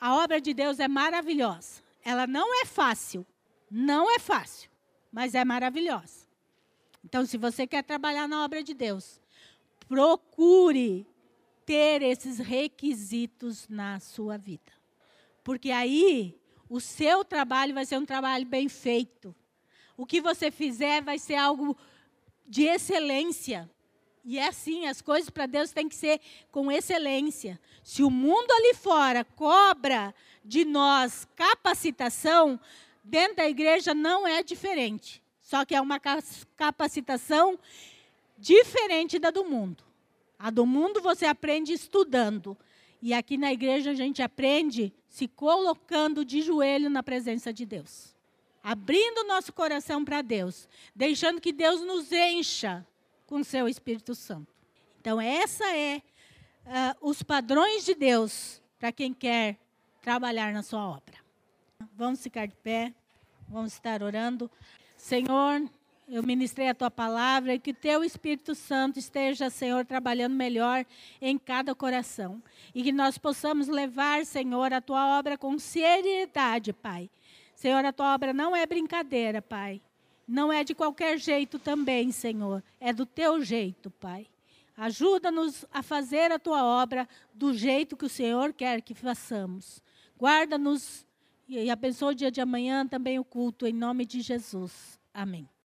a 0.00 0.16
obra 0.16 0.40
de 0.40 0.54
Deus 0.54 0.78
é 0.78 0.88
maravilhosa. 0.88 1.82
Ela 2.04 2.26
não 2.26 2.62
é 2.62 2.64
fácil, 2.64 3.26
não 3.70 4.10
é 4.10 4.18
fácil, 4.18 4.70
mas 5.12 5.34
é 5.34 5.44
maravilhosa. 5.44 6.26
Então, 7.04 7.24
se 7.24 7.36
você 7.36 7.66
quer 7.66 7.82
trabalhar 7.82 8.28
na 8.28 8.44
obra 8.44 8.62
de 8.62 8.74
Deus, 8.74 9.20
procure 9.88 11.06
ter 11.64 12.02
esses 12.02 12.38
requisitos 12.38 13.68
na 13.68 14.00
sua 14.00 14.36
vida. 14.38 14.72
Porque 15.42 15.70
aí 15.70 16.38
o 16.68 16.80
seu 16.80 17.24
trabalho 17.24 17.74
vai 17.74 17.86
ser 17.86 17.98
um 17.98 18.04
trabalho 18.04 18.46
bem 18.46 18.68
feito. 18.68 19.34
O 19.96 20.06
que 20.06 20.20
você 20.20 20.50
fizer 20.50 21.02
vai 21.02 21.18
ser 21.18 21.36
algo 21.36 21.76
de 22.46 22.64
excelência. 22.64 23.68
E 24.30 24.38
é 24.38 24.48
assim, 24.48 24.86
as 24.86 25.00
coisas 25.00 25.30
para 25.30 25.46
Deus 25.46 25.70
têm 25.70 25.88
que 25.88 25.94
ser 25.94 26.20
com 26.52 26.70
excelência. 26.70 27.58
Se 27.82 28.02
o 28.02 28.10
mundo 28.10 28.50
ali 28.50 28.74
fora 28.74 29.24
cobra 29.24 30.14
de 30.44 30.66
nós 30.66 31.26
capacitação, 31.34 32.60
dentro 33.02 33.36
da 33.36 33.48
igreja 33.48 33.94
não 33.94 34.28
é 34.28 34.42
diferente. 34.42 35.22
Só 35.40 35.64
que 35.64 35.74
é 35.74 35.80
uma 35.80 35.98
capacitação 36.58 37.58
diferente 38.36 39.18
da 39.18 39.30
do 39.30 39.46
mundo. 39.46 39.82
A 40.38 40.50
do 40.50 40.66
mundo 40.66 41.00
você 41.00 41.24
aprende 41.24 41.72
estudando. 41.72 42.54
E 43.00 43.14
aqui 43.14 43.38
na 43.38 43.50
igreja 43.50 43.92
a 43.92 43.94
gente 43.94 44.20
aprende 44.20 44.92
se 45.08 45.26
colocando 45.26 46.22
de 46.22 46.42
joelho 46.42 46.90
na 46.90 47.02
presença 47.02 47.50
de 47.50 47.64
Deus. 47.64 48.14
Abrindo 48.62 49.26
nosso 49.26 49.54
coração 49.54 50.04
para 50.04 50.20
Deus. 50.20 50.68
Deixando 50.94 51.40
que 51.40 51.50
Deus 51.50 51.80
nos 51.80 52.12
encha 52.12 52.86
com 53.28 53.44
seu 53.44 53.68
Espírito 53.68 54.14
Santo. 54.14 54.52
Então, 55.00 55.20
essa 55.20 55.64
é 55.76 55.98
uh, 56.66 57.08
os 57.08 57.22
padrões 57.22 57.84
de 57.84 57.94
Deus 57.94 58.60
para 58.78 58.90
quem 58.90 59.12
quer 59.12 59.58
trabalhar 60.02 60.52
na 60.52 60.62
sua 60.62 60.84
obra. 60.88 61.14
Vamos 61.94 62.22
ficar 62.22 62.48
de 62.48 62.56
pé, 62.56 62.92
vamos 63.46 63.74
estar 63.74 64.02
orando. 64.02 64.50
Senhor, 64.96 65.62
eu 66.08 66.22
ministrei 66.22 66.70
a 66.70 66.74
tua 66.74 66.90
palavra 66.90 67.54
e 67.54 67.58
que 67.58 67.74
teu 67.74 68.02
Espírito 68.02 68.54
Santo 68.54 68.98
esteja, 68.98 69.50
Senhor, 69.50 69.84
trabalhando 69.84 70.34
melhor 70.34 70.86
em 71.20 71.36
cada 71.38 71.74
coração. 71.74 72.42
E 72.74 72.82
que 72.82 72.92
nós 72.92 73.18
possamos 73.18 73.68
levar, 73.68 74.24
Senhor, 74.24 74.72
a 74.72 74.80
tua 74.80 75.18
obra 75.18 75.36
com 75.36 75.58
seriedade, 75.58 76.72
Pai. 76.72 77.10
Senhor, 77.54 77.84
a 77.84 77.92
tua 77.92 78.14
obra 78.14 78.32
não 78.32 78.56
é 78.56 78.64
brincadeira, 78.64 79.42
Pai. 79.42 79.82
Não 80.28 80.52
é 80.52 80.62
de 80.62 80.74
qualquer 80.74 81.18
jeito 81.18 81.58
também, 81.58 82.12
Senhor. 82.12 82.62
É 82.78 82.92
do 82.92 83.06
teu 83.06 83.42
jeito, 83.42 83.90
Pai. 83.90 84.26
Ajuda-nos 84.76 85.64
a 85.72 85.82
fazer 85.82 86.30
a 86.30 86.38
tua 86.38 86.62
obra 86.62 87.08
do 87.34 87.54
jeito 87.54 87.96
que 87.96 88.04
o 88.04 88.10
Senhor 88.10 88.52
quer 88.52 88.82
que 88.82 88.94
façamos. 88.94 89.82
Guarda-nos 90.18 91.06
e 91.48 91.70
abençoe 91.70 92.12
o 92.12 92.14
dia 92.14 92.30
de 92.30 92.42
amanhã 92.42 92.86
também 92.86 93.18
o 93.18 93.24
culto, 93.24 93.66
em 93.66 93.72
nome 93.72 94.04
de 94.04 94.20
Jesus. 94.20 95.00
Amém. 95.14 95.48